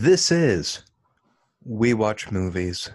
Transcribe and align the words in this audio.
This 0.00 0.30
is 0.30 0.84
We 1.64 1.92
Watch 1.92 2.30
Movies. 2.30 2.88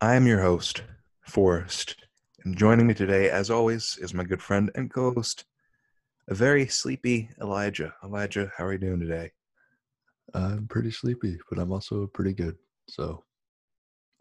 I 0.00 0.14
am 0.14 0.28
your 0.28 0.40
host, 0.40 0.84
Forrest, 1.26 1.96
and 2.44 2.56
joining 2.56 2.86
me 2.86 2.94
today, 2.94 3.30
as 3.30 3.50
always, 3.50 3.98
is 4.00 4.14
my 4.14 4.22
good 4.22 4.40
friend 4.40 4.70
and 4.76 4.94
co 4.94 5.12
host, 5.12 5.44
a 6.28 6.36
very 6.36 6.68
sleepy 6.68 7.30
Elijah. 7.40 7.92
Elijah, 8.04 8.52
how 8.56 8.66
are 8.66 8.74
you 8.74 8.78
doing 8.78 9.00
today? 9.00 9.32
I'm 10.34 10.68
pretty 10.68 10.92
sleepy, 10.92 11.36
but 11.50 11.58
I'm 11.58 11.72
also 11.72 12.06
pretty 12.06 12.32
good. 12.32 12.54
So 12.86 13.24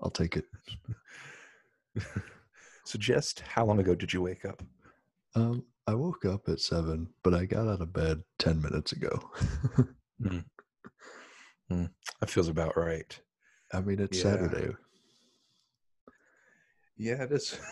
I'll 0.02 0.10
take 0.10 0.36
it. 0.36 0.46
so, 2.86 2.98
just 2.98 3.42
how 3.42 3.66
long 3.66 3.80
ago 3.80 3.94
did 3.94 4.12
you 4.12 4.24
wake 4.24 4.46
up? 4.46 4.64
Um, 5.36 5.64
I 5.86 5.94
woke 5.94 6.26
up 6.26 6.50
at 6.50 6.60
seven, 6.60 7.08
but 7.22 7.36
I 7.36 7.46
got 7.46 7.68
out 7.68 7.82
of 7.82 7.94
bed 7.94 8.24
10 8.40 8.64
minutes 8.64 8.94
ago. 8.94 9.30
mm. 10.24 10.44
Mm. 11.72 11.90
That 12.20 12.30
feels 12.30 12.48
about 12.48 12.78
right. 12.78 13.20
I 13.74 13.82
mean, 13.82 14.00
it's 14.00 14.18
Yeah. 14.18 14.24
Saturday. 14.24 14.74
Yeah, 16.98 17.24
it 17.24 17.32
is. 17.32 17.58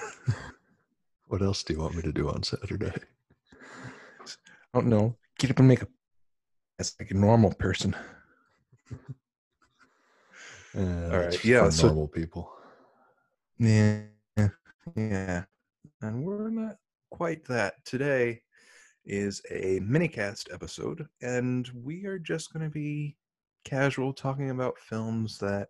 What 1.27 1.41
else 1.41 1.63
do 1.63 1.73
you 1.73 1.79
want 1.79 1.95
me 1.95 2.03
to 2.03 2.11
do 2.13 2.29
on 2.29 2.43
Saturday? 2.43 2.93
I 2.93 4.27
don't 4.75 4.85
know. 4.85 5.15
Get 5.39 5.49
up 5.49 5.57
and 5.57 5.67
make 5.67 5.81
a 5.81 5.87
as 6.77 6.95
like 6.99 7.09
a 7.09 7.15
normal 7.15 7.51
person. 7.55 7.95
Eh, 10.75 10.79
All 10.79 11.09
that's 11.09 11.37
right, 11.37 11.45
yeah, 11.45 11.69
so- 11.69 11.87
normal 11.87 12.07
people. 12.09 12.51
Yeah, 13.57 14.01
yeah. 14.95 15.45
And 16.01 16.23
we're 16.23 16.49
not 16.49 16.75
quite 17.09 17.43
that. 17.45 17.83
Today 17.85 18.41
is 19.05 19.41
a 19.49 19.79
mini 19.79 20.07
cast 20.09 20.49
episode, 20.53 21.07
and 21.21 21.67
we 21.73 22.05
are 22.05 22.19
just 22.19 22.53
going 22.53 22.65
to 22.65 22.69
be 22.71 23.15
casual 23.65 24.13
talking 24.13 24.51
about 24.51 24.79
films 24.79 25.37
that 25.39 25.69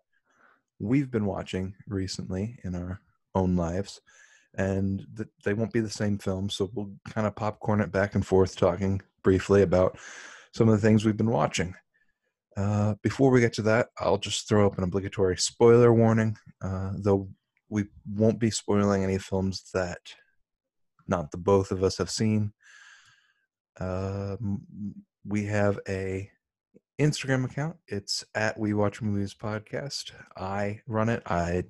we've 0.79 1.09
been 1.09 1.25
watching 1.25 1.73
recently 1.87 2.59
in 2.63 2.75
our 2.75 3.01
own 3.33 3.55
lives. 3.55 4.01
And 4.57 5.05
th- 5.17 5.29
they 5.43 5.53
won't 5.53 5.73
be 5.73 5.81
the 5.81 5.89
same 5.89 6.17
films, 6.17 6.55
so 6.55 6.69
we'll 6.73 6.91
kind 7.09 7.25
of 7.25 7.35
popcorn 7.35 7.81
it 7.81 7.91
back 7.91 8.15
and 8.15 8.25
forth, 8.25 8.55
talking 8.55 9.01
briefly 9.23 9.63
about 9.63 9.97
some 10.53 10.69
of 10.69 10.75
the 10.75 10.87
things 10.87 11.03
we've 11.03 11.17
been 11.17 11.31
watching. 11.31 11.73
Uh, 12.55 12.95
before 13.01 13.31
we 13.31 13.41
get 13.41 13.51
to 13.53 13.61
that, 13.63 13.89
I'll 13.99 14.17
just 14.17 14.47
throw 14.47 14.65
up 14.65 14.77
an 14.77 14.83
obligatory 14.83 15.37
spoiler 15.37 15.93
warning. 15.93 16.37
Uh, 16.61 16.91
though 16.97 17.27
we 17.69 17.85
won't 18.09 18.39
be 18.39 18.51
spoiling 18.51 19.03
any 19.03 19.17
films 19.17 19.69
that 19.73 19.99
not 21.07 21.31
the 21.31 21.37
both 21.37 21.71
of 21.71 21.83
us 21.83 21.97
have 21.97 22.09
seen. 22.09 22.53
Um, 23.79 24.61
we 25.25 25.45
have 25.45 25.79
a 25.87 26.29
Instagram 26.99 27.45
account. 27.45 27.75
It's 27.87 28.23
at 28.35 28.57
We 28.57 28.73
Watch 28.73 29.01
Movies 29.01 29.33
Podcast. 29.33 30.11
I 30.37 30.79
run 30.87 31.09
it. 31.09 31.23
I 31.25 31.63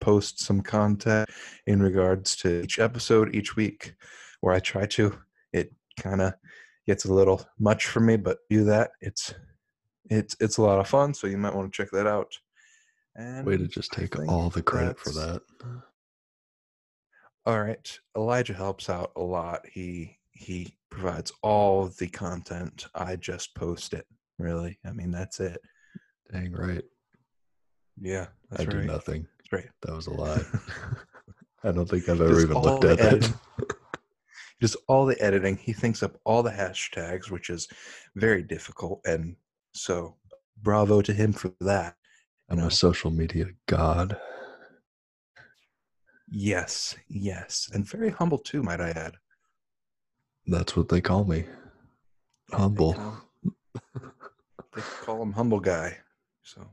post 0.00 0.40
some 0.40 0.62
content 0.62 1.28
in 1.66 1.82
regards 1.82 2.36
to 2.36 2.62
each 2.62 2.78
episode 2.78 3.34
each 3.34 3.56
week, 3.56 3.94
where 4.40 4.54
I 4.54 4.60
try 4.60 4.86
to. 4.86 5.18
It 5.52 5.72
kind 5.98 6.22
of 6.22 6.32
gets 6.86 7.04
a 7.04 7.12
little 7.12 7.44
much 7.58 7.86
for 7.86 8.00
me, 8.00 8.16
but 8.16 8.38
do 8.48 8.64
that. 8.64 8.92
It's 9.00 9.34
it's 10.08 10.34
it's 10.40 10.56
a 10.56 10.62
lot 10.62 10.78
of 10.78 10.88
fun, 10.88 11.12
so 11.12 11.26
you 11.26 11.36
might 11.36 11.54
want 11.54 11.70
to 11.70 11.76
check 11.76 11.90
that 11.92 12.06
out. 12.06 12.32
And 13.16 13.46
Way 13.46 13.58
to 13.58 13.68
just 13.68 13.92
take 13.92 14.18
all 14.18 14.48
the 14.48 14.62
credit 14.62 14.98
for 14.98 15.10
that. 15.10 15.42
All 17.44 17.60
right. 17.60 17.98
Elijah 18.16 18.54
helps 18.54 18.88
out 18.88 19.12
a 19.16 19.22
lot. 19.22 19.66
He 19.70 20.16
he 20.32 20.74
provides 20.90 21.32
all 21.42 21.88
the 21.98 22.08
content. 22.08 22.86
I 22.94 23.16
just 23.16 23.54
post 23.54 23.92
it. 23.92 24.06
Really. 24.40 24.78
I 24.84 24.92
mean, 24.92 25.10
that's 25.10 25.40
it. 25.40 25.60
Dang 26.32 26.52
right. 26.52 26.82
Yeah, 28.00 28.26
that's 28.50 28.62
I 28.62 28.66
do 28.66 28.82
nothing. 28.82 29.26
That's 29.38 29.52
right. 29.52 29.70
That 29.82 29.94
was 29.94 30.06
a 30.06 30.12
lie. 30.12 30.42
I 31.64 31.72
don't 31.72 31.88
think 31.88 32.08
I've 32.08 32.20
ever 32.20 32.32
Just 32.32 32.46
even 32.46 32.62
looked 32.62 32.84
at 32.84 33.00
it. 33.00 33.32
Just 34.60 34.76
all 34.88 35.06
the 35.06 35.20
editing. 35.22 35.56
He 35.56 35.72
thinks 35.72 36.02
up 36.02 36.18
all 36.24 36.42
the 36.42 36.50
hashtags, 36.50 37.30
which 37.30 37.50
is 37.50 37.68
very 38.14 38.42
difficult. 38.42 39.00
And 39.06 39.36
so, 39.72 40.16
bravo 40.62 41.00
to 41.02 41.12
him 41.12 41.32
for 41.32 41.52
that. 41.60 41.96
I'm 42.48 42.58
know. 42.58 42.66
a 42.66 42.70
social 42.70 43.10
media 43.10 43.46
god. 43.66 44.18
Yes, 46.28 46.94
yes, 47.08 47.68
and 47.72 47.86
very 47.86 48.10
humble 48.10 48.38
too, 48.38 48.62
might 48.62 48.80
I 48.80 48.90
add. 48.90 49.14
That's 50.46 50.76
what 50.76 50.88
they 50.88 51.00
call 51.00 51.24
me. 51.24 51.44
Humble. 52.52 52.94
They 54.74 54.82
call 55.02 55.22
him 55.22 55.32
humble 55.32 55.60
guy. 55.60 55.98
So, 56.42 56.66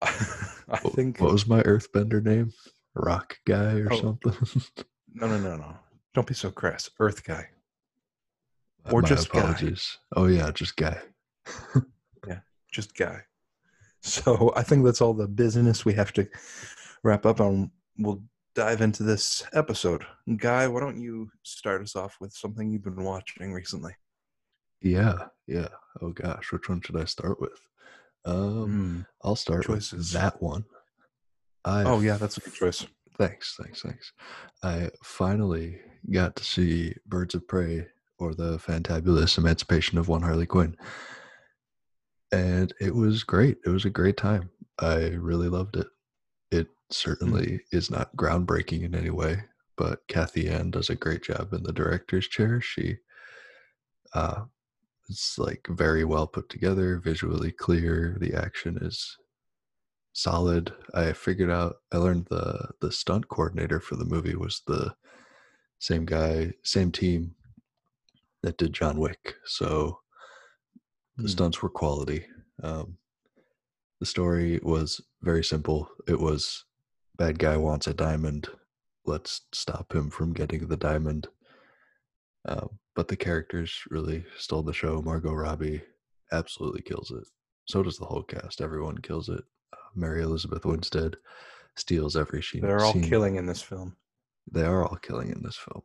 I 0.02 0.78
think 0.94 1.20
What 1.20 1.32
was 1.32 1.46
my 1.46 1.62
earthbender 1.62 2.22
name? 2.22 2.52
Rock 2.94 3.38
guy 3.46 3.78
or 3.78 3.92
Oh. 3.92 4.00
something? 4.00 4.34
No, 5.14 5.26
no, 5.26 5.36
no, 5.38 5.56
no. 5.56 5.74
Don't 6.14 6.26
be 6.26 6.32
so 6.32 6.50
crass. 6.50 6.88
Earth 6.98 7.22
guy. 7.22 7.46
Uh, 8.86 8.92
or 8.92 9.02
My 9.02 9.08
just 9.08 9.30
guy. 9.30 9.40
apologies. 9.40 9.98
Oh 10.16 10.24
yeah, 10.26 10.50
just 10.52 10.74
guy. 10.76 10.98
Yeah, 12.26 12.38
just 12.72 12.96
guy. 12.96 13.20
So 14.00 14.54
I 14.56 14.62
think 14.62 14.86
that's 14.86 15.02
all 15.02 15.12
the 15.12 15.28
business 15.28 15.84
we 15.84 15.92
have 15.94 16.14
to 16.14 16.26
wrap 17.04 17.26
up 17.26 17.42
on. 17.42 17.70
We'll 17.98 18.22
dive 18.54 18.80
into 18.80 19.02
this 19.02 19.42
episode. 19.52 20.06
Guy, 20.38 20.66
why 20.66 20.80
don't 20.80 20.98
you 21.00 21.30
start 21.42 21.82
us 21.82 21.94
off 21.94 22.16
with 22.18 22.32
something 22.32 22.70
you've 22.70 22.82
been 22.84 23.04
watching 23.04 23.52
recently? 23.52 23.92
Yeah, 24.82 25.26
yeah. 25.46 25.68
Oh 26.00 26.10
gosh, 26.10 26.52
which 26.52 26.68
one 26.68 26.80
should 26.80 26.96
I 26.96 27.04
start 27.04 27.40
with? 27.40 27.60
Um, 28.24 28.64
Hmm. 28.66 29.00
I'll 29.26 29.36
start 29.36 29.64
choices. 29.64 30.12
with 30.12 30.20
that 30.20 30.40
one. 30.42 30.64
I 31.64 31.84
Oh, 31.84 32.00
yeah, 32.00 32.16
that's 32.16 32.36
a 32.36 32.40
good 32.40 32.54
choice. 32.54 32.86
Thanks, 33.18 33.56
thanks, 33.62 33.82
thanks. 33.82 34.12
I 34.62 34.90
finally 35.04 35.80
got 36.10 36.34
to 36.36 36.44
see 36.44 36.94
Birds 37.06 37.34
of 37.34 37.46
Prey 37.46 37.86
or 38.18 38.34
the 38.34 38.58
Fantabulous 38.58 39.38
Emancipation 39.38 39.98
of 39.98 40.08
One 40.08 40.22
Harley 40.22 40.46
Quinn. 40.46 40.76
And 42.32 42.72
it 42.80 42.94
was 42.94 43.22
great. 43.24 43.58
It 43.66 43.68
was 43.70 43.84
a 43.84 43.90
great 43.90 44.16
time. 44.16 44.50
I 44.78 45.08
really 45.10 45.48
loved 45.48 45.76
it. 45.76 45.86
It 46.50 46.68
certainly 46.90 47.60
is 47.72 47.90
not 47.90 48.16
groundbreaking 48.16 48.82
in 48.84 48.94
any 48.94 49.10
way, 49.10 49.42
but 49.76 50.00
Cathy 50.08 50.42
Yan 50.42 50.70
does 50.70 50.88
a 50.90 50.94
great 50.94 51.22
job 51.22 51.52
in 51.52 51.62
the 51.62 51.72
director's 51.72 52.26
chair. 52.28 52.60
She 52.60 52.96
uh 54.14 54.44
it's 55.12 55.38
like 55.38 55.66
very 55.68 56.04
well 56.04 56.26
put 56.26 56.48
together, 56.48 56.98
visually 56.98 57.52
clear. 57.52 58.16
The 58.18 58.34
action 58.34 58.78
is 58.80 59.16
solid. 60.14 60.74
I 60.94 61.12
figured 61.12 61.50
out 61.50 61.76
I 61.92 61.98
learned 61.98 62.26
the 62.30 62.70
the 62.80 62.90
stunt 62.90 63.28
coordinator 63.28 63.78
for 63.78 63.96
the 63.96 64.06
movie 64.06 64.34
was 64.36 64.62
the 64.66 64.94
same 65.78 66.06
guy, 66.06 66.54
same 66.62 66.90
team 66.90 67.34
that 68.42 68.56
did 68.56 68.72
John 68.72 68.98
Wick. 68.98 69.34
So 69.44 70.00
the 71.18 71.24
Hmm. 71.24 71.28
stunts 71.28 71.62
were 71.62 71.68
quality. 71.68 72.26
Um, 72.62 72.96
the 74.00 74.06
story 74.06 74.60
was 74.62 75.00
very 75.20 75.44
simple. 75.44 75.88
It 76.08 76.18
was 76.18 76.64
bad 77.16 77.38
guy 77.38 77.56
wants 77.58 77.86
a 77.86 77.94
diamond. 77.94 78.48
Let's 79.04 79.42
stop 79.52 79.94
him 79.94 80.10
from 80.10 80.32
getting 80.32 80.68
the 80.68 80.76
diamond. 80.76 81.28
Uh, 82.48 82.68
but 82.94 83.08
the 83.08 83.16
characters 83.16 83.80
really 83.90 84.24
stole 84.38 84.62
the 84.62 84.72
show. 84.72 85.00
Margot 85.02 85.32
Robbie 85.32 85.82
absolutely 86.32 86.82
kills 86.82 87.10
it. 87.10 87.24
So 87.66 87.82
does 87.82 87.98
the 87.98 88.04
whole 88.04 88.22
cast. 88.22 88.60
Everyone 88.60 88.98
kills 88.98 89.28
it. 89.28 89.42
Uh, 89.72 89.76
Mary 89.94 90.22
Elizabeth 90.22 90.64
Winstead 90.64 91.16
steals 91.76 92.16
every 92.16 92.42
scene. 92.42 92.60
They're 92.62 92.82
all 92.84 92.92
scene. 92.92 93.02
killing 93.04 93.36
in 93.36 93.46
this 93.46 93.62
film. 93.62 93.96
They 94.50 94.64
are 94.64 94.82
all 94.84 94.96
killing 94.96 95.30
in 95.30 95.42
this 95.42 95.56
film, 95.56 95.82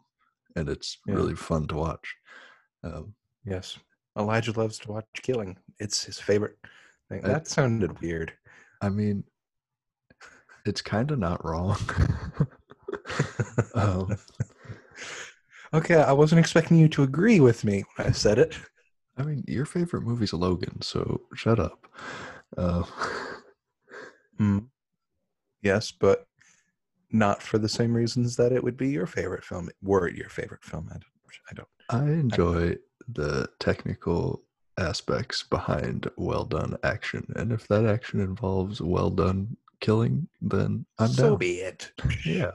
and 0.56 0.68
it's 0.68 0.98
Yeah. 1.06 1.14
really 1.16 1.36
fun 1.36 1.68
to 1.68 1.76
watch. 1.76 2.16
Um, 2.84 3.14
Yes. 3.46 3.78
Elijah 4.18 4.52
loves 4.52 4.80
to 4.80 4.92
watch 4.92 5.06
killing. 5.22 5.58
It's 5.80 6.04
his 6.04 6.20
favorite 6.20 6.58
thing. 7.08 7.24
I- 7.24 7.28
That 7.30 7.48
sounded 7.48 8.02
weird. 8.02 8.34
I 8.82 8.90
mean, 8.90 9.24
it's 10.66 10.82
kind 10.82 11.12
of 11.12 11.20
not 11.20 11.46
wrong. 11.46 11.78
um, 13.76 14.18
okay, 15.74 15.96
I 15.96 16.12
wasn't 16.12 16.40
expecting 16.40 16.78
you 16.78 16.88
to 16.90 17.04
agree 17.04 17.40
with 17.40 17.64
me 17.64 17.84
when 17.96 18.08
I 18.08 18.12
said 18.12 18.40
it. 18.40 18.56
I 19.18 19.24
mean, 19.24 19.44
your 19.48 19.66
favorite 19.66 20.04
movie's 20.04 20.34
Logan, 20.34 20.82
so 20.82 21.22
shut 21.34 21.60
up. 21.60 21.88
Uh, 22.58 22.84
Hmm. 24.38 24.60
Yes, 25.64 25.92
but 25.92 26.28
not 27.12 27.42
for 27.42 27.58
the 27.58 27.70
same 27.70 27.94
reasons 27.94 28.36
that 28.36 28.52
it 28.52 28.64
would 28.64 28.78
be 28.78 28.90
your 28.90 29.08
favorite 29.08 29.44
film. 29.44 29.70
Were 29.82 30.08
it 30.08 30.16
your 30.16 30.30
favorite 30.30 30.64
film? 30.64 30.88
I 30.92 30.94
don't. 30.94 31.04
I 31.50 31.54
don't. 31.54 31.68
I 31.90 32.14
enjoy 32.14 32.76
the 33.08 33.48
technical 33.60 34.44
aspects 34.78 35.42
behind 35.44 36.10
well 36.18 36.44
done 36.44 36.78
action, 36.84 37.26
and 37.36 37.52
if 37.52 37.68
that 37.70 37.86
action 37.86 38.20
involves 38.20 38.82
well 38.82 39.10
done 39.10 39.58
killing, 39.80 40.28
then 40.42 40.86
I'm 41.00 41.08
done. 41.08 41.16
so 41.16 41.30
down. 41.30 41.38
be 41.40 41.54
it. 41.56 41.92
Yeah. 42.26 42.52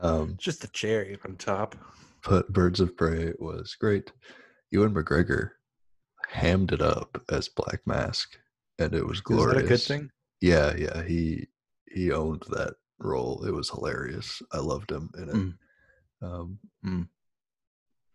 Um, 0.00 0.36
Just 0.38 0.64
a 0.64 0.68
cherry 0.68 1.18
on 1.24 1.36
top. 1.36 1.74
but 2.28 2.52
Birds 2.52 2.80
of 2.80 2.96
Prey 2.96 3.32
was 3.38 3.74
great. 3.78 4.12
Ewan 4.70 4.94
McGregor 4.94 5.50
hammed 6.28 6.72
it 6.72 6.80
up 6.80 7.20
as 7.30 7.48
Black 7.48 7.80
Mask, 7.86 8.38
and 8.78 8.94
it 8.94 9.06
was 9.06 9.20
glorious. 9.20 9.48
Is 9.48 9.54
that 9.54 9.64
a 9.64 9.68
good 9.68 9.82
thing? 9.82 10.10
Yeah, 10.40 10.74
yeah. 10.76 11.02
He 11.02 11.48
he 11.92 12.12
owned 12.12 12.44
that 12.50 12.74
role. 12.98 13.44
It 13.44 13.52
was 13.52 13.68
hilarious. 13.70 14.40
I 14.52 14.58
loved 14.58 14.90
him 14.90 15.10
in 15.18 15.28
it. 15.28 15.34
Mm. 15.34 15.54
Um, 16.22 16.58
Mm. 16.84 17.08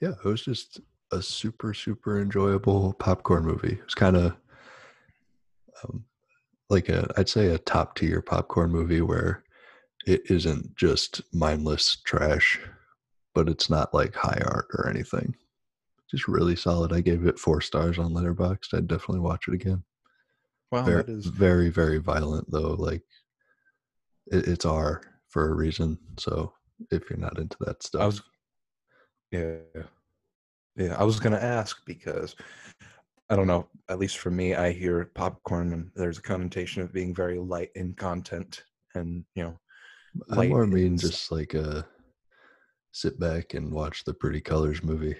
Yeah, 0.01 0.11
it 0.23 0.25
was 0.25 0.43
just 0.43 0.79
a 1.11 1.21
super 1.21 1.73
super 1.73 2.19
enjoyable 2.21 2.93
popcorn 2.93 3.45
movie. 3.45 3.73
It 3.73 3.83
was 3.83 3.93
kind 3.95 4.15
of 4.17 4.35
um, 5.83 6.05
like 6.69 6.89
a 6.89 7.11
I'd 7.17 7.29
say 7.29 7.47
a 7.47 7.57
top 7.59 7.95
tier 7.95 8.21
popcorn 8.21 8.71
movie 8.71 9.01
where 9.01 9.43
it 10.05 10.29
isn't 10.29 10.75
just 10.75 11.21
mindless 11.33 11.97
trash, 11.97 12.59
but 13.33 13.49
it's 13.49 13.69
not 13.69 13.93
like 13.93 14.15
high 14.15 14.41
art 14.45 14.67
or 14.73 14.89
anything. 14.89 15.35
Just 16.09 16.27
really 16.27 16.55
solid. 16.55 16.93
I 16.93 17.01
gave 17.01 17.25
it 17.25 17.39
four 17.39 17.61
stars 17.61 17.97
on 17.97 18.13
Letterboxd. 18.13 18.73
I'd 18.73 18.87
definitely 18.87 19.21
watch 19.21 19.47
it 19.47 19.55
again. 19.55 19.83
Wow, 20.71 20.83
very, 20.83 21.03
that 21.03 21.09
is 21.09 21.25
very, 21.25 21.69
very 21.69 21.97
violent 21.97 22.49
though. 22.51 22.75
Like 22.77 23.03
it, 24.27 24.47
it's 24.47 24.65
R 24.65 25.01
for 25.29 25.49
a 25.49 25.55
reason. 25.55 25.97
So 26.17 26.53
if 26.91 27.09
you're 27.09 27.19
not 27.19 27.39
into 27.39 27.57
that 27.61 27.83
stuff, 27.83 28.01
I 28.01 28.05
was 28.05 28.21
yeah. 29.31 29.57
Yeah, 30.77 30.95
I 30.97 31.03
was 31.03 31.19
gonna 31.19 31.37
ask 31.37 31.83
because 31.85 32.35
I 33.29 33.35
don't 33.35 33.47
know, 33.47 33.67
at 33.89 33.97
least 33.97 34.19
for 34.19 34.29
me, 34.29 34.53
I 34.53 34.71
hear 34.71 35.05
popcorn 35.15 35.73
and 35.73 35.89
there's 35.95 36.19
a 36.19 36.21
connotation 36.21 36.83
of 36.83 36.93
being 36.93 37.13
very 37.13 37.39
light 37.39 37.71
in 37.75 37.93
content 37.93 38.63
and 38.93 39.25
you 39.35 39.43
know 39.43 39.59
I 40.29 40.47
more 40.47 40.65
mean 40.65 40.97
just 40.97 41.31
like 41.31 41.53
a 41.53 41.85
sit 42.91 43.19
back 43.19 43.53
and 43.53 43.71
watch 43.73 44.03
the 44.03 44.13
pretty 44.13 44.39
colors 44.41 44.81
movie. 44.83 45.15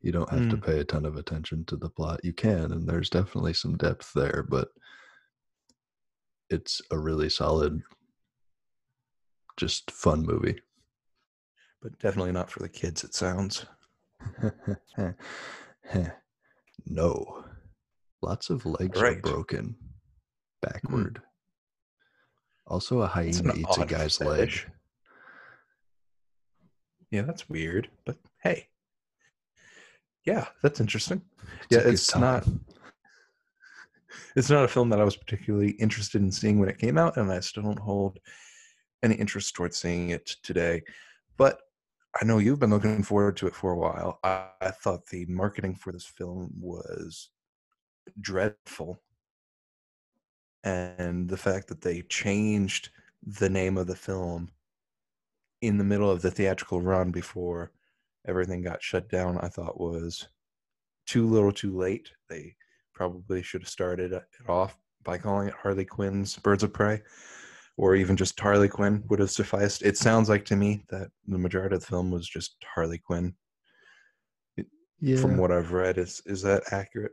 You 0.00 0.12
don't 0.12 0.30
have 0.30 0.48
to 0.50 0.56
Mm. 0.56 0.64
pay 0.64 0.78
a 0.80 0.84
ton 0.84 1.04
of 1.04 1.16
attention 1.16 1.64
to 1.66 1.76
the 1.76 1.90
plot. 1.90 2.20
You 2.24 2.32
can, 2.32 2.72
and 2.72 2.88
there's 2.88 3.10
definitely 3.10 3.52
some 3.52 3.76
depth 3.76 4.12
there, 4.14 4.44
but 4.48 4.68
it's 6.48 6.80
a 6.90 6.98
really 6.98 7.28
solid, 7.28 7.82
just 9.56 9.90
fun 9.90 10.22
movie. 10.22 10.60
but 11.82 11.98
definitely 11.98 12.32
not 12.32 12.50
for 12.50 12.58
the 12.60 12.68
kids, 12.68 13.04
it 13.04 13.14
sounds. 13.14 13.64
no. 16.86 17.44
Lots 18.22 18.50
of 18.50 18.66
legs 18.66 19.00
Right. 19.00 19.16
are 19.16 19.20
broken 19.20 19.76
backward. 20.60 21.22
Also, 22.70 23.00
a 23.00 23.06
hyena 23.08 23.52
eats 23.56 23.78
a 23.78 23.84
guy's 23.84 24.20
leg. 24.20 24.52
Yeah, 27.10 27.22
that's 27.22 27.48
weird, 27.48 27.88
but 28.06 28.16
hey. 28.44 28.68
Yeah, 30.24 30.46
that's 30.62 30.80
interesting. 30.80 31.22
It's 31.64 31.84
yeah, 31.84 31.90
it's 31.90 32.16
not 32.16 32.46
it's 34.36 34.50
not 34.50 34.64
a 34.64 34.68
film 34.68 34.88
that 34.90 35.00
I 35.00 35.04
was 35.04 35.16
particularly 35.16 35.72
interested 35.72 36.22
in 36.22 36.30
seeing 36.30 36.60
when 36.60 36.68
it 36.68 36.78
came 36.78 36.96
out, 36.96 37.16
and 37.16 37.32
I 37.32 37.40
still 37.40 37.64
don't 37.64 37.78
hold 37.78 38.20
any 39.02 39.16
interest 39.16 39.54
towards 39.54 39.76
seeing 39.76 40.10
it 40.10 40.26
today. 40.44 40.82
But 41.36 41.60
I 42.20 42.24
know 42.24 42.38
you've 42.38 42.60
been 42.60 42.70
looking 42.70 43.02
forward 43.02 43.36
to 43.38 43.48
it 43.48 43.54
for 43.56 43.72
a 43.72 43.76
while. 43.76 44.20
I, 44.22 44.46
I 44.60 44.70
thought 44.70 45.06
the 45.06 45.26
marketing 45.26 45.74
for 45.74 45.92
this 45.92 46.06
film 46.06 46.52
was 46.60 47.30
dreadful. 48.20 49.02
And 50.64 51.28
the 51.28 51.36
fact 51.36 51.68
that 51.68 51.80
they 51.80 52.02
changed 52.02 52.90
the 53.22 53.48
name 53.48 53.78
of 53.78 53.86
the 53.86 53.96
film 53.96 54.50
in 55.62 55.78
the 55.78 55.84
middle 55.84 56.10
of 56.10 56.22
the 56.22 56.30
theatrical 56.30 56.80
run 56.80 57.10
before 57.10 57.72
everything 58.26 58.62
got 58.62 58.82
shut 58.82 59.08
down, 59.08 59.38
I 59.38 59.48
thought 59.48 59.80
was 59.80 60.28
too 61.06 61.26
little 61.26 61.52
too 61.52 61.76
late. 61.76 62.10
They 62.28 62.54
probably 62.94 63.42
should 63.42 63.62
have 63.62 63.68
started 63.68 64.12
it 64.12 64.24
off 64.48 64.78
by 65.02 65.18
calling 65.18 65.48
it 65.48 65.54
Harley 65.54 65.84
Quinn's 65.84 66.36
Birds 66.36 66.62
of 66.62 66.72
Prey, 66.72 67.02
or 67.76 67.94
even 67.94 68.16
just 68.16 68.38
Harley 68.38 68.68
Quinn 68.68 69.02
would 69.08 69.18
have 69.18 69.30
sufficed. 69.30 69.82
It 69.82 69.96
sounds 69.96 70.28
like 70.28 70.44
to 70.46 70.56
me 70.56 70.84
that 70.90 71.08
the 71.26 71.38
majority 71.38 71.76
of 71.76 71.80
the 71.80 71.86
film 71.86 72.10
was 72.10 72.28
just 72.28 72.56
Harley 72.74 72.98
Quinn. 72.98 73.34
Yeah. 75.00 75.16
From 75.16 75.38
what 75.38 75.50
I've 75.50 75.72
read, 75.72 75.96
is 75.96 76.20
is 76.26 76.42
that 76.42 76.62
accurate? 76.72 77.12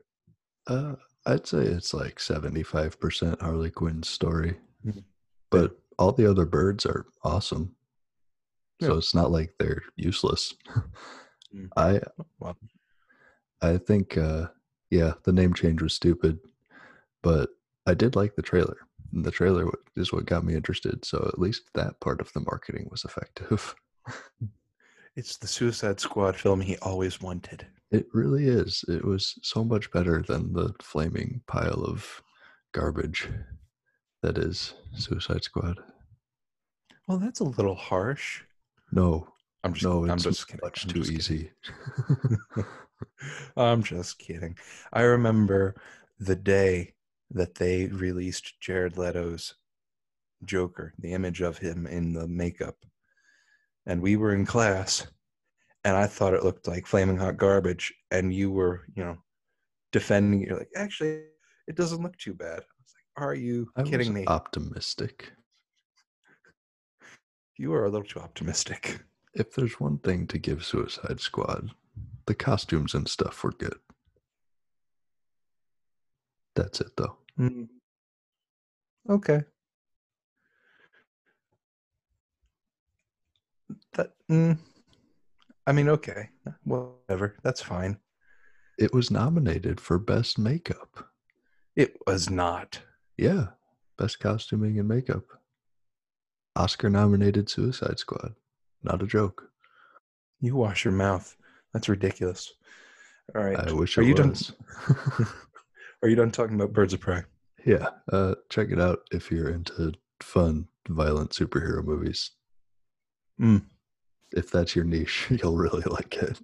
Uh, 0.68 0.96
I'd 1.28 1.46
say 1.46 1.60
it's 1.60 1.94
like 1.94 2.20
75% 2.20 3.42
Harley 3.42 3.70
Quinn's 3.70 4.08
story. 4.10 4.58
Mhm. 4.86 5.04
But 5.52 5.78
all 6.00 6.14
the 6.14 6.30
other 6.30 6.46
birds 6.46 6.86
are 6.86 7.06
awesome. 7.24 7.76
So 8.82 8.98
it's 8.98 9.14
not 9.16 9.32
like 9.32 9.54
they're 9.60 9.84
useless. 9.96 10.54
Mm. 11.54 11.70
I 11.76 12.02
I 13.62 13.78
think 13.78 14.18
uh 14.18 14.48
yeah, 14.90 15.14
the 15.24 15.34
name 15.34 15.54
change 15.54 15.82
was 15.82 15.94
stupid, 15.94 16.40
but 17.24 17.50
I 17.86 17.94
did 17.94 18.16
like 18.16 18.36
the 18.36 18.42
trailer. 18.42 18.78
And 19.14 19.26
the 19.26 19.32
trailer 19.32 19.66
is 19.96 20.12
what 20.14 20.26
got 20.26 20.44
me 20.44 20.56
interested, 20.56 21.06
so 21.06 21.26
at 21.28 21.40
least 21.40 21.64
that 21.74 22.00
part 22.02 22.22
of 22.22 22.32
the 22.34 22.42
marketing 22.42 22.88
was 22.92 23.04
effective. 23.06 23.76
it's 25.18 25.36
the 25.38 25.48
Suicide 25.48 26.00
Squad 26.00 26.38
film 26.38 26.62
he 26.62 26.78
always 26.78 27.20
wanted. 27.20 27.66
It 27.90 28.06
really 28.14 28.48
is. 28.48 28.86
It 28.88 29.04
was 29.04 29.40
so 29.42 29.64
much 29.64 29.92
better 29.92 30.22
than 30.22 30.54
the 30.54 30.74
flaming 30.80 31.42
pile 31.48 31.84
of 31.84 32.22
garbage 32.72 33.28
that 34.22 34.38
is 34.38 34.76
Suicide 34.96 35.44
Squad. 35.44 35.80
Well, 37.08 37.18
that's 37.18 37.40
a 37.40 37.46
little 37.46 37.74
harsh. 37.74 38.44
No, 38.92 39.28
I'm 39.64 39.74
just, 39.74 39.86
no, 39.86 40.08
I'm 40.08 40.20
just 40.20 40.48
kidding. 40.48 40.60
much 40.64 40.86
I'm 40.86 40.92
too 40.92 41.12
easy. 41.12 41.52
I'm 43.58 43.82
just 43.82 44.20
kidding. 44.20 44.56
I 44.94 45.02
remember 45.02 45.76
the 46.20 46.36
day 46.36 46.94
that 47.32 47.56
they 47.56 47.88
released 47.88 48.62
Jared 48.62 48.98
Leto's 48.98 49.56
Joker, 50.46 50.94
the 51.00 51.14
image 51.14 51.42
of 51.42 51.58
him 51.58 51.88
in 51.88 52.14
the 52.14 52.28
makeup. 52.28 52.76
And 53.88 54.02
we 54.02 54.18
were 54.18 54.36
in 54.36 54.46
class, 54.46 55.08
and 55.84 55.96
I 55.96 56.06
thought 56.06 56.34
it 56.36 56.44
looked 56.44 56.68
like 56.68 56.86
flaming 56.86 57.18
hot 57.18 57.38
garbage. 57.38 57.92
And 58.12 58.34
you 58.34 58.52
were, 58.52 58.84
you 58.96 59.04
know, 59.04 59.18
defending 59.92 60.42
it. 60.42 60.50
You're 60.50 60.58
like, 60.60 60.70
actually, 60.76 61.24
it 61.68 61.76
doesn't 61.76 62.04
look 62.04 62.18
too 62.18 62.34
bad. 62.36 62.60
I 62.60 62.78
was 62.82 62.94
like, 62.94 63.24
are 63.26 63.34
you 63.34 63.70
I 63.76 63.84
kidding 63.84 64.00
was 64.00 64.10
me? 64.10 64.26
optimistic. 64.28 65.32
You 67.58 67.74
are 67.74 67.86
a 67.86 67.90
little 67.90 68.06
too 68.06 68.20
optimistic. 68.20 69.00
If 69.34 69.54
there's 69.54 69.80
one 69.80 69.98
thing 70.00 70.28
to 70.28 70.38
give 70.38 70.64
Suicide 70.66 71.20
Squad, 71.20 71.72
the 72.26 72.36
costumes 72.36 72.94
and 72.94 73.08
stuff 73.08 73.44
were 73.44 73.52
good. 73.52 73.80
That's 76.56 76.82
it 76.82 76.92
though. 76.98 77.18
Mm. 77.40 77.68
Okay. 79.10 79.44
That. 83.98 84.12
Mm, 84.32 84.58
I 85.66 85.72
mean, 85.74 85.90
okay. 85.90 86.30
Whatever. 86.64 87.36
That's 87.44 87.62
fine. 87.62 87.98
It 88.80 88.94
was 88.94 89.12
nominated 89.12 89.82
for 89.82 89.98
best 90.00 90.38
makeup. 90.40 91.10
It 91.76 91.98
was 92.06 92.30
not. 92.30 92.80
Yeah, 93.18 93.48
best 93.98 94.20
costuming 94.20 94.80
and 94.80 94.88
makeup. 94.88 95.24
Oscar 96.56 96.90
nominated 96.90 97.50
Suicide 97.50 98.00
Squad. 98.00 98.34
Not 98.84 99.02
a 99.04 99.08
joke. 99.08 99.44
You 100.40 100.56
wash 100.56 100.86
your 100.86 100.94
mouth. 100.94 101.36
That's 101.74 101.90
ridiculous. 101.90 102.54
All 103.36 103.44
right. 103.44 103.58
I 103.58 103.72
wish 103.74 103.98
Are 103.98 104.04
you 104.04 104.16
was. 104.16 104.54
done? 104.88 105.28
Are 106.04 106.10
you 106.10 106.16
done 106.16 106.32
talking 106.32 106.56
about 106.56 106.74
Birds 106.74 106.94
of 106.94 107.00
Prey? 107.00 107.24
yeah, 107.66 107.90
uh, 108.14 108.36
check 108.50 108.70
it 108.72 108.80
out 108.80 109.00
if 109.12 109.30
you're 109.30 109.50
into 109.50 109.92
fun, 110.22 110.68
violent 110.88 111.32
superhero 111.32 111.84
movies. 111.84 112.32
Mm. 113.42 113.66
If 114.32 114.52
that's 114.52 114.76
your 114.76 114.86
niche, 114.86 115.28
you'll 115.30 115.58
really 115.58 115.84
like 115.84 116.16
it. 116.18 116.40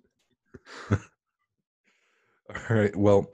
All 0.92 2.76
right. 2.76 2.96
Well, 2.96 3.32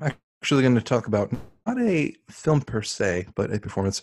I'm 0.00 0.14
actually 0.42 0.62
going 0.62 0.74
to 0.76 0.80
talk 0.80 1.06
about 1.06 1.32
not 1.66 1.80
a 1.80 2.14
film 2.30 2.60
per 2.60 2.82
se, 2.82 3.26
but 3.34 3.52
a 3.52 3.58
performance 3.58 4.02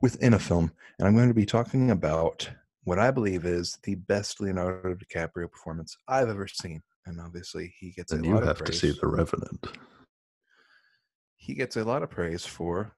within 0.00 0.34
a 0.34 0.38
film. 0.38 0.72
And 0.98 1.06
I'm 1.06 1.14
going 1.14 1.28
to 1.28 1.34
be 1.34 1.46
talking 1.46 1.90
about 1.90 2.48
what 2.84 2.98
I 2.98 3.10
believe 3.10 3.44
is 3.44 3.78
the 3.84 3.94
best 3.94 4.40
Leonardo 4.40 4.94
DiCaprio 4.94 5.50
performance 5.50 5.96
I've 6.08 6.28
ever 6.28 6.48
seen. 6.48 6.82
And 7.06 7.20
obviously, 7.20 7.74
he 7.78 7.90
gets 7.92 8.12
And 8.12 8.24
a 8.24 8.28
you 8.28 8.36
have 8.40 8.62
to 8.64 8.72
see 8.72 8.90
The 8.92 9.06
Revenant. 9.06 9.66
he 11.36 11.54
gets 11.54 11.76
a 11.76 11.84
lot 11.84 12.02
of 12.02 12.10
praise 12.10 12.44
for 12.46 12.92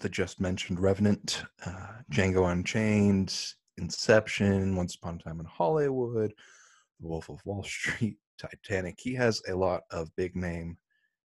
the 0.00 0.08
just 0.08 0.40
mentioned 0.40 0.80
Revenant, 0.80 1.42
uh, 1.66 1.92
Django 2.10 2.50
Unchained, 2.50 3.34
Inception, 3.78 4.76
Once 4.76 4.94
Upon 4.94 5.16
a 5.16 5.18
Time 5.18 5.40
in 5.40 5.46
Hollywood, 5.46 6.32
The 7.00 7.08
Wolf 7.08 7.28
of 7.28 7.44
Wall 7.44 7.62
Street, 7.62 8.16
Titanic. 8.38 8.98
He 8.98 9.14
has 9.14 9.42
a 9.48 9.54
lot 9.54 9.82
of 9.90 10.14
big 10.16 10.36
name 10.36 10.76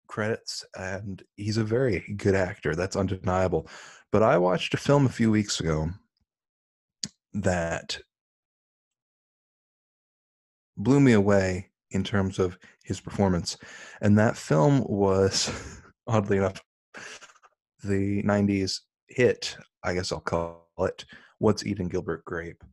credits, 0.07 0.65
and 0.77 1.23
he's 1.37 1.57
a 1.57 1.63
very 1.63 1.99
good 2.17 2.35
actor. 2.35 2.75
That's 2.75 2.95
undeniable. 2.95 3.67
But 4.11 4.23
I 4.23 4.37
watched 4.37 4.73
a 4.73 4.77
film 4.77 5.05
a 5.05 5.09
few 5.09 5.31
weeks 5.31 5.59
ago 5.59 5.89
that 7.33 7.99
blew 10.77 10.99
me 10.99 11.13
away 11.13 11.69
in 11.91 12.03
terms 12.03 12.39
of 12.39 12.57
his 12.83 12.99
performance. 12.99 13.57
And 14.01 14.17
that 14.17 14.37
film 14.37 14.83
was, 14.85 15.51
oddly 16.07 16.37
enough, 16.37 16.61
the 17.81 18.23
90s 18.23 18.79
hit, 19.07 19.55
I 19.83 19.93
guess 19.93 20.11
I'll 20.11 20.19
call 20.19 20.67
it, 20.79 21.05
What's 21.39 21.65
Eating 21.65 21.87
Gilbert 21.87 22.23
Grape, 22.25 22.63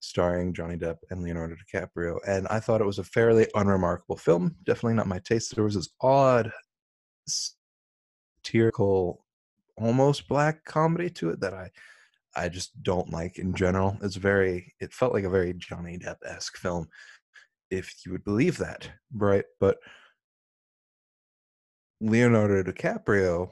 starring 0.00 0.52
Johnny 0.52 0.76
Depp 0.76 0.98
and 1.10 1.22
Leonardo 1.22 1.56
DiCaprio. 1.56 2.18
And 2.26 2.46
I 2.48 2.60
thought 2.60 2.80
it 2.80 2.86
was 2.86 2.98
a 2.98 3.04
fairly 3.04 3.46
unremarkable 3.54 4.16
film. 4.16 4.56
Definitely 4.64 4.94
not 4.94 5.06
my 5.06 5.18
taste. 5.20 5.54
There 5.54 5.64
was 5.64 5.74
this 5.74 5.88
odd, 6.00 6.52
satirical, 8.42 9.24
almost 9.76 10.28
black 10.28 10.64
comedy 10.64 11.10
to 11.10 11.30
it 11.30 11.40
that 11.40 11.54
I 11.54 11.70
I 12.36 12.48
just 12.48 12.82
don't 12.82 13.10
like 13.10 13.38
in 13.38 13.54
general. 13.54 13.96
It's 14.02 14.16
very 14.16 14.72
it 14.80 14.92
felt 14.92 15.12
like 15.12 15.24
a 15.24 15.30
very 15.30 15.54
Johnny 15.54 15.98
Depp 15.98 16.16
esque 16.26 16.56
film, 16.56 16.88
if 17.70 17.94
you 18.04 18.12
would 18.12 18.24
believe 18.24 18.58
that, 18.58 18.90
right? 19.12 19.44
But 19.60 19.78
Leonardo 22.00 22.62
DiCaprio 22.62 23.50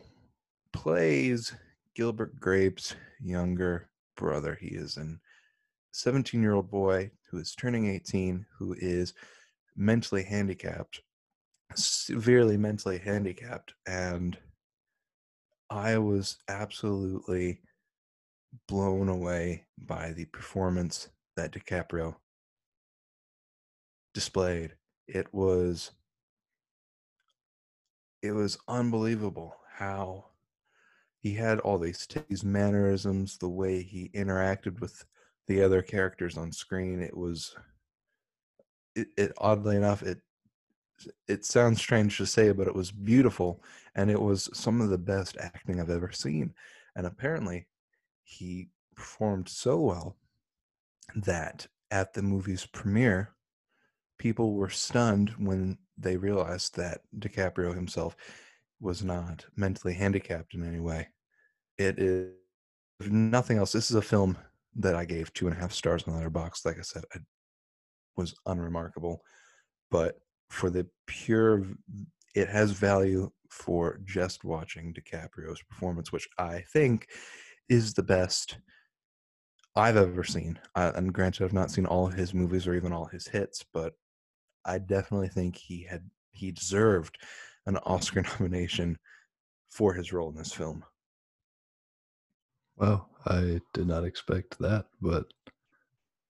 plays 0.72 1.54
Gilbert 1.94 2.38
Grape's 2.40 2.94
younger 3.20 3.88
brother. 4.16 4.56
He 4.60 4.68
is 4.68 4.96
an 4.96 5.20
17 5.92 6.42
year 6.42 6.54
old 6.54 6.70
boy 6.70 7.10
who 7.30 7.38
is 7.38 7.54
turning 7.54 7.88
18, 7.88 8.46
who 8.58 8.74
is 8.78 9.14
mentally 9.76 10.22
handicapped, 10.22 11.00
severely 11.74 12.56
mentally 12.56 12.98
handicapped. 12.98 13.74
And 13.86 14.36
I 15.70 15.98
was 15.98 16.38
absolutely 16.48 17.60
blown 18.68 19.08
away 19.08 19.64
by 19.78 20.12
the 20.12 20.26
performance 20.26 21.08
that 21.36 21.52
DiCaprio 21.52 22.16
displayed. 24.12 24.74
It 25.08 25.32
was 25.32 25.92
it 28.22 28.32
was 28.32 28.56
unbelievable 28.68 29.56
how 29.76 30.26
he 31.22 31.34
had 31.34 31.60
all 31.60 31.78
these 31.78 32.06
these 32.28 32.44
mannerisms, 32.44 33.38
the 33.38 33.48
way 33.48 33.82
he 33.82 34.10
interacted 34.12 34.80
with 34.80 35.04
the 35.46 35.62
other 35.62 35.80
characters 35.80 36.36
on 36.36 36.50
screen. 36.50 37.00
It 37.00 37.16
was 37.16 37.54
it, 38.96 39.06
it 39.16 39.32
oddly 39.38 39.76
enough 39.76 40.02
it 40.02 40.18
it 41.26 41.44
sounds 41.44 41.80
strange 41.80 42.16
to 42.18 42.26
say, 42.26 42.52
but 42.52 42.66
it 42.66 42.74
was 42.74 42.90
beautiful 42.90 43.62
and 43.94 44.10
it 44.10 44.20
was 44.20 44.50
some 44.52 44.80
of 44.80 44.90
the 44.90 44.98
best 44.98 45.36
acting 45.40 45.80
I've 45.80 45.90
ever 45.90 46.12
seen. 46.12 46.54
And 46.94 47.06
apparently 47.06 47.66
he 48.24 48.68
performed 48.94 49.48
so 49.48 49.80
well 49.80 50.16
that 51.16 51.66
at 51.90 52.12
the 52.12 52.22
movie's 52.22 52.66
premiere, 52.66 53.30
people 54.18 54.54
were 54.54 54.70
stunned 54.70 55.30
when 55.38 55.78
they 55.98 56.16
realized 56.16 56.76
that 56.76 57.00
DiCaprio 57.18 57.74
himself 57.74 58.16
was 58.82 59.04
not 59.04 59.46
mentally 59.56 59.94
handicapped 59.94 60.54
in 60.54 60.66
any 60.66 60.80
way. 60.80 61.08
It 61.78 61.98
is 61.98 62.32
nothing 63.00 63.58
else. 63.58 63.72
This 63.72 63.90
is 63.90 63.96
a 63.96 64.02
film 64.02 64.36
that 64.76 64.96
I 64.96 65.04
gave 65.04 65.32
two 65.32 65.46
and 65.46 65.56
a 65.56 65.60
half 65.60 65.72
stars 65.72 66.04
on 66.06 66.14
Letterboxd. 66.14 66.64
Like 66.64 66.78
I 66.78 66.82
said, 66.82 67.04
it 67.14 67.22
was 68.16 68.34
unremarkable, 68.46 69.22
but 69.90 70.16
for 70.50 70.68
the 70.68 70.86
pure, 71.06 71.64
it 72.34 72.48
has 72.48 72.72
value 72.72 73.30
for 73.50 74.00
just 74.04 74.44
watching 74.44 74.94
DiCaprio's 74.94 75.62
performance, 75.62 76.10
which 76.10 76.28
I 76.38 76.64
think 76.72 77.06
is 77.68 77.94
the 77.94 78.02
best 78.02 78.58
I've 79.76 79.96
ever 79.96 80.24
seen. 80.24 80.58
Uh, 80.74 80.92
and 80.94 81.12
granted, 81.12 81.44
I've 81.44 81.52
not 81.52 81.70
seen 81.70 81.86
all 81.86 82.06
of 82.06 82.14
his 82.14 82.34
movies 82.34 82.66
or 82.66 82.74
even 82.74 82.92
all 82.92 83.06
his 83.06 83.28
hits, 83.28 83.64
but 83.72 83.94
I 84.64 84.78
definitely 84.78 85.28
think 85.28 85.56
he 85.56 85.86
had 85.88 86.08
he 86.32 86.50
deserved 86.50 87.18
an 87.66 87.76
Oscar 87.78 88.22
nomination 88.40 88.98
for 89.70 89.94
his 89.94 90.12
role 90.12 90.30
in 90.30 90.36
this 90.36 90.52
film. 90.52 90.84
Well, 92.76 93.08
I 93.26 93.60
did 93.74 93.86
not 93.86 94.04
expect 94.04 94.58
that, 94.58 94.86
but 95.00 95.26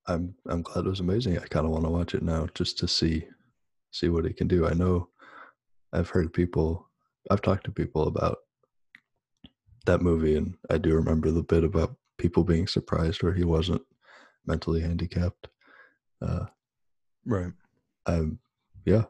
I'm 0.06 0.34
I'm 0.48 0.62
glad 0.62 0.86
it 0.86 0.90
was 0.90 1.00
amazing. 1.00 1.38
I 1.38 1.46
kind 1.46 1.64
of 1.64 1.72
want 1.72 1.84
to 1.84 1.90
watch 1.90 2.14
it 2.14 2.22
now 2.22 2.48
just 2.54 2.78
to 2.78 2.88
see 2.88 3.26
see 3.92 4.08
what 4.08 4.24
he 4.24 4.32
can 4.32 4.48
do. 4.48 4.66
I 4.66 4.74
know 4.74 5.08
I've 5.92 6.10
heard 6.10 6.32
people 6.32 6.88
I've 7.30 7.42
talked 7.42 7.64
to 7.64 7.70
people 7.70 8.08
about 8.08 8.38
that 9.86 10.02
movie 10.02 10.36
and 10.36 10.56
I 10.70 10.78
do 10.78 10.94
remember 10.94 11.30
the 11.30 11.42
bit 11.42 11.64
about 11.64 11.96
people 12.18 12.44
being 12.44 12.66
surprised 12.66 13.22
where 13.22 13.32
he 13.32 13.44
wasn't 13.44 13.82
mentally 14.46 14.80
handicapped. 14.80 15.48
Uh, 16.20 16.46
right. 17.24 17.52
I'm 18.06 18.38
yeah, 18.84 19.04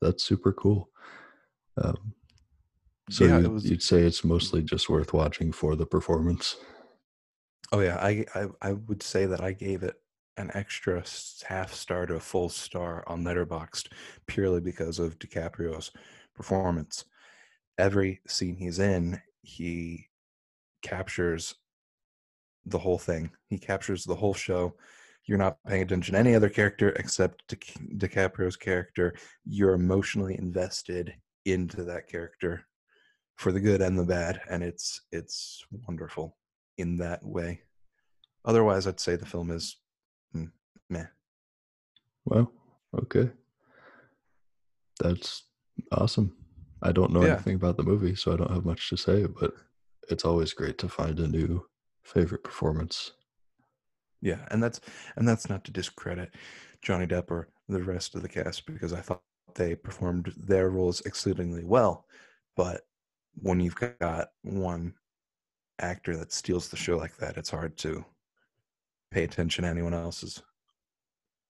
that's 0.00 0.24
super 0.24 0.52
cool. 0.52 0.88
Um, 1.82 2.14
so 3.10 3.24
yeah, 3.24 3.38
you, 3.38 3.50
was, 3.50 3.68
you'd 3.68 3.82
say 3.82 4.02
it's 4.02 4.24
mostly 4.24 4.62
just 4.62 4.88
worth 4.88 5.12
watching 5.12 5.52
for 5.52 5.76
the 5.76 5.86
performance. 5.86 6.56
Oh 7.72 7.80
yeah, 7.80 7.96
I, 7.96 8.24
I 8.34 8.46
I 8.62 8.72
would 8.72 9.02
say 9.02 9.26
that 9.26 9.42
I 9.42 9.52
gave 9.52 9.82
it 9.82 9.96
an 10.36 10.50
extra 10.54 11.02
half 11.46 11.72
star 11.72 12.06
to 12.06 12.14
a 12.14 12.20
full 12.20 12.48
star 12.48 13.04
on 13.06 13.22
Letterboxd 13.22 13.88
purely 14.26 14.60
because 14.60 14.98
of 14.98 15.18
DiCaprio's 15.18 15.90
performance. 16.34 17.04
Every 17.78 18.20
scene 18.26 18.56
he's 18.56 18.78
in, 18.78 19.20
he 19.42 20.06
captures 20.82 21.54
the 22.66 22.78
whole 22.78 22.98
thing. 22.98 23.30
He 23.48 23.58
captures 23.58 24.04
the 24.04 24.14
whole 24.14 24.34
show. 24.34 24.74
You're 25.26 25.38
not 25.38 25.58
paying 25.66 25.82
attention 25.82 26.14
to 26.14 26.18
any 26.18 26.34
other 26.34 26.48
character 26.48 26.90
except 26.90 27.46
Di- 27.48 27.96
DiCaprio's 27.96 28.56
character. 28.56 29.14
You're 29.44 29.74
emotionally 29.74 30.36
invested 30.38 31.14
into 31.44 31.84
that 31.84 32.08
character 32.08 32.64
for 33.36 33.52
the 33.52 33.60
good 33.60 33.80
and 33.80 33.98
the 33.98 34.04
bad, 34.04 34.40
and 34.48 34.62
it's 34.62 35.00
it's 35.12 35.64
wonderful 35.86 36.36
in 36.78 36.96
that 36.98 37.24
way. 37.24 37.60
Otherwise, 38.44 38.86
I'd 38.86 39.00
say 39.00 39.16
the 39.16 39.26
film 39.26 39.50
is 39.50 39.76
mm, 40.34 40.50
meh. 40.88 41.06
Well, 42.24 42.50
okay, 43.02 43.30
that's 45.00 45.44
awesome. 45.92 46.36
I 46.82 46.92
don't 46.92 47.12
know 47.12 47.24
yeah. 47.24 47.34
anything 47.34 47.56
about 47.56 47.76
the 47.76 47.82
movie, 47.82 48.14
so 48.14 48.32
I 48.32 48.36
don't 48.36 48.50
have 48.50 48.64
much 48.64 48.90
to 48.90 48.96
say, 48.96 49.26
but 49.26 49.52
it's 50.10 50.24
always 50.24 50.52
great 50.52 50.78
to 50.78 50.88
find 50.88 51.18
a 51.18 51.26
new 51.26 51.64
favorite 52.02 52.44
performance. 52.44 53.12
Yeah, 54.20 54.46
and 54.50 54.62
that's 54.62 54.80
and 55.16 55.26
that's 55.26 55.48
not 55.48 55.64
to 55.64 55.70
discredit 55.70 56.34
Johnny 56.82 57.06
Depp 57.06 57.30
or 57.30 57.48
the 57.68 57.82
rest 57.82 58.14
of 58.14 58.22
the 58.22 58.28
cast 58.28 58.66
because 58.66 58.92
I 58.92 59.00
thought 59.00 59.22
they 59.54 59.74
performed 59.74 60.32
their 60.36 60.70
roles 60.70 61.00
exceedingly 61.02 61.64
well. 61.64 62.06
But 62.56 62.82
when 63.40 63.60
you've 63.60 63.76
got 63.76 64.28
one 64.42 64.94
actor 65.78 66.16
that 66.16 66.32
steals 66.32 66.68
the 66.68 66.76
show 66.76 66.96
like 66.96 67.16
that, 67.16 67.36
it's 67.36 67.50
hard 67.50 67.76
to 67.78 68.04
pay 69.10 69.24
attention 69.24 69.64
to 69.64 69.70
anyone 69.70 69.94
else's 69.94 70.42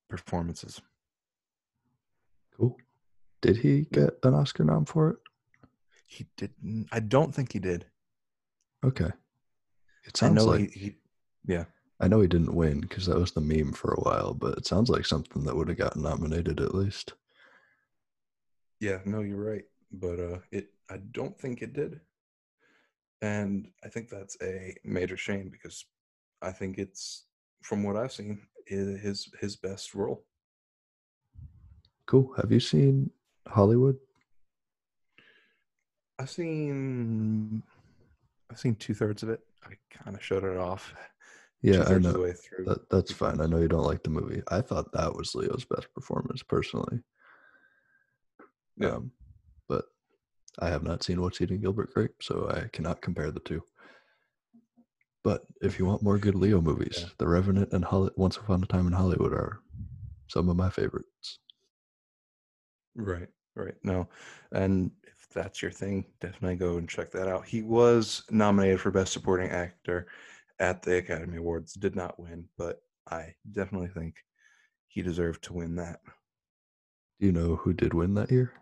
performances. 0.09 0.81
Cool. 2.57 2.77
Did 3.43 3.57
he 3.57 3.87
get 3.93 4.19
an 4.23 4.35
Oscar 4.35 4.65
nom 4.65 4.85
for 4.85 5.11
it? 5.11 5.17
He 6.07 6.27
didn't. 6.37 6.89
I 6.93 7.01
don't 7.01 7.35
think 7.35 7.53
he 7.53 7.59
did. 7.59 7.87
Okay. 8.85 9.11
It 10.07 10.17
sounds 10.17 10.45
like 10.45 10.71
he, 10.73 10.81
he, 10.81 10.97
yeah. 11.47 11.65
I 12.01 12.09
know 12.09 12.21
he 12.21 12.29
didn't 12.29 12.55
win 12.55 12.81
because 12.81 13.07
that 13.07 13.19
was 13.19 13.33
the 13.33 13.41
meme 13.41 13.73
for 13.73 13.95
a 13.95 14.01
while, 14.01 14.35
but 14.35 14.59
it 14.59 14.67
sounds 14.67 14.91
like 14.91 15.07
something 15.07 15.45
that 15.45 15.57
would 15.57 15.69
have 15.69 15.79
gotten 15.79 16.03
nominated 16.03 16.61
at 16.61 16.75
least. 16.75 17.15
Yeah, 18.85 18.99
no, 19.07 19.23
you're 19.23 19.43
right, 19.43 19.65
but 19.93 20.21
uh, 20.21 20.39
it 20.53 20.69
I 20.91 20.99
don't 21.13 21.41
think 21.41 21.63
it 21.63 21.73
did, 21.73 22.01
and 23.23 23.67
I 23.83 23.89
think 23.89 24.11
that's 24.11 24.37
a 24.43 24.77
major 24.85 25.17
shame 25.17 25.49
because 25.49 25.87
I 26.43 26.53
think 26.53 26.77
it's 26.77 27.25
from 27.63 27.83
what 27.83 27.97
I've 27.97 28.13
seen 28.13 28.43
his 28.67 29.31
his 29.41 29.57
best 29.57 29.95
role. 29.95 30.27
Cool. 32.05 32.35
Have 32.37 32.53
you 32.53 32.61
seen 32.61 33.09
Hollywood? 33.49 33.97
I've 36.19 36.29
seen 36.29 37.63
I've 38.51 38.59
seen 38.59 38.75
two 38.75 38.93
thirds 38.93 39.23
of 39.23 39.31
it. 39.31 39.41
I 39.65 39.77
kind 39.91 40.15
of 40.15 40.23
shut 40.23 40.45
it 40.45 40.59
off. 40.59 40.95
Yeah, 41.63 41.85
I 41.89 41.97
know. 41.97 42.31
That, 42.67 42.91
that's 42.91 43.11
fine. 43.11 43.41
I 43.41 43.47
know 43.47 43.57
you 43.57 43.69
don't 43.69 43.87
like 43.87 44.03
the 44.03 44.11
movie. 44.11 44.43
I 44.49 44.61
thought 44.61 44.93
that 44.93 45.15
was 45.15 45.35
Leo's 45.35 45.65
best 45.65 45.87
performance 45.95 46.43
personally. 46.43 47.01
Yeah. 48.77 48.91
Um, 48.97 49.13
but 49.69 49.85
I 50.59 50.69
have 50.69 50.83
not 50.83 51.03
seen 51.03 51.21
What's 51.21 51.41
Eating 51.41 51.61
Gilbert 51.61 51.93
Grape, 51.95 52.15
so 52.21 52.49
I 52.51 52.69
cannot 52.73 53.01
compare 53.03 53.31
the 53.31 53.41
two. 53.41 53.63
But 55.23 55.43
if 55.63 55.79
you 55.79 55.87
want 55.87 56.03
more 56.03 56.19
good 56.19 56.35
Leo 56.35 56.61
movies, 56.61 56.99
yeah. 56.99 57.09
The 57.19 57.29
Revenant 57.29 57.73
and 57.73 57.85
Holly- 57.85 58.11
Once 58.17 58.37
Upon 58.37 58.63
a 58.63 58.67
Time 58.67 58.87
in 58.87 58.93
Hollywood 58.93 59.33
are 59.33 59.61
some 60.29 60.49
of 60.49 60.57
my 60.57 60.69
favorites. 60.71 61.39
Right, 62.95 63.29
right. 63.57 63.75
No, 63.83 64.09
and 64.53 64.91
if 65.05 65.29
that's 65.33 65.63
your 65.63 65.71
thing, 65.71 66.05
definitely 66.21 66.57
go 66.57 66.77
and 66.77 66.89
check 66.89 67.11
that 67.13 67.27
out. 67.29 67.47
He 67.47 67.63
was 67.63 68.23
nominated 68.31 68.81
for 68.81 68.91
Best 68.91 69.13
Supporting 69.13 69.51
Actor 69.51 70.07
at 70.61 70.83
the 70.83 70.99
Academy 70.99 71.39
Awards, 71.39 71.73
did 71.73 71.97
not 71.97 72.21
win, 72.21 72.45
but 72.59 72.81
I 73.11 73.35
definitely 73.51 73.89
think 73.89 74.15
he 74.89 75.03
deserved 75.03 75.43
to 75.45 75.53
win 75.55 75.75
that. 75.77 76.01
Do 77.19 77.27
you 77.27 77.33
know 77.33 77.57
who 77.57 77.73
did 77.73 77.95
win 77.95 78.15
that 78.15 78.31
year? 78.31 78.53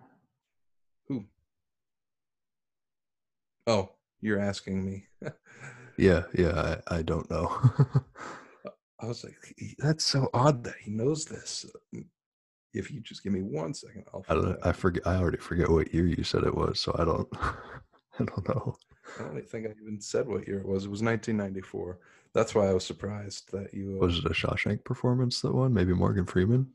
Oh, 3.66 3.90
you're 4.20 4.40
asking 4.40 4.84
me. 4.84 5.06
Yeah, 5.98 6.22
yeah, 6.34 6.78
I, 6.88 6.96
I 6.96 7.02
don't 7.02 7.30
know. 7.30 7.48
I 9.00 9.06
was 9.06 9.22
like, 9.24 9.36
that's 9.78 10.02
so 10.04 10.30
odd 10.32 10.64
that 10.64 10.76
he 10.80 10.90
knows 10.90 11.26
this. 11.26 11.66
If 12.72 12.90
you 12.90 13.00
just 13.00 13.22
give 13.22 13.34
me 13.34 13.42
one 13.42 13.74
second, 13.74 14.04
I'll. 14.12 14.24
I 14.26 14.34
don't. 14.34 14.58
I 14.66 14.72
forget. 14.72 15.06
I 15.06 15.16
already 15.16 15.36
forget 15.36 15.68
what 15.68 15.92
year 15.92 16.06
you 16.06 16.24
said 16.24 16.44
it 16.44 16.54
was, 16.56 16.80
so 16.80 16.96
I 16.98 17.04
don't. 17.04 17.28
I 18.18 18.24
don't 18.24 18.48
know. 18.48 18.74
I 19.20 19.24
don't 19.24 19.48
think 19.48 19.66
I 19.66 19.74
even 19.82 20.00
said 20.00 20.26
what 20.26 20.48
year 20.48 20.60
it 20.60 20.66
was. 20.66 20.86
It 20.86 20.90
was 20.90 21.02
1994. 21.02 21.98
That's 22.32 22.54
why 22.54 22.68
I 22.68 22.72
was 22.72 22.86
surprised 22.86 23.52
that 23.52 23.74
you. 23.74 23.96
uh, 23.96 24.06
Was 24.06 24.18
it 24.18 24.24
a 24.24 24.30
Shawshank 24.30 24.84
performance 24.84 25.42
that 25.42 25.54
won? 25.54 25.74
Maybe 25.74 25.92
Morgan 25.92 26.24
Freeman. 26.24 26.68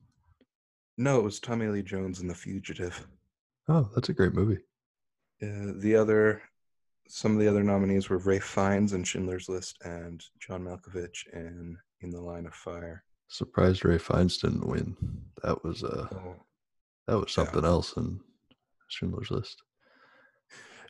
no, 1.00 1.18
it 1.18 1.24
was 1.24 1.40
Tommy 1.40 1.68
Lee 1.68 1.82
Jones 1.82 2.22
in 2.22 2.28
The 2.28 2.36
Fugitive. 2.36 3.08
Oh, 3.68 3.90
that's 3.96 4.10
a 4.10 4.14
great 4.14 4.36
movie. 4.36 4.60
Uh, 5.42 5.74
the 5.78 5.96
other, 5.96 6.44
some 7.10 7.34
of 7.34 7.40
the 7.40 7.48
other 7.48 7.64
nominees 7.64 8.10
were 8.10 8.18
Ralph 8.18 8.44
Fiennes 8.44 8.94
in 8.94 9.04
Schindler's 9.04 9.50
List 9.50 9.78
and 9.84 10.24
John 10.40 10.64
Malkovich 10.64 11.26
in 11.34 11.78
In 12.02 12.10
the 12.10 12.22
Line 12.22 12.46
of 12.46 12.54
Fire. 12.54 13.04
Surprised 13.30 13.84
Ralph 13.86 14.02
Fiennes 14.04 14.38
didn't 14.38 14.68
win. 14.68 14.96
That 15.44 15.64
was 15.64 15.84
uh, 15.84 16.08
Oh, 16.12 16.36
that 17.08 17.18
was 17.18 17.30
yeah. 17.30 17.44
something 17.46 17.66
else 17.66 17.96
in 17.98 18.20
Schindler's 18.90 19.32
List. 19.32 19.62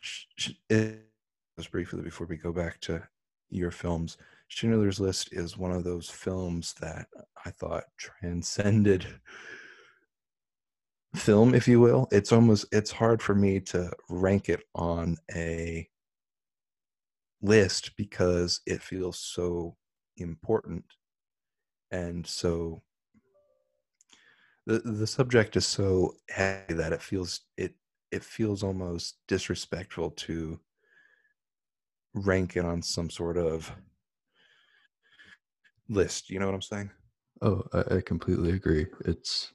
Sh- 0.00 0.24
sh- 0.36 0.50
it- 0.70 1.04
just 1.58 1.72
briefly 1.72 2.02
before 2.02 2.28
we 2.28 2.36
go 2.36 2.52
back 2.52 2.80
to 2.82 3.02
your 3.50 3.72
films, 3.72 4.16
Schindler's 4.46 5.00
List 5.00 5.30
is 5.32 5.58
one 5.58 5.72
of 5.72 5.82
those 5.82 6.08
films 6.08 6.72
that 6.80 7.08
I 7.44 7.50
thought 7.50 7.82
transcended 7.96 9.04
film, 11.16 11.54
if 11.54 11.66
you 11.66 11.80
will. 11.80 12.06
It's 12.12 12.32
almost 12.32 12.66
it's 12.70 12.92
hard 12.92 13.20
for 13.20 13.34
me 13.34 13.58
to 13.60 13.90
rank 14.08 14.48
it 14.48 14.62
on 14.74 15.16
a 15.34 15.88
list 17.40 17.92
because 17.96 18.60
it 18.66 18.82
feels 18.82 19.18
so 19.18 19.76
important 20.16 20.84
and 21.90 22.26
so 22.26 22.82
the 24.66 24.80
the 24.80 25.06
subject 25.06 25.56
is 25.56 25.66
so 25.66 26.12
heavy 26.28 26.74
that 26.74 26.92
it 26.92 27.00
feels 27.00 27.42
it 27.56 27.74
it 28.10 28.24
feels 28.24 28.62
almost 28.62 29.18
disrespectful 29.28 30.10
to 30.10 30.58
rank 32.14 32.56
it 32.56 32.64
on 32.64 32.82
some 32.82 33.08
sort 33.08 33.36
of 33.36 33.70
list 35.88 36.28
you 36.28 36.38
know 36.38 36.46
what 36.46 36.54
i'm 36.54 36.62
saying 36.62 36.90
Oh, 37.40 37.62
I, 37.72 37.96
I 37.96 38.00
completely 38.00 38.50
agree. 38.50 38.86
It's 39.04 39.52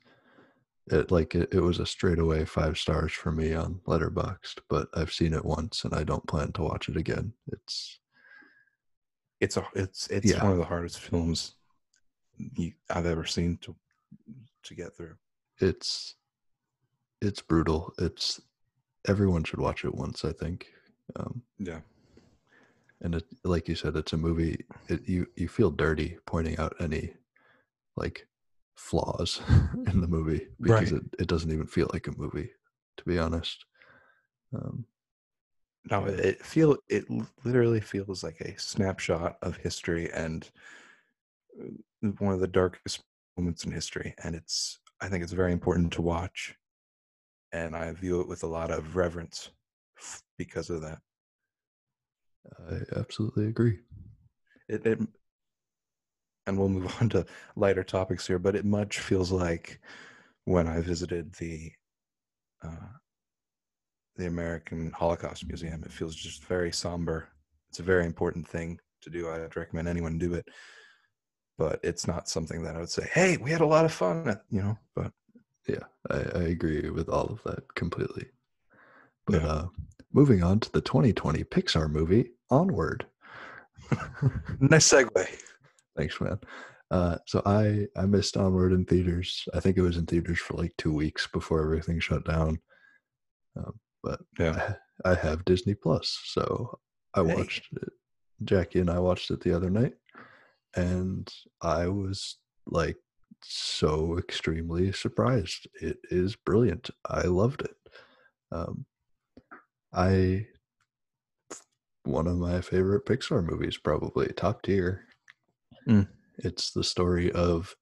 it 0.88 1.12
like 1.12 1.36
it, 1.36 1.54
it 1.54 1.60
was 1.62 1.80
a 1.80 1.86
straightaway 1.86 2.46
five 2.46 2.78
stars 2.78 3.14
for 3.14 3.32
me 3.32 3.54
on 3.54 3.80
Letterboxd, 3.88 4.60
but 4.70 4.90
I've 4.94 5.14
seen 5.14 5.34
it 5.34 5.46
once 5.46 5.84
and 5.84 5.94
I 5.94 6.04
don't 6.04 6.28
plan 6.28 6.52
to 6.54 6.64
watch 6.64 6.90
it 6.90 6.98
again. 6.98 7.34
It's 7.52 8.00
it's 9.40 9.58
a 9.58 9.66
it's 9.76 10.08
it's 10.08 10.32
Yeah. 10.32 10.44
one 10.44 10.54
of 10.54 10.58
the 10.58 10.66
hardest 10.66 11.00
films 11.00 11.56
you, 12.38 12.72
i've 12.90 13.06
ever 13.06 13.26
seen 13.26 13.58
to 13.62 13.76
to 14.64 14.74
get 14.74 14.96
through 14.98 15.16
it's 15.60 16.16
it's 17.22 17.42
brutal. 17.42 17.94
It's 18.00 18.42
everyone 19.08 19.44
should 19.46 19.60
watch 19.60 19.86
it 19.86 19.96
once, 19.96 20.26
I 20.26 20.34
think. 20.34 20.68
Um, 21.16 21.42
yeah 21.58 21.80
and 23.02 23.16
it, 23.16 23.24
like 23.44 23.68
you 23.68 23.76
said, 23.76 23.96
it's 23.96 24.14
a 24.14 24.18
movie. 24.18 24.66
It, 24.90 25.08
you 25.08 25.28
you 25.36 25.48
feel 25.48 25.72
dirty 25.72 26.18
pointing 26.26 26.58
out 26.58 26.76
any 26.80 27.14
like 27.96 28.28
flaws 28.76 29.42
in 29.88 30.02
the 30.02 30.08
movie 30.08 30.48
because 30.62 30.92
Right. 30.92 31.02
it, 31.02 31.04
it 31.20 31.28
doesn't 31.28 31.52
even 31.52 31.68
feel 31.68 31.90
like 31.94 32.08
a 32.08 32.18
movie, 32.18 32.50
to 32.98 33.04
be 33.04 33.18
honest. 33.20 33.66
Um, 34.54 34.86
no 35.90 36.06
it, 36.06 36.44
feel 36.46 36.78
it 36.88 37.06
literally 37.44 37.82
feels 37.82 38.24
like 38.24 38.40
a 38.42 38.58
snapshot 38.60 39.38
of 39.42 39.58
history 39.58 40.12
and 40.12 40.50
uh, 41.60 42.08
one 42.20 42.34
of 42.34 42.40
the 42.40 42.48
darkest 42.48 43.02
moments 43.38 43.66
in 43.66 43.72
history 43.72 44.14
and 44.24 44.36
it's 44.36 44.80
i 45.02 45.08
think 45.10 45.24
it's 45.24 45.34
very 45.34 45.52
important 45.52 45.92
to 45.92 46.02
watch 46.02 46.56
and 47.52 47.76
i 47.76 47.92
view 47.92 48.22
it 48.22 48.28
with 48.28 48.44
a 48.44 48.48
lot 48.48 48.72
of 48.72 48.96
reverence 48.96 49.50
because 50.38 50.70
of 50.70 50.82
that 50.82 51.00
I 52.70 52.82
absolutely 53.00 53.48
agree. 53.48 53.80
it, 54.68 54.86
it 54.86 55.00
and 56.46 56.58
we'll 56.58 56.70
move 56.70 56.94
on 57.02 57.10
to 57.10 57.26
lighter 57.56 57.84
topics 57.84 58.28
here 58.28 58.40
but 58.40 58.56
it 58.56 58.66
much 58.66 59.00
feels 59.00 59.32
like 59.32 59.80
when 60.46 60.68
i 60.68 60.80
visited 60.82 61.34
the 61.34 61.72
uh, 62.64 62.92
the 64.16 64.28
american 64.28 64.92
holocaust 64.92 65.48
museum 65.48 65.84
it 65.84 65.92
feels 65.92 66.16
just 66.16 66.44
very 66.46 66.72
somber 66.72 67.28
it's 67.70 67.80
a 67.80 67.84
very 67.84 68.06
important 68.06 68.48
thing 68.48 68.80
to 69.02 69.10
do 69.10 69.30
i'd 69.30 69.56
recommend 69.56 69.88
anyone 69.88 70.18
do 70.18 70.34
it 70.34 70.48
but 71.58 71.80
it's 71.84 72.08
not 72.08 72.28
something 72.30 72.64
that 72.64 72.76
i 72.76 72.80
would 72.80 72.90
say 72.90 73.08
hey 73.14 73.38
we 73.38 73.52
had 73.52 73.62
a 73.62 73.66
lot 73.66 73.86
of 73.86 73.92
fun 73.94 74.28
at-" 74.28 74.44
you 74.50 74.62
know 74.62 74.78
but 74.96 75.12
Yeah, 75.68 75.86
I, 76.12 76.18
I 76.40 76.44
agree 76.56 76.90
with 76.90 77.08
all 77.08 77.28
of 77.32 77.42
that 77.44 77.64
completely. 77.76 78.28
But 79.26 79.42
Yeah. 79.42 79.48
uh, 79.48 79.68
moving 80.12 80.44
on 80.44 80.60
to 80.60 80.72
the 80.72 80.82
2020 80.82 81.44
Pixar 81.46 81.90
movie 81.90 82.32
Onward. 82.50 83.08
nice 84.60 84.92
segue 84.92 85.28
Thanks, 85.96 86.20
man. 86.20 86.40
Uh, 86.92 87.18
so 87.28 87.42
I 87.46 87.88
I 87.96 88.06
missed 88.06 88.38
Onward 88.38 88.72
in 88.74 88.86
theaters. 88.86 89.48
I 89.54 89.60
think 89.60 89.78
it 89.78 89.82
was 89.82 89.98
in 89.98 90.06
theaters 90.06 90.40
for 90.40 90.56
like 90.56 90.74
two 90.78 90.94
weeks 90.94 91.28
before 91.28 91.62
everything 91.64 92.00
shut 92.00 92.26
down. 92.26 92.60
Um, 93.58 93.80
but 94.04 94.20
yeah 94.38 94.76
I, 95.06 95.12
I 95.12 95.16
have 95.16 95.46
Disney 95.46 95.76
Plus, 95.76 96.20
so 96.26 96.80
I 97.14 97.24
Hey. 97.24 97.36
watched 97.36 97.68
it. 97.74 97.90
Jackie 98.44 98.80
and 98.80 98.90
I 98.90 99.00
watched 99.00 99.32
it 99.32 99.42
the 99.42 99.56
other 99.56 99.70
night, 99.70 99.94
and 100.76 101.28
I 101.62 101.88
was 101.88 102.38
like 102.68 102.98
so 103.44 104.18
extremely 104.18 104.92
surprised. 104.92 105.68
It 105.82 105.98
is 106.10 106.36
brilliant. 106.36 106.90
I 107.10 107.22
loved 107.22 107.62
it. 107.62 107.76
Um, 108.52 108.86
I 109.94 110.48
one 112.04 112.28
of 112.28 112.38
my 112.38 112.60
favorite 112.62 113.06
Pixar 113.06 113.44
movies, 113.44 113.78
probably 113.78 114.28
top 114.28 114.62
tier. 114.64 115.06
Mm. 115.88 116.08
It's 116.38 116.72
the 116.72 116.84
story 116.84 117.32
of 117.32 117.76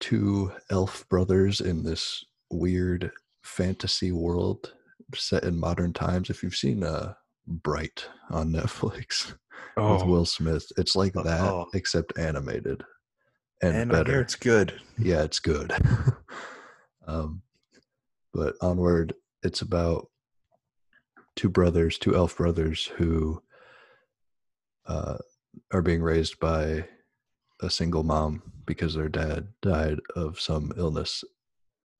two 0.00 0.52
elf 0.70 1.08
brothers 1.08 1.60
in 1.60 1.82
this 1.82 2.24
weird 2.50 3.10
fantasy 3.42 4.12
world 4.12 4.72
set 5.14 5.44
in 5.44 5.58
modern 5.58 5.92
times. 5.92 6.30
If 6.30 6.42
you've 6.42 6.54
seen 6.56 6.82
uh, 6.84 7.14
Bright 7.46 8.06
on 8.30 8.50
Netflix 8.52 9.28
with 9.28 9.36
oh 9.76 10.04
Will 10.06 10.24
Smith, 10.26 10.66
it's 10.76 10.96
like 10.96 11.12
that 11.14 11.40
Oh. 11.40 11.66
except 11.74 12.18
animated 12.18 12.82
and, 13.62 13.74
and 13.76 13.92
I 13.92 13.98
better 13.98 14.12
hear 14.12 14.20
it's 14.20 14.34
good 14.34 14.78
yeah 14.98 15.22
it's 15.22 15.38
good 15.38 15.72
um 17.06 17.40
but 18.34 18.54
onward 18.60 19.14
it's 19.42 19.62
about 19.62 20.08
two 21.36 21.48
brothers 21.48 21.96
two 21.98 22.14
elf 22.14 22.36
brothers 22.36 22.84
who 22.98 23.40
uh 24.86 25.16
are 25.72 25.82
being 25.82 26.02
raised 26.02 26.38
by 26.38 26.86
a 27.62 27.70
single 27.70 28.02
mom 28.02 28.42
because 28.66 28.94
their 28.94 29.08
dad 29.08 29.48
died 29.62 29.98
of 30.14 30.40
some 30.40 30.72
illness 30.76 31.24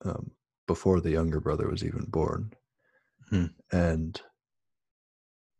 um, 0.04 0.32
before 0.66 1.00
the 1.00 1.10
younger 1.10 1.40
brother 1.40 1.68
was 1.68 1.84
even 1.84 2.04
born. 2.06 2.52
Hmm. 3.30 3.46
and 3.72 4.20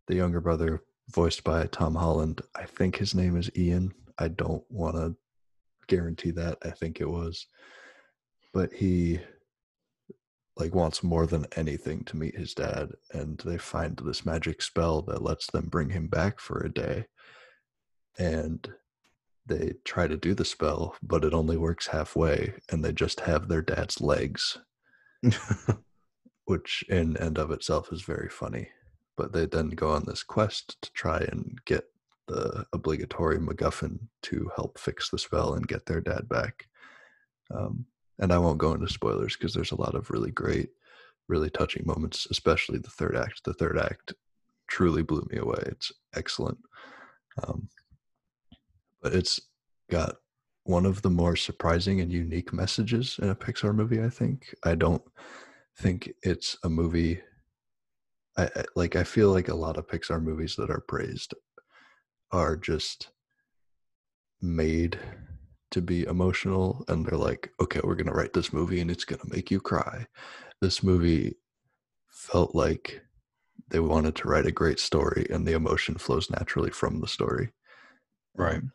the 0.07 0.15
younger 0.15 0.41
brother 0.41 0.85
voiced 1.11 1.43
by 1.43 1.67
tom 1.67 1.97
holland 1.97 2.41
i 2.55 2.65
think 2.65 2.95
his 2.97 3.13
name 3.13 3.37
is 3.37 3.51
ian. 3.57 3.93
I 4.19 4.29
don't 4.29 4.65
want 4.71 4.97
to 4.97 5.17
guarantee 5.89 6.31
that. 6.33 6.59
I 6.65 6.71
think 6.71 7.01
it 7.01 7.09
was. 7.09 7.47
But 8.53 8.73
he 8.73 9.21
like 10.57 10.75
wants 10.75 11.03
more 11.03 11.27
than 11.27 11.47
anything 11.57 12.03
to 12.05 12.17
meet 12.17 12.35
his 12.35 12.55
dad 12.55 12.91
and 13.13 13.39
they 13.45 13.59
find 13.59 13.95
this 13.99 14.25
magic 14.25 14.63
spell 14.63 15.03
that 15.03 15.23
lets 15.23 15.51
them 15.51 15.69
bring 15.69 15.91
him 15.91 16.07
back 16.07 16.41
for 16.41 16.61
a 16.61 16.73
day 16.73 17.05
and 18.19 18.69
they 19.47 19.75
try 19.85 20.09
to 20.09 20.17
do 20.17 20.35
the 20.35 20.45
spell 20.45 20.97
but 21.03 21.25
it 21.25 21.35
only 21.35 21.57
works 21.57 21.89
halfway 21.89 22.55
and 22.71 22.85
they 22.85 22.93
just 22.93 23.21
have 23.21 23.49
their 23.49 23.63
dad's 23.63 24.01
legs 24.01 24.59
which 26.45 26.85
in 26.89 27.17
and 27.19 27.39
of 27.39 27.51
itself 27.51 27.93
is 27.93 28.03
very 28.03 28.29
funny 28.29 28.69
but 29.17 29.33
they 29.33 29.47
then 29.47 29.71
go 29.71 29.91
on 29.91 30.05
this 30.07 30.23
quest 30.23 30.81
to 30.83 30.93
try 30.93 31.19
and 31.19 31.59
get 31.65 31.85
the 32.29 32.65
obligatory 32.73 33.39
MacGuffin 33.39 33.99
to 34.23 34.51
help 34.57 34.79
fix 34.79 35.11
the 35.11 35.19
spell 35.19 35.55
and 35.55 35.69
get 35.69 35.87
their 35.87 36.01
dad 36.01 36.29
back. 36.29 36.67
Um, 37.55 37.87
and 38.19 38.33
I 38.33 38.39
won't 38.39 38.59
go 38.59 38.73
into 38.73 38.89
spoilers 38.89 39.37
because 39.37 39.55
there's 39.55 39.73
a 39.73 39.81
lot 39.81 39.95
of 39.95 40.11
really 40.11 40.31
great, 40.31 40.71
really 41.29 41.51
touching 41.51 41.85
moments, 41.87 42.27
especially 42.31 42.79
the 42.79 42.91
third 42.91 43.17
act. 43.17 43.43
The 43.45 43.55
third 43.55 43.79
act 43.79 44.15
truly 44.69 45.03
blew 45.03 45.27
me 45.31 45.39
away. 45.39 45.63
It's 45.67 45.93
excellent. 46.15 46.59
Um, 47.47 47.69
but 49.03 49.15
it's 49.15 49.41
got 49.91 50.17
one 50.65 50.87
of 50.87 51.03
the 51.03 51.11
more 51.11 51.37
surprising 51.37 52.01
and 52.01 52.13
unique 52.13 52.53
messages 52.53 53.19
in 53.23 53.29
a 53.29 53.37
Pixar 53.37 53.75
movie, 53.75 54.03
I 54.03 54.09
think. 54.09 54.55
I 54.65 54.75
don't 54.75 55.03
think 55.79 56.13
it's 56.23 56.57
a 56.65 56.69
movie 56.69 57.21
I, 58.37 58.45
I 58.45 58.65
like 58.75 58.97
I 58.97 59.05
feel 59.05 59.31
like 59.31 59.49
a 59.49 59.55
lot 59.55 59.77
of 59.77 59.87
Pixar 59.87 60.23
movies 60.23 60.57
that 60.57 60.71
are 60.71 60.85
praised 60.87 61.35
are 62.33 62.57
just 62.57 63.11
made 64.43 64.99
to 65.71 65.81
be 65.81 66.05
emotional 66.05 66.85
and 66.89 67.05
they're 67.05 67.19
like, 67.19 67.51
okay, 67.61 67.81
we're 67.83 67.95
going 67.95 68.07
to 68.07 68.13
write 68.13 68.33
this 68.33 68.53
movie 68.53 68.81
and 68.81 68.91
it's 68.91 69.05
going 69.05 69.21
to 69.21 69.35
make 69.35 69.51
you 69.51 69.61
cry. 69.61 70.07
This 70.61 70.83
movie 70.83 71.37
felt 72.11 72.55
like 72.55 73.03
they 73.69 73.81
wanted 73.81 74.15
to 74.17 74.29
write 74.29 74.47
a 74.47 74.53
great 74.53 74.79
story 74.79 75.27
and 75.31 75.47
the 75.47 75.53
emotion 75.53 75.97
flows 75.97 76.31
naturally 76.31 76.71
from 76.71 77.01
the 77.01 77.09
story. 77.09 77.51
Right. 78.37 78.57
Um, 78.57 78.73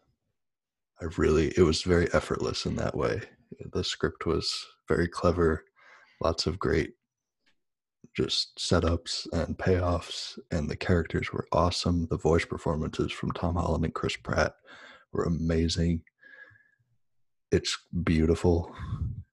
I 1.02 1.06
really, 1.18 1.52
it 1.58 1.64
was 1.64 1.82
very 1.82 2.12
effortless 2.14 2.66
in 2.66 2.76
that 2.76 2.96
way. 2.96 3.22
The 3.74 3.84
script 3.84 4.26
was 4.26 4.66
very 4.88 5.08
clever, 5.08 5.66
lots 6.22 6.46
of 6.46 6.60
great 6.60 6.94
just 8.16 8.58
setups 8.58 9.28
and 9.32 9.58
payoffs, 9.58 10.38
and 10.52 10.70
the 10.70 10.76
characters 10.76 11.32
were 11.32 11.48
awesome. 11.52 12.08
The 12.10 12.18
voice 12.18 12.46
performances 12.46 13.12
from 13.12 13.32
Tom 13.32 13.56
Holland 13.56 13.86
and 13.86 13.94
Chris 13.94 14.16
Pratt 14.18 14.54
were 15.14 15.24
amazing. 15.24 16.04
It's 17.52 17.78
beautiful, 18.04 18.76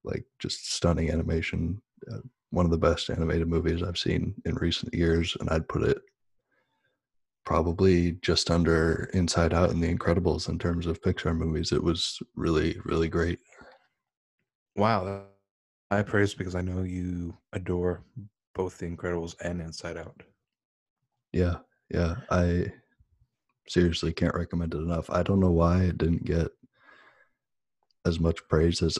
like 0.04 0.24
just 0.38 0.72
stunning 0.72 1.10
animation. 1.10 1.82
Uh, 2.10 2.18
one 2.50 2.64
of 2.64 2.70
the 2.70 2.78
best 2.78 3.10
animated 3.10 3.48
movies 3.48 3.82
I've 3.82 3.98
seen 3.98 4.34
in 4.44 4.54
recent 4.54 4.94
years, 4.94 5.36
and 5.40 5.50
I'd 5.50 5.68
put 5.68 5.82
it 5.82 5.98
probably 7.48 8.12
just 8.20 8.50
under 8.50 9.08
Inside 9.14 9.54
Out 9.54 9.70
and 9.70 9.82
The 9.82 9.90
Incredibles 9.90 10.50
in 10.50 10.58
terms 10.58 10.86
of 10.86 11.00
Pixar 11.00 11.34
movies. 11.34 11.72
It 11.72 11.82
was 11.82 12.20
really, 12.36 12.76
really 12.84 13.08
great. 13.08 13.38
Wow. 14.76 15.22
I 15.90 16.02
praise 16.02 16.34
because 16.34 16.54
I 16.54 16.60
know 16.60 16.82
you 16.82 17.34
adore 17.54 18.04
both 18.54 18.76
The 18.76 18.84
Incredibles 18.84 19.34
and 19.40 19.62
Inside 19.62 19.96
Out. 19.96 20.22
Yeah, 21.32 21.54
yeah. 21.88 22.16
I 22.30 22.66
seriously 23.66 24.12
can't 24.12 24.34
recommend 24.34 24.74
it 24.74 24.82
enough. 24.82 25.08
I 25.08 25.22
don't 25.22 25.40
know 25.40 25.50
why 25.50 25.84
it 25.84 25.96
didn't 25.96 26.26
get 26.26 26.48
as 28.04 28.20
much 28.20 28.46
praise 28.50 28.82
as 28.82 28.98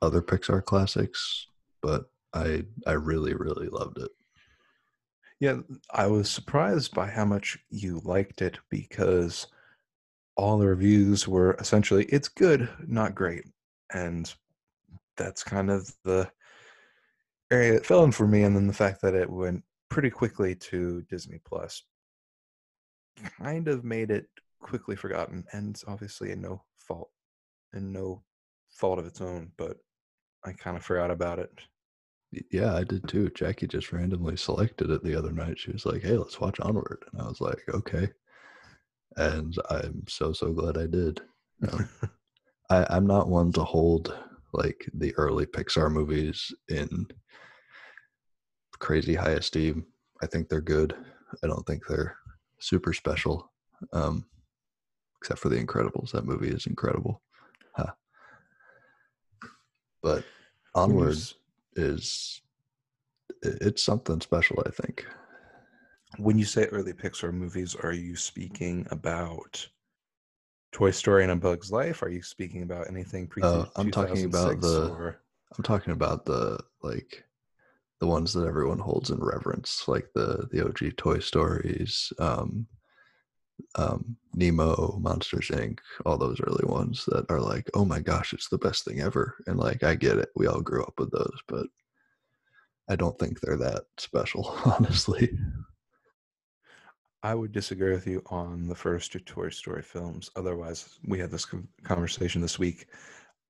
other 0.00 0.22
Pixar 0.22 0.64
classics, 0.64 1.48
but 1.82 2.06
I 2.32 2.64
I 2.86 2.92
really 2.92 3.34
really 3.34 3.68
loved 3.68 3.98
it. 3.98 4.10
Yeah, 5.40 5.60
I 5.90 6.06
was 6.06 6.30
surprised 6.30 6.94
by 6.94 7.08
how 7.08 7.24
much 7.24 7.58
you 7.70 8.00
liked 8.04 8.42
it 8.42 8.58
because 8.68 9.46
all 10.36 10.58
the 10.58 10.66
reviews 10.68 11.26
were 11.26 11.54
essentially 11.58 12.04
it's 12.06 12.28
good, 12.28 12.68
not 12.86 13.14
great. 13.14 13.44
And 13.92 14.32
that's 15.16 15.42
kind 15.42 15.70
of 15.70 15.92
the 16.04 16.30
area 17.50 17.74
it 17.74 17.86
fell 17.86 18.04
in 18.04 18.12
for 18.12 18.26
me 18.26 18.42
and 18.44 18.54
then 18.54 18.66
the 18.66 18.72
fact 18.72 19.02
that 19.02 19.14
it 19.14 19.28
went 19.30 19.64
pretty 19.88 20.10
quickly 20.10 20.54
to 20.54 21.02
Disney 21.10 21.40
Plus 21.44 21.82
kind 23.38 23.68
of 23.68 23.84
made 23.84 24.10
it 24.10 24.26
quickly 24.60 24.94
forgotten 24.96 25.44
and 25.52 25.82
obviously 25.88 26.30
in 26.30 26.40
no 26.42 26.62
fault 26.78 27.10
and 27.72 27.92
no 27.92 28.22
fault 28.70 28.98
of 28.98 29.06
its 29.06 29.20
own, 29.20 29.52
but 29.56 29.78
I 30.44 30.52
kind 30.52 30.76
of 30.76 30.84
forgot 30.84 31.10
about 31.10 31.38
it. 31.38 31.50
Yeah, 32.50 32.74
I 32.74 32.84
did 32.84 33.08
too. 33.08 33.30
Jackie 33.30 33.66
just 33.66 33.92
randomly 33.92 34.36
selected 34.36 34.90
it 34.90 35.02
the 35.02 35.16
other 35.16 35.32
night. 35.32 35.58
She 35.58 35.72
was 35.72 35.84
like, 35.84 36.02
"Hey, 36.02 36.16
let's 36.16 36.40
watch 36.40 36.60
Onward," 36.60 37.04
and 37.12 37.20
I 37.20 37.26
was 37.26 37.40
like, 37.40 37.62
"Okay." 37.74 38.08
And 39.16 39.56
I'm 39.68 40.04
so 40.08 40.32
so 40.32 40.52
glad 40.52 40.78
I 40.78 40.86
did. 40.86 41.20
Um, 41.70 41.88
I, 42.70 42.86
I'm 42.90 43.06
not 43.06 43.28
one 43.28 43.52
to 43.52 43.64
hold 43.64 44.16
like 44.52 44.88
the 44.94 45.14
early 45.16 45.46
Pixar 45.46 45.90
movies 45.90 46.52
in 46.68 47.06
crazy 48.78 49.14
high 49.14 49.32
esteem. 49.32 49.86
I 50.22 50.26
think 50.26 50.48
they're 50.48 50.60
good. 50.60 50.94
I 51.42 51.48
don't 51.48 51.66
think 51.66 51.82
they're 51.86 52.16
super 52.60 52.92
special, 52.92 53.50
um, 53.92 54.24
except 55.20 55.40
for 55.40 55.48
The 55.48 55.62
Incredibles. 55.62 56.12
That 56.12 56.26
movie 56.26 56.48
is 56.48 56.66
incredible. 56.66 57.22
Huh. 57.76 57.92
But 60.02 60.24
Onward 60.74 61.18
is 61.76 62.40
it's 63.42 63.82
something 63.82 64.20
special. 64.20 64.62
I 64.66 64.70
think. 64.70 65.06
When 66.18 66.38
you 66.38 66.44
say 66.44 66.64
early 66.66 66.92
Pixar 66.92 67.32
movies, 67.32 67.76
are 67.76 67.92
you 67.92 68.16
speaking 68.16 68.86
about 68.90 69.66
Toy 70.72 70.90
Story 70.90 71.22
and 71.22 71.32
A 71.32 71.36
Bug's 71.36 71.70
Life? 71.70 72.02
Are 72.02 72.08
you 72.08 72.22
speaking 72.22 72.62
about 72.62 72.88
anything 72.88 73.26
pre? 73.26 73.42
Uh, 73.42 73.66
I'm 73.76 73.90
talking 73.90 74.24
about 74.24 74.60
the. 74.60 74.90
Or? 74.90 75.20
I'm 75.56 75.64
talking 75.64 75.92
about 75.92 76.24
the 76.24 76.58
like 76.82 77.24
the 78.00 78.06
ones 78.06 78.32
that 78.32 78.46
everyone 78.46 78.78
holds 78.78 79.10
in 79.10 79.18
reverence, 79.20 79.86
like 79.86 80.08
the 80.14 80.48
the 80.50 80.64
OG 80.64 80.96
Toy 80.96 81.18
Stories, 81.18 82.12
um, 82.18 82.66
um, 83.74 84.16
Nemo, 84.34 84.98
Monsters 85.00 85.48
Inc., 85.48 85.78
all 86.06 86.18
those 86.18 86.40
early 86.40 86.64
ones 86.64 87.04
that 87.06 87.26
are 87.30 87.40
like, 87.40 87.68
oh 87.74 87.84
my 87.84 88.00
gosh, 88.00 88.32
it's 88.32 88.48
the 88.48 88.58
best 88.58 88.84
thing 88.84 89.00
ever. 89.00 89.36
And 89.46 89.58
like, 89.58 89.82
I 89.82 89.94
get 89.94 90.18
it, 90.18 90.30
we 90.36 90.46
all 90.46 90.60
grew 90.60 90.82
up 90.82 90.94
with 90.98 91.10
those, 91.10 91.38
but 91.48 91.66
I 92.88 92.96
don't 92.96 93.18
think 93.18 93.40
they're 93.40 93.56
that 93.58 93.84
special, 93.98 94.56
honestly. 94.64 95.30
I 97.22 97.34
would 97.34 97.52
disagree 97.52 97.92
with 97.92 98.06
you 98.06 98.22
on 98.26 98.66
the 98.66 98.74
first 98.74 99.12
two 99.12 99.20
Toy 99.20 99.50
Story 99.50 99.82
films. 99.82 100.30
Otherwise, 100.36 100.98
we 101.06 101.18
had 101.18 101.30
this 101.30 101.46
conversation 101.84 102.40
this 102.40 102.58
week. 102.58 102.86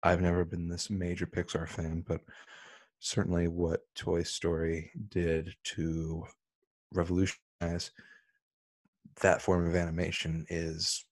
I've 0.02 0.20
never 0.20 0.44
been 0.44 0.68
this 0.68 0.90
major 0.90 1.26
Pixar 1.26 1.68
fan, 1.68 2.04
but 2.06 2.20
certainly 2.98 3.48
what 3.48 3.82
Toy 3.94 4.22
Story 4.24 4.90
did 5.08 5.54
to 5.64 6.24
revolutionize 6.92 7.92
that 9.20 9.42
form 9.42 9.66
of 9.66 9.74
animation 9.74 10.46
is 10.48 11.04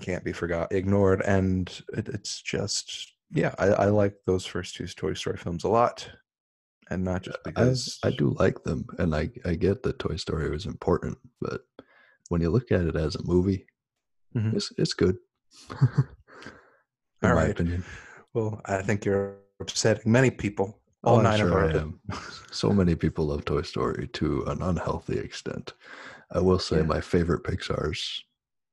can't 0.00 0.24
be 0.24 0.32
forgot 0.32 0.72
ignored 0.72 1.22
and 1.22 1.82
it, 1.92 2.08
it's 2.08 2.42
just 2.42 3.12
yeah 3.30 3.54
I, 3.58 3.66
I, 3.66 3.84
like 3.86 4.14
those 4.26 4.44
first 4.44 4.74
two 4.74 4.86
toy 4.88 5.14
story 5.14 5.36
films 5.36 5.62
a 5.62 5.68
lot 5.68 6.10
and 6.90 7.04
not 7.04 7.22
just 7.22 7.38
because 7.44 8.00
I, 8.02 8.08
I 8.08 8.10
do 8.12 8.34
like 8.40 8.64
them 8.64 8.86
and 8.98 9.14
I, 9.14 9.30
I 9.44 9.54
get 9.54 9.84
that 9.84 10.00
toy 10.00 10.16
story 10.16 10.50
was 10.50 10.66
important 10.66 11.18
but 11.40 11.60
when 12.30 12.40
you 12.40 12.50
look 12.50 12.72
at 12.72 12.80
it 12.80 12.96
as 12.96 13.14
a 13.14 13.22
movie 13.22 13.66
mm-hmm. 14.34 14.56
it's, 14.56 14.72
it's 14.76 14.94
good 14.94 15.18
all 17.22 17.34
right 17.34 17.50
opinion. 17.50 17.84
well 18.34 18.60
i 18.64 18.82
think 18.82 19.04
you're 19.04 19.38
upsetting 19.60 20.10
many 20.10 20.30
people. 20.30 20.80
All 21.04 21.18
oh, 21.18 21.20
nine 21.20 21.38
sure 21.38 21.64
of 21.64 21.72
them. 21.72 22.00
so 22.50 22.70
many 22.70 22.94
people 22.94 23.26
love 23.26 23.44
Toy 23.44 23.62
Story 23.62 24.08
to 24.14 24.42
an 24.46 24.62
unhealthy 24.62 25.18
extent. 25.18 25.74
I 26.30 26.40
will 26.40 26.58
say 26.58 26.78
yeah. 26.78 26.82
my 26.82 27.00
favorite 27.00 27.42
Pixar's 27.42 28.24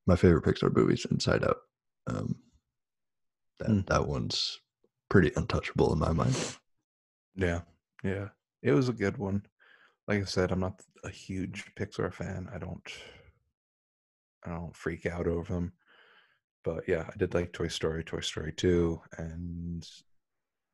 my 0.08 0.16
favorite 0.16 0.44
Pixar 0.44 0.76
movies 0.76 1.06
Inside 1.10 1.44
Out. 1.44 1.58
Um, 2.08 2.36
that 3.60 3.70
mm. 3.70 3.86
that 3.88 4.08
one's 4.08 4.60
pretty 5.10 5.32
untouchable 5.36 5.94
in 5.94 6.00
my 6.00 6.12
mind. 6.12 6.58
Yeah, 7.36 7.62
yeah, 8.04 8.30
it 8.62 8.72
was 8.72 8.90
a 8.90 8.94
good 8.94 9.18
one. 9.18 9.46
Like 10.08 10.22
I 10.22 10.26
said, 10.26 10.52
I'm 10.52 10.60
not 10.60 10.82
a 11.04 11.10
huge 11.10 11.66
Pixar 11.76 12.14
fan. 12.14 12.48
I 12.54 12.60
don't, 12.60 12.88
I 14.46 14.52
don't 14.52 14.76
freak 14.76 15.06
out 15.06 15.28
over 15.28 15.54
them. 15.54 15.74
But 16.64 16.88
yeah, 16.88 17.06
I 17.12 17.18
did 17.18 17.34
like 17.34 17.54
Toy 17.54 17.68
Story, 17.68 18.04
Toy 18.04 18.20
Story 18.20 18.54
Two, 18.56 19.02
and 19.18 19.88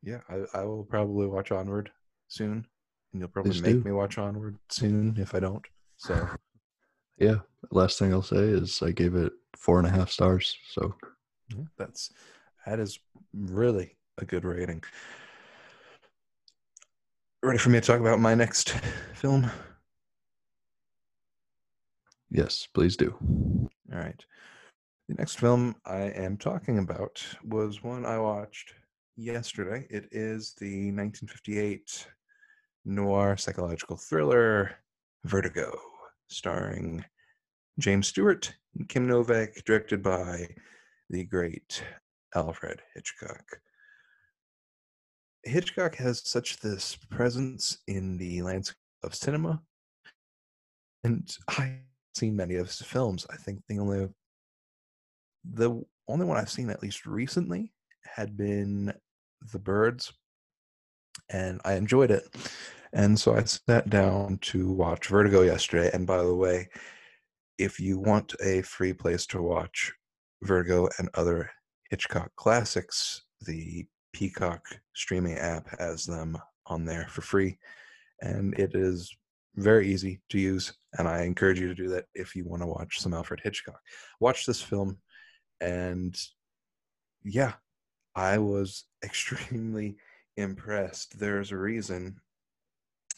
yeah, 0.04 0.20
I, 0.30 0.60
I 0.60 0.64
will 0.64 0.84
probably 0.84 1.28
watch 1.28 1.52
Onward 1.52 1.92
soon, 2.28 2.66
and 3.14 3.22
you'll 3.22 3.30
probably 3.30 3.52
Please 3.52 3.62
make 3.62 3.84
do. 3.84 3.84
me 3.84 3.92
watch 3.92 4.18
Onward 4.18 4.58
soon 4.70 5.16
if 5.18 5.36
I 5.36 5.40
don't. 5.40 5.66
So, 5.98 6.28
yeah. 7.22 7.36
Last 7.70 8.00
thing 8.00 8.12
I'll 8.12 8.24
say 8.24 8.38
is 8.38 8.82
I 8.82 8.92
gave 8.92 9.16
it 9.16 9.32
four 9.56 9.78
and 9.78 9.88
a 9.88 9.92
half 9.92 10.10
stars. 10.10 10.58
So 10.72 10.96
yeah, 11.56 11.64
that's 11.78 12.12
that 12.66 12.80
is 12.80 13.00
really 13.34 13.96
a 14.18 14.26
good 14.26 14.44
rating. 14.44 14.84
Ready 17.44 17.60
for 17.60 17.70
me 17.70 17.80
to 17.80 17.86
talk 17.86 18.00
about 18.00 18.20
my 18.20 18.34
next 18.34 18.72
film? 19.14 19.50
Yes, 22.32 22.68
please 22.74 22.98
do. 22.98 23.16
All 23.22 24.00
right. 24.00 24.26
The 25.08 25.16
next 25.16 25.40
film 25.40 25.76
I 25.86 26.04
am 26.04 26.38
talking 26.38 26.80
about 26.80 27.24
was 27.44 27.84
one 27.84 28.06
I 28.06 28.18
watched 28.18 28.74
yesterday. 29.16 29.86
It 29.90 30.08
is 30.12 30.56
the 30.60 30.92
1958 30.92 32.08
noir 32.86 33.38
psychological 33.38 33.98
thriller 33.98 34.72
Vertigo, 35.26 35.78
starring 36.30 37.04
James 37.82 38.08
Stewart 38.08 38.54
and 38.78 38.88
Kim 38.88 39.08
Novak, 39.08 39.66
directed 39.66 40.04
by 40.04 40.48
the 41.10 41.26
great 41.26 41.84
Alfred 42.36 42.82
Hitchcock. 42.94 43.44
Hitchcock 45.44 45.96
has 45.96 46.22
such 46.24 46.60
this 46.60 46.96
presence 47.10 47.80
in 47.88 48.18
the 48.18 48.44
landscape 48.44 48.78
of 49.04 49.16
cinema, 49.16 49.62
and 51.04 51.36
I've 51.48 51.80
seen 52.14 52.36
many 52.36 52.56
of 52.56 52.68
his 52.68 52.82
films. 52.84 53.26
I 53.32 53.38
think 53.38 53.62
the 53.68 53.80
only 53.80 54.10
the 55.44 55.84
only 56.08 56.26
one 56.28 56.38
I've 56.38 56.52
seen 56.52 56.70
at 56.70 56.84
least 56.84 57.08
recently 57.08 57.74
had 58.04 58.38
been 58.38 58.94
The 59.52 59.60
Birds, 59.60 60.14
and 61.32 61.60
I 61.66 61.74
enjoyed 61.74 62.12
it. 62.12 62.28
And 62.94 63.20
so 63.20 63.36
I 63.36 63.44
sat 63.44 63.90
down 63.90 64.38
to 64.42 64.72
watch 64.72 65.08
Vertigo 65.08 65.42
yesterday. 65.42 65.90
And 65.94 66.06
by 66.06 66.18
the 66.18 66.36
way, 66.36 66.70
if 67.58 67.80
you 67.80 68.00
want 68.00 68.34
a 68.44 68.62
free 68.62 68.94
place 68.94 69.26
to 69.28 69.42
watch 69.42 69.94
Virgo 70.44 70.90
and 70.98 71.10
other 71.14 71.50
Hitchcock 71.90 72.32
classics, 72.36 73.24
the 73.42 73.86
Peacock 74.14 74.64
streaming 74.94 75.38
app 75.38 75.68
has 75.80 76.06
them 76.06 76.38
on 76.68 76.86
there 76.86 77.08
for 77.10 77.22
free. 77.22 77.58
And 78.22 78.58
it 78.60 78.76
is 78.76 79.16
very 79.56 79.88
easy 79.92 80.22
to 80.30 80.40
use. 80.40 80.74
And 80.98 81.08
I 81.08 81.24
encourage 81.24 81.60
you 81.60 81.68
to 81.68 81.76
do 81.76 81.90
that 81.90 82.06
if 82.14 82.36
you 82.36 82.46
want 82.46 82.62
to 82.62 82.68
watch 82.68 83.00
some 83.00 83.14
Alfred 83.14 83.42
Hitchcock. 83.44 83.80
Watch 84.20 84.46
this 84.46 84.62
film, 84.62 84.98
and 85.60 86.16
yeah, 87.24 87.54
I 88.16 88.38
was 88.38 88.86
extremely 89.04 89.98
impressed. 90.38 91.20
There's 91.20 91.52
a 91.52 91.58
reason 91.58 92.18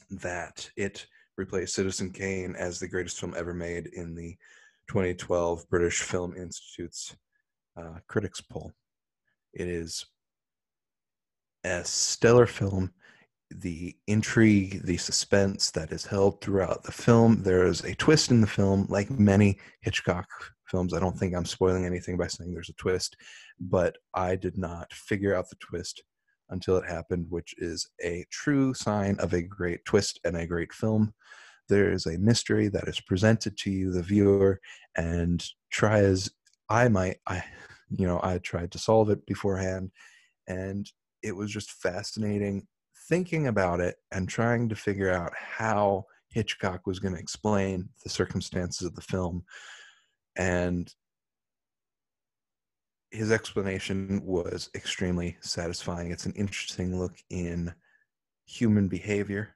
that 0.09 0.69
it 0.75 1.07
replaced 1.37 1.75
Citizen 1.75 2.11
Kane 2.11 2.55
as 2.57 2.79
the 2.79 2.87
greatest 2.87 3.19
film 3.19 3.33
ever 3.37 3.53
made 3.53 3.87
in 3.87 4.15
the 4.15 4.35
2012 4.89 5.69
British 5.69 6.01
Film 6.01 6.35
Institute's 6.35 7.15
uh, 7.77 7.99
critics 8.07 8.41
poll. 8.41 8.71
It 9.53 9.67
is 9.67 10.05
a 11.63 11.83
stellar 11.83 12.45
film. 12.45 12.91
The 13.49 13.95
intrigue, 14.07 14.81
the 14.83 14.97
suspense 14.97 15.69
that 15.71 15.91
is 15.91 16.05
held 16.05 16.41
throughout 16.41 16.83
the 16.83 16.91
film. 16.91 17.43
There 17.43 17.65
is 17.65 17.81
a 17.83 17.95
twist 17.95 18.31
in 18.31 18.41
the 18.41 18.47
film, 18.47 18.87
like 18.89 19.11
many 19.11 19.59
Hitchcock 19.81 20.27
films. 20.69 20.93
I 20.93 20.99
don't 20.99 21.17
think 21.17 21.35
I'm 21.35 21.45
spoiling 21.45 21.85
anything 21.85 22.17
by 22.17 22.27
saying 22.27 22.51
there's 22.51 22.69
a 22.69 22.73
twist, 22.73 23.15
but 23.59 23.95
I 24.13 24.35
did 24.35 24.57
not 24.57 24.91
figure 24.91 25.35
out 25.35 25.49
the 25.49 25.55
twist 25.57 26.01
until 26.49 26.77
it 26.77 26.89
happened, 26.89 27.27
which 27.29 27.55
is 27.57 27.89
a 28.03 28.25
true 28.31 28.73
sign 28.73 29.17
of 29.19 29.33
a 29.33 29.41
great 29.41 29.83
twist 29.85 30.19
and 30.23 30.35
a 30.37 30.47
great 30.47 30.73
film. 30.73 31.13
There 31.69 31.91
is 31.91 32.05
a 32.05 32.17
mystery 32.17 32.67
that 32.69 32.87
is 32.87 32.99
presented 32.99 33.57
to 33.57 33.71
you, 33.71 33.91
the 33.91 34.03
viewer, 34.03 34.59
and 34.95 35.43
try 35.71 35.99
as 35.99 36.29
I 36.69 36.87
might, 36.89 37.17
I, 37.27 37.43
you 37.89 38.05
know, 38.05 38.19
I 38.23 38.37
tried 38.39 38.71
to 38.73 38.79
solve 38.79 39.09
it 39.09 39.25
beforehand, 39.25 39.91
and 40.47 40.89
it 41.21 41.35
was 41.35 41.51
just 41.51 41.71
fascinating 41.71 42.67
thinking 43.09 43.47
about 43.47 43.79
it 43.79 43.95
and 44.11 44.27
trying 44.27 44.69
to 44.69 44.75
figure 44.75 45.11
out 45.11 45.33
how 45.35 46.05
Hitchcock 46.29 46.87
was 46.87 46.99
going 46.99 47.13
to 47.13 47.19
explain 47.19 47.89
the 48.03 48.09
circumstances 48.09 48.87
of 48.87 48.95
the 48.95 49.01
film. 49.01 49.43
And 50.35 50.91
his 53.13 53.31
explanation 53.31 54.21
was 54.25 54.69
extremely 54.75 55.37
satisfying. 55.41 56.11
It's 56.11 56.25
an 56.25 56.33
interesting 56.33 56.99
look 56.99 57.13
in 57.29 57.73
human 58.45 58.87
behavior 58.87 59.55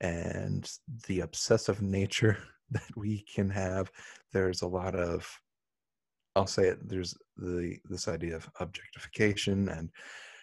and 0.00 0.70
the 1.06 1.20
obsessive 1.20 1.80
nature 1.80 2.36
that 2.70 2.96
we 2.96 3.24
can 3.34 3.48
have. 3.48 3.90
There's 4.32 4.62
a 4.62 4.68
lot 4.68 4.94
of 4.94 5.26
I'll 6.36 6.46
say 6.46 6.68
it, 6.68 6.86
there's 6.86 7.16
the 7.38 7.78
this 7.88 8.08
idea 8.08 8.36
of 8.36 8.48
objectification 8.60 9.70
and 9.70 9.90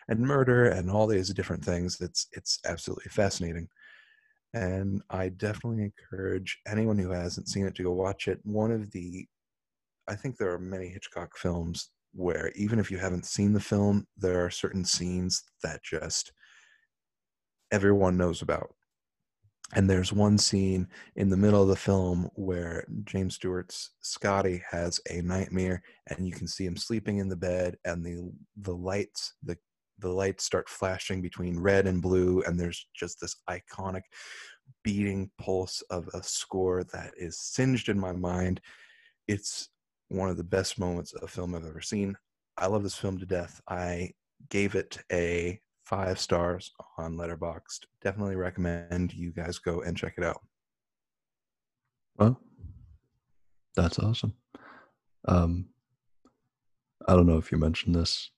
and 0.09 0.19
murder 0.19 0.69
and 0.69 0.89
all 0.89 1.05
these 1.05 1.31
different 1.33 1.63
things. 1.63 2.01
It's 2.01 2.27
it's 2.31 2.59
absolutely 2.65 3.09
fascinating. 3.11 3.67
And 4.55 5.03
I 5.09 5.29
definitely 5.29 5.83
encourage 5.83 6.59
anyone 6.67 6.97
who 6.97 7.11
hasn't 7.11 7.47
seen 7.47 7.67
it 7.67 7.75
to 7.75 7.83
go 7.83 7.91
watch 7.91 8.27
it. 8.27 8.39
One 8.43 8.71
of 8.71 8.89
the 8.91 9.27
I 10.07 10.15
think 10.15 10.37
there 10.37 10.51
are 10.51 10.59
many 10.59 10.89
Hitchcock 10.89 11.37
films 11.37 11.89
where 12.13 12.51
even 12.55 12.79
if 12.79 12.91
you 12.91 12.97
haven't 12.97 13.25
seen 13.25 13.53
the 13.53 13.59
film, 13.59 14.07
there 14.17 14.45
are 14.45 14.49
certain 14.49 14.85
scenes 14.85 15.43
that 15.63 15.83
just 15.83 16.31
everyone 17.71 18.17
knows 18.17 18.41
about. 18.41 18.73
And 19.75 19.89
there's 19.89 20.13
one 20.13 20.37
scene 20.37 20.87
in 21.15 21.29
the 21.29 21.37
middle 21.37 21.63
of 21.63 21.67
the 21.67 21.75
film 21.75 22.29
where 22.35 22.85
James 23.05 23.35
Stewart's 23.35 23.91
Scotty 24.01 24.61
has 24.69 24.99
a 25.09 25.21
nightmare, 25.21 25.81
and 26.07 26.27
you 26.27 26.31
can 26.31 26.47
see 26.47 26.65
him 26.65 26.77
sleeping 26.77 27.17
in 27.17 27.27
the 27.27 27.35
bed, 27.35 27.77
and 27.83 28.05
the 28.05 28.31
the 28.57 28.75
lights 28.75 29.33
the 29.41 29.57
the 29.99 30.09
lights 30.09 30.43
start 30.43 30.69
flashing 30.69 31.21
between 31.21 31.59
red 31.59 31.87
and 31.87 32.01
blue, 32.01 32.43
and 32.45 32.59
there's 32.59 32.87
just 32.95 33.19
this 33.19 33.37
iconic 33.49 34.03
beating 34.83 35.31
pulse 35.39 35.81
of 35.89 36.07
a 36.13 36.21
score 36.21 36.83
that 36.93 37.11
is 37.17 37.39
singed 37.39 37.89
in 37.89 37.99
my 37.99 38.11
mind. 38.11 38.61
It's 39.27 39.69
one 40.13 40.29
of 40.29 40.37
the 40.37 40.43
best 40.43 40.79
moments 40.79 41.13
of 41.13 41.29
film 41.29 41.55
I've 41.55 41.65
ever 41.65 41.81
seen. 41.81 42.15
I 42.57 42.67
love 42.67 42.83
this 42.83 42.95
film 42.95 43.17
to 43.17 43.25
death. 43.25 43.59
I 43.67 44.11
gave 44.49 44.75
it 44.75 44.99
a 45.11 45.59
five 45.85 46.19
stars 46.19 46.71
on 46.97 47.15
Letterboxd. 47.15 47.85
Definitely 48.03 48.35
recommend 48.35 49.13
you 49.13 49.31
guys 49.31 49.57
go 49.57 49.81
and 49.81 49.97
check 49.97 50.13
it 50.17 50.23
out. 50.23 50.41
Well, 52.17 52.39
that's 53.75 53.99
awesome. 53.99 54.33
Um, 55.27 55.69
I 57.07 57.15
don't 57.15 57.27
know 57.27 57.37
if 57.37 57.51
you 57.51 57.57
mentioned 57.57 57.95
this, 57.95 58.29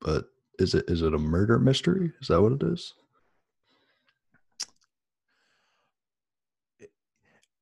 but 0.00 0.26
is 0.58 0.74
it 0.74 0.84
is 0.88 1.02
it 1.02 1.14
a 1.14 1.18
murder 1.18 1.58
mystery? 1.58 2.12
Is 2.20 2.28
that 2.28 2.42
what 2.42 2.52
it 2.52 2.62
is? 2.62 2.94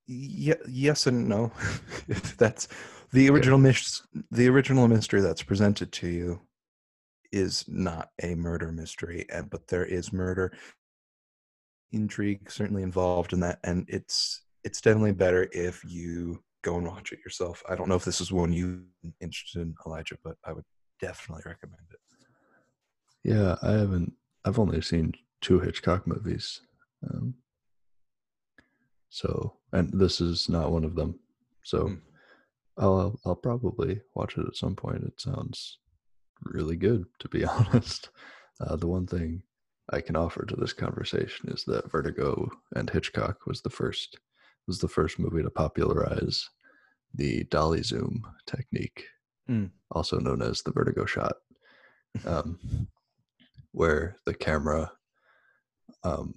Yeah, 0.07 0.55
yes 0.69 1.07
and 1.07 1.29
no. 1.29 1.53
that's 2.38 2.69
the 3.12 3.31
original 3.31 3.59
mis- 3.59 4.03
the 4.31 4.49
original 4.49 4.88
mystery 4.88 5.21
that's 5.21 5.43
presented 5.43 5.93
to 5.93 6.09
you 6.09 6.40
is 7.33 7.64
not 7.69 8.11
a 8.23 8.35
murder 8.35 8.71
mystery, 8.73 9.27
and 9.33 9.51
but 9.51 9.67
there 9.69 9.85
is 9.85 10.12
murder 10.12 10.53
intrigue 11.93 12.51
certainly 12.51 12.83
involved 12.83 13.33
in 13.33 13.40
that, 13.40 13.59
and 13.64 13.87
it's 13.88 14.43
it's 14.64 14.81
definitely 14.81 15.12
better 15.12 15.49
if 15.53 15.83
you 15.85 16.43
go 16.62 16.77
and 16.77 16.87
watch 16.87 17.12
it 17.12 17.21
yourself. 17.25 17.62
I 17.69 17.75
don't 17.75 17.88
know 17.88 17.95
if 17.95 18.05
this 18.05 18.21
is 18.21 18.33
one 18.33 18.53
you 18.53 18.83
interested 19.21 19.62
in, 19.62 19.75
Elijah, 19.87 20.17
but 20.25 20.37
I 20.45 20.53
would 20.53 20.64
definitely 21.01 21.43
recommend 21.47 21.83
it. 21.90 22.01
Yeah, 23.23 23.57
I 23.62 23.73
haven't. 23.73 24.12
I've 24.45 24.59
only 24.59 24.81
seen 24.81 25.12
two 25.40 25.61
Hitchcock 25.61 26.07
movies. 26.07 26.61
Um, 27.09 27.35
so, 29.09 29.55
and 29.75 29.91
this 29.93 30.21
is 30.21 30.49
not 30.49 30.71
one 30.71 30.85
of 30.85 30.95
them. 30.95 31.19
So, 31.63 31.89
mm. 31.89 32.01
I'll 32.79 33.21
I'll 33.27 33.37
probably 33.37 34.01
watch 34.15 34.39
it 34.39 34.47
at 34.47 34.57
some 34.57 34.75
point. 34.75 35.05
It 35.05 35.21
sounds 35.21 35.79
really 36.45 36.77
good, 36.77 37.05
to 37.21 37.29
be 37.29 37.45
honest. 37.45 38.09
Uh, 38.61 38.77
the 38.77 38.87
one 38.87 39.07
thing 39.07 39.43
I 39.91 40.01
can 40.01 40.17
offer 40.17 40.47
to 40.47 40.57
this 40.57 40.73
conversation 40.73 41.51
is 41.51 41.65
that 41.67 41.91
Vertigo 41.91 42.49
and 42.75 42.89
Hitchcock 42.89 43.47
was 43.47 43.61
the 43.61 43.71
first 43.71 44.19
was 44.67 44.79
the 44.79 44.89
first 44.89 45.19
movie 45.19 45.43
to 45.43 45.51
popularize 45.51 46.49
the 47.15 47.45
dolly 47.45 47.83
zoom 47.83 48.27
technique, 48.47 49.05
mm. 49.49 49.71
also 49.91 50.19
known 50.19 50.41
as 50.41 50.63
the 50.63 50.73
vertigo 50.73 51.05
shot, 51.05 51.35
um, 52.27 52.59
where 53.73 54.17
the 54.25 54.35
camera 54.35 54.91
um, 56.03 56.35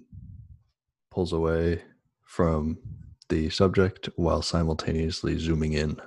pulls 1.10 1.32
away 1.32 1.82
from 2.26 2.78
the 3.28 3.50
subject 3.50 4.08
while 4.16 4.42
simultaneously 4.42 5.38
zooming 5.38 5.74
in. 5.74 6.00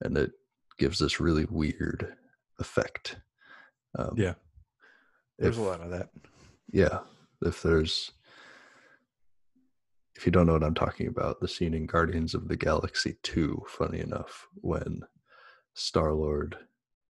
And 0.00 0.16
it 0.16 0.32
gives 0.78 0.98
this 0.98 1.20
really 1.20 1.46
weird 1.50 2.14
effect. 2.58 3.16
Um, 3.98 4.14
yeah. 4.16 4.34
There's 5.38 5.58
if, 5.58 5.64
a 5.64 5.66
lot 5.66 5.80
of 5.80 5.90
that. 5.90 6.10
Yeah. 6.72 7.00
If 7.42 7.62
there's, 7.62 8.12
if 10.16 10.26
you 10.26 10.32
don't 10.32 10.46
know 10.46 10.52
what 10.52 10.64
I'm 10.64 10.74
talking 10.74 11.08
about, 11.08 11.40
the 11.40 11.48
scene 11.48 11.74
in 11.74 11.86
Guardians 11.86 12.34
of 12.34 12.48
the 12.48 12.56
Galaxy 12.56 13.16
2, 13.22 13.64
funny 13.68 14.00
enough, 14.00 14.46
when 14.54 15.02
Star 15.74 16.12
Lord 16.12 16.56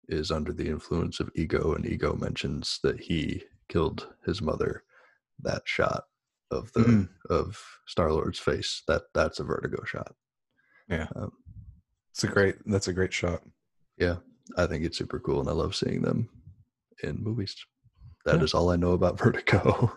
is 0.08 0.32
under 0.32 0.54
the 0.54 0.68
influence 0.68 1.20
of 1.20 1.32
Ego 1.36 1.74
and 1.74 1.86
Ego 1.86 2.16
mentions 2.16 2.80
that 2.84 3.00
he 3.00 3.44
killed 3.68 4.08
his 4.26 4.42
mother, 4.42 4.84
that 5.42 5.64
shot 5.66 6.06
of 6.52 6.72
the 6.74 6.82
mm. 6.82 7.10
of 7.30 7.62
Star 7.88 8.12
Lord's 8.12 8.40
face. 8.40 8.84
That 8.88 9.04
that's 9.14 9.40
a 9.40 9.44
vertigo 9.44 9.84
shot. 9.86 10.14
Yeah, 10.88 11.08
um, 11.16 11.32
it's 12.12 12.24
a 12.24 12.28
great. 12.28 12.56
That's 12.66 12.88
a 12.88 12.94
great 12.94 13.14
shot. 13.14 13.42
Yeah, 13.98 14.18
I 14.58 14.66
think 14.66 14.84
it's 14.84 14.98
super 14.98 15.20
cool, 15.20 15.40
and 15.40 15.50
I 15.50 15.54
love 15.54 15.76
seeing 15.76 16.02
them 16.02 16.30
in 17.04 17.24
movies. 17.24 17.56
That 18.26 18.38
yeah. 18.38 18.44
is 18.44 18.54
all 18.54 18.72
I 18.72 18.76
know 18.76 18.92
about 18.92 19.18
Vertigo. 19.24 19.92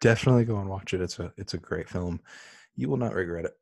Definitely 0.00 0.44
go 0.44 0.58
and 0.58 0.68
watch 0.68 0.94
it. 0.94 1.00
It's 1.00 1.18
a 1.18 1.32
it's 1.36 1.54
a 1.54 1.58
great 1.58 1.88
film. 1.88 2.20
You 2.76 2.88
will 2.88 2.96
not 2.96 3.14
regret 3.14 3.44
it. 3.44 3.54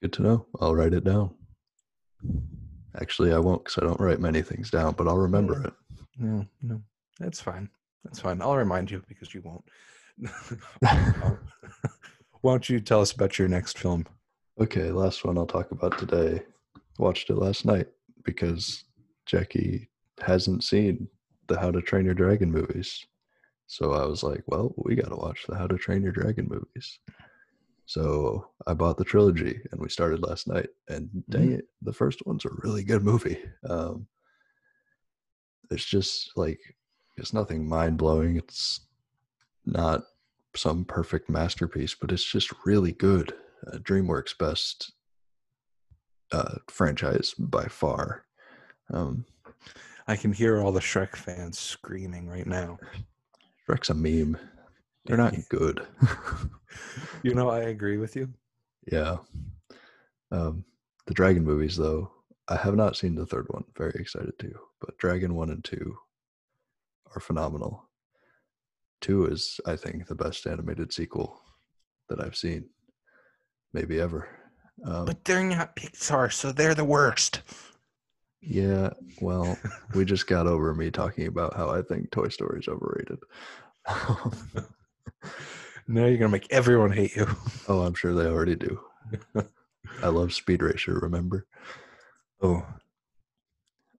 Good 0.00 0.12
to 0.14 0.22
know. 0.22 0.46
I'll 0.60 0.74
write 0.74 0.94
it 0.94 1.04
down. 1.04 1.34
Actually, 3.00 3.32
I 3.32 3.38
won't 3.38 3.64
because 3.64 3.78
I 3.78 3.86
don't 3.86 4.00
write 4.00 4.20
many 4.20 4.42
things 4.42 4.70
down, 4.70 4.94
but 4.94 5.08
I'll 5.08 5.18
remember 5.18 5.64
it. 5.64 5.72
No, 6.18 6.46
no, 6.60 6.82
that's 7.18 7.40
fine. 7.40 7.68
That's 8.04 8.20
fine. 8.20 8.42
I'll 8.42 8.56
remind 8.56 8.90
you 8.90 9.02
because 9.08 9.32
you 9.32 9.42
won't. 9.42 9.64
Why 12.40 12.52
don't 12.52 12.68
you 12.68 12.80
tell 12.80 13.00
us 13.00 13.12
about 13.12 13.38
your 13.38 13.48
next 13.48 13.78
film? 13.78 14.06
Okay, 14.60 14.90
last 14.90 15.24
one 15.24 15.38
I'll 15.38 15.46
talk 15.46 15.70
about 15.70 15.98
today. 15.98 16.42
Watched 16.98 17.30
it 17.30 17.36
last 17.36 17.64
night. 17.64 17.88
because 18.24 18.84
Jackie 19.26 19.88
hasn't 20.20 20.62
seen 20.64 21.08
the 21.48 21.58
How 21.58 21.70
to 21.72 21.80
Train 21.82 22.04
Your 22.04 22.14
Dragon 22.14 22.50
movies. 22.52 23.04
So 23.66 23.92
I 23.92 24.04
was 24.04 24.22
like, 24.22 24.42
well, 24.46 24.74
we 24.76 24.94
got 24.94 25.08
to 25.08 25.16
watch 25.16 25.44
the 25.48 25.56
How 25.56 25.66
to 25.66 25.76
Train 25.78 26.02
Your 26.02 26.12
Dragon 26.12 26.46
movies. 26.48 26.98
So 27.86 28.46
I 28.66 28.74
bought 28.74 28.96
the 28.96 29.04
trilogy 29.04 29.58
and 29.72 29.80
we 29.80 29.88
started 29.88 30.22
last 30.22 30.46
night. 30.46 30.68
And 30.88 31.08
dang 31.30 31.48
Mhm. 31.50 31.58
it, 31.58 31.64
the 31.82 31.92
first 31.92 32.24
one's 32.26 32.44
a 32.44 32.50
really 32.62 32.84
good 32.84 33.02
movie. 33.02 33.38
Um, 33.68 34.06
it's 35.70 35.84
just 35.84 36.30
like, 36.36 36.60
it's 37.16 37.32
nothing 37.32 37.68
mind 37.68 37.96
blowing. 37.98 38.36
It's 38.36 38.80
not 39.66 40.02
some 40.54 40.84
perfect 40.84 41.28
masterpiece, 41.30 41.94
but 41.94 42.12
it's 42.12 42.24
just 42.24 42.50
really 42.64 42.92
good. 42.92 43.34
Uh, 43.66 43.78
DreamWorks' 43.78 44.36
best 44.36 44.92
uh, 46.32 46.56
franchise 46.68 47.34
by 47.38 47.64
far. 47.64 48.24
Um, 48.92 49.24
I 50.08 50.16
can 50.16 50.32
hear 50.32 50.60
all 50.60 50.72
the 50.72 50.80
Shrek 50.80 51.14
fans 51.16 51.58
screaming 51.58 52.26
right 52.28 52.46
now. 52.46 52.78
Shrek's 53.68 53.90
a 53.90 53.94
meme. 53.94 54.36
They're 55.04 55.16
not 55.16 55.34
good. 55.48 55.86
You 57.22 57.34
know, 57.34 57.50
I 57.50 57.60
agree 57.60 57.98
with 57.98 58.16
you. 58.16 58.32
yeah. 58.90 59.18
Um, 60.30 60.64
the 61.06 61.12
Dragon 61.14 61.44
movies, 61.44 61.76
though, 61.76 62.10
I 62.48 62.56
have 62.56 62.74
not 62.74 62.96
seen 62.96 63.14
the 63.14 63.26
third 63.26 63.46
one. 63.50 63.64
Very 63.76 63.94
excited 63.98 64.32
to, 64.38 64.52
but 64.80 64.96
Dragon 64.96 65.34
one 65.34 65.50
and 65.50 65.62
two 65.62 65.98
are 67.14 67.20
phenomenal. 67.20 67.84
Two 69.02 69.26
is, 69.26 69.60
I 69.66 69.76
think, 69.76 70.06
the 70.06 70.14
best 70.14 70.46
animated 70.46 70.92
sequel 70.92 71.38
that 72.08 72.20
I've 72.24 72.36
seen, 72.36 72.70
maybe 73.74 74.00
ever. 74.00 74.28
Um, 74.86 75.04
But 75.04 75.24
they're 75.24 75.42
not 75.44 75.76
Pixar, 75.76 76.32
so 76.32 76.52
they're 76.52 76.74
the 76.74 76.84
worst. 76.84 77.42
yeah, 78.40 78.90
well, 79.20 79.58
we 79.94 80.04
just 80.06 80.26
got 80.26 80.46
over 80.46 80.74
me 80.74 80.90
talking 80.90 81.26
about 81.26 81.54
how 81.56 81.68
I 81.68 81.82
think 81.82 82.10
Toy 82.10 82.28
Story 82.28 82.60
is 82.60 82.68
overrated. 82.68 83.18
Now 85.88 86.06
you're 86.06 86.16
gonna 86.16 86.30
make 86.30 86.46
everyone 86.52 86.92
hate 86.92 87.16
you. 87.16 87.26
oh, 87.68 87.80
I'm 87.82 87.94
sure 87.94 88.14
they 88.14 88.26
already 88.26 88.54
do. 88.54 88.78
I 90.00 90.06
love 90.08 90.32
Speed 90.32 90.62
Racer. 90.62 90.94
Remember? 90.94 91.44
Oh, 92.40 92.64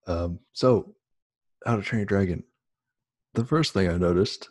Um, 0.07 0.39
so, 0.53 0.95
How 1.65 1.75
to 1.75 1.81
Train 1.81 1.99
Your 1.99 2.05
Dragon. 2.05 2.43
The 3.33 3.43
first 3.45 3.73
thing 3.73 3.89
I 3.89 3.97
noticed, 3.97 4.47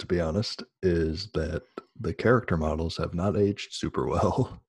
to 0.00 0.06
be 0.06 0.20
honest, 0.20 0.64
is 0.82 1.28
that 1.34 1.62
the 2.00 2.12
character 2.12 2.56
models 2.56 2.96
have 2.96 3.14
not 3.14 3.36
aged 3.36 3.72
super 3.72 4.06
well. 4.06 4.60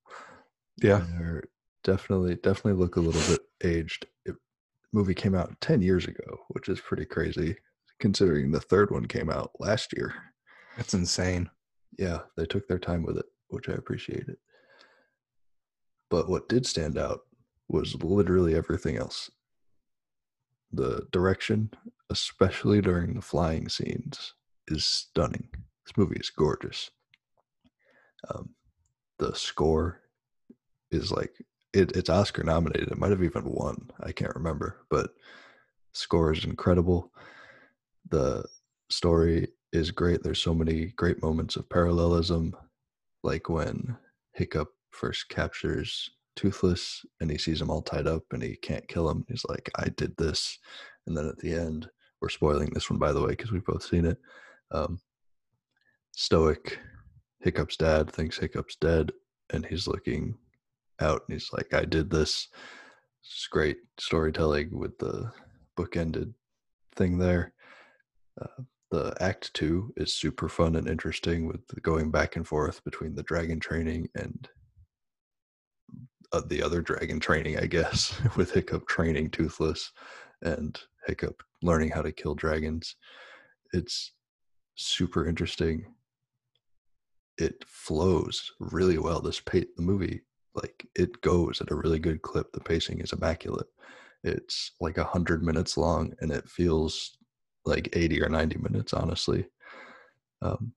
yeah. 0.81 1.05
They're 1.17 1.43
definitely 1.83 2.35
definitely 2.35 2.73
look 2.73 2.97
a 2.97 3.01
little 3.01 3.21
bit 3.33 3.41
aged. 3.63 4.05
It, 4.25 4.35
movie 4.93 5.15
came 5.15 5.33
out 5.33 5.59
10 5.61 5.81
years 5.81 6.05
ago, 6.05 6.41
which 6.49 6.69
is 6.69 6.79
pretty 6.79 7.05
crazy 7.05 7.55
considering 7.99 8.51
the 8.51 8.59
third 8.59 8.91
one 8.91 9.05
came 9.05 9.29
out 9.29 9.51
last 9.59 9.93
year. 9.95 10.13
That's 10.75 10.93
insane. 10.93 11.49
Yeah, 11.97 12.19
they 12.35 12.45
took 12.45 12.67
their 12.67 12.79
time 12.79 13.03
with 13.03 13.17
it, 13.17 13.25
which 13.49 13.69
I 13.69 13.73
appreciate 13.73 14.27
it. 14.27 14.39
But 16.09 16.27
what 16.27 16.49
did 16.49 16.65
stand 16.65 16.97
out 16.97 17.21
was 17.69 17.95
literally 18.03 18.55
everything 18.55 18.97
else. 18.97 19.29
The 20.73 21.07
direction, 21.11 21.69
especially 22.09 22.81
during 22.81 23.13
the 23.13 23.21
flying 23.21 23.69
scenes, 23.69 24.33
is 24.71 24.85
stunning. 24.85 25.47
This 25.85 25.97
movie 25.97 26.19
is 26.19 26.29
gorgeous. 26.29 26.89
Um, 28.29 28.51
the 29.19 29.35
score 29.35 30.01
is 30.91 31.11
like 31.11 31.33
it, 31.73 31.95
it's 31.95 32.09
Oscar 32.09 32.43
nominated. 32.43 32.91
It 32.91 32.97
might 32.97 33.11
have 33.11 33.23
even 33.23 33.45
won. 33.45 33.89
I 34.01 34.11
can't 34.11 34.35
remember, 34.35 34.85
but 34.89 35.11
score 35.93 36.33
is 36.33 36.45
incredible. 36.45 37.11
The 38.09 38.45
story 38.89 39.49
is 39.71 39.91
great. 39.91 40.21
There's 40.23 40.41
so 40.41 40.53
many 40.53 40.87
great 40.97 41.21
moments 41.21 41.55
of 41.55 41.69
parallelism, 41.69 42.55
like 43.23 43.49
when 43.49 43.97
Hiccup 44.33 44.69
first 44.91 45.29
captures 45.29 46.09
Toothless 46.35 47.05
and 47.19 47.29
he 47.29 47.37
sees 47.37 47.61
him 47.61 47.69
all 47.69 47.81
tied 47.81 48.07
up 48.07 48.23
and 48.31 48.41
he 48.43 48.55
can't 48.55 48.87
kill 48.87 49.09
him. 49.09 49.25
He's 49.27 49.45
like, 49.47 49.69
I 49.75 49.89
did 49.89 50.15
this. 50.17 50.57
And 51.07 51.15
then 51.15 51.27
at 51.27 51.37
the 51.39 51.53
end, 51.53 51.89
we're 52.21 52.29
spoiling 52.29 52.69
this 52.73 52.89
one, 52.89 52.99
by 52.99 53.11
the 53.11 53.21
way, 53.21 53.29
because 53.29 53.51
we've 53.51 53.65
both 53.65 53.83
seen 53.83 54.05
it. 54.05 54.17
Um, 54.71 54.99
Stoic, 56.13 56.79
Hiccup's 57.41 57.77
dad 57.77 58.09
thinks 58.09 58.37
Hiccup's 58.37 58.75
dead 58.75 59.11
and 59.51 59.65
he's 59.65 59.87
looking 59.87 60.35
out 60.99 61.23
and 61.27 61.33
he's 61.33 61.51
like, 61.53 61.73
I 61.73 61.85
did 61.85 62.09
this. 62.09 62.47
It's 63.23 63.47
great 63.47 63.77
storytelling 63.99 64.77
with 64.77 64.97
the 64.97 65.31
bookended 65.77 66.33
thing 66.95 67.17
there. 67.17 67.53
Uh, 68.41 68.63
the 68.91 69.15
act 69.21 69.53
two 69.53 69.93
is 69.97 70.13
super 70.13 70.49
fun 70.49 70.75
and 70.75 70.87
interesting 70.87 71.47
with 71.47 71.61
going 71.81 72.11
back 72.11 72.35
and 72.35 72.47
forth 72.47 72.83
between 72.83 73.15
the 73.15 73.23
dragon 73.23 73.59
training 73.59 74.09
and 74.15 74.49
uh, 76.33 76.41
the 76.47 76.61
other 76.61 76.81
dragon 76.81 77.19
training, 77.19 77.57
I 77.57 77.65
guess, 77.65 78.19
with 78.35 78.51
Hiccup 78.51 78.87
training 78.87 79.29
Toothless 79.31 79.91
and 80.41 80.79
Hiccup 81.07 81.41
learning 81.61 81.89
how 81.89 82.01
to 82.01 82.11
kill 82.11 82.35
dragons. 82.35 82.95
It's 83.73 84.11
super 84.83 85.27
interesting. 85.27 85.85
It 87.37 87.63
flows 87.67 88.51
really 88.59 88.97
well. 88.97 89.21
This 89.21 89.39
pa- 89.39 89.59
the 89.75 89.81
movie, 89.81 90.21
like 90.55 90.87
it 90.95 91.21
goes 91.21 91.61
at 91.61 91.71
a 91.71 91.75
really 91.75 91.99
good 91.99 92.21
clip. 92.21 92.51
The 92.51 92.59
pacing 92.59 92.99
is 92.99 93.13
immaculate. 93.13 93.67
It's 94.23 94.73
like 94.79 94.97
a 94.97 95.03
hundred 95.03 95.43
minutes 95.43 95.77
long, 95.77 96.13
and 96.21 96.31
it 96.31 96.49
feels 96.49 97.17
like 97.65 97.89
80 97.93 98.23
or 98.23 98.29
90 98.29 98.57
minutes 98.59 98.93
honestly 98.93 99.45
um, 100.41 100.73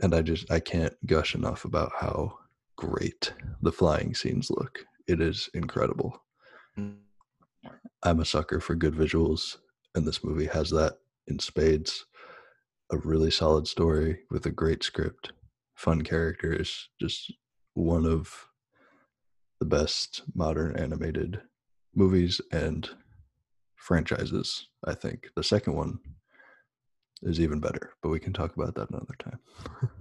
and 0.00 0.14
i 0.14 0.22
just 0.22 0.50
i 0.50 0.58
can't 0.58 0.94
gush 1.06 1.34
enough 1.34 1.64
about 1.64 1.92
how 1.98 2.32
great 2.76 3.32
the 3.62 3.72
flying 3.72 4.14
scenes 4.14 4.50
look 4.50 4.84
it 5.06 5.20
is 5.20 5.48
incredible 5.54 6.22
i'm 8.02 8.20
a 8.20 8.24
sucker 8.24 8.60
for 8.60 8.74
good 8.74 8.94
visuals 8.94 9.56
and 9.94 10.06
this 10.06 10.24
movie 10.24 10.46
has 10.46 10.70
that 10.70 10.94
in 11.28 11.38
spades 11.38 12.06
a 12.90 12.98
really 12.98 13.30
solid 13.30 13.66
story 13.66 14.20
with 14.30 14.46
a 14.46 14.50
great 14.50 14.82
script 14.82 15.32
fun 15.74 16.02
characters 16.02 16.88
just 17.00 17.32
one 17.74 18.06
of 18.06 18.46
the 19.60 19.66
best 19.66 20.22
modern 20.34 20.76
animated 20.76 21.40
movies 21.94 22.40
and 22.52 22.90
franchises, 23.76 24.68
I 24.84 24.94
think. 24.94 25.28
The 25.34 25.42
second 25.42 25.74
one 25.74 25.98
is 27.22 27.40
even 27.40 27.60
better, 27.60 27.94
but 28.02 28.10
we 28.10 28.20
can 28.20 28.32
talk 28.32 28.54
about 28.56 28.74
that 28.74 28.90
another 28.90 29.14
time. 29.18 29.38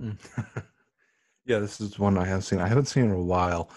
Mm. 0.02 0.64
yeah, 1.46 1.60
this 1.60 1.80
is 1.80 1.98
one 1.98 2.18
I 2.18 2.26
have 2.26 2.44
seen. 2.44 2.60
I 2.60 2.68
haven't 2.68 2.88
seen 2.88 3.06
in 3.06 3.12
a 3.12 3.24
while, 3.24 3.70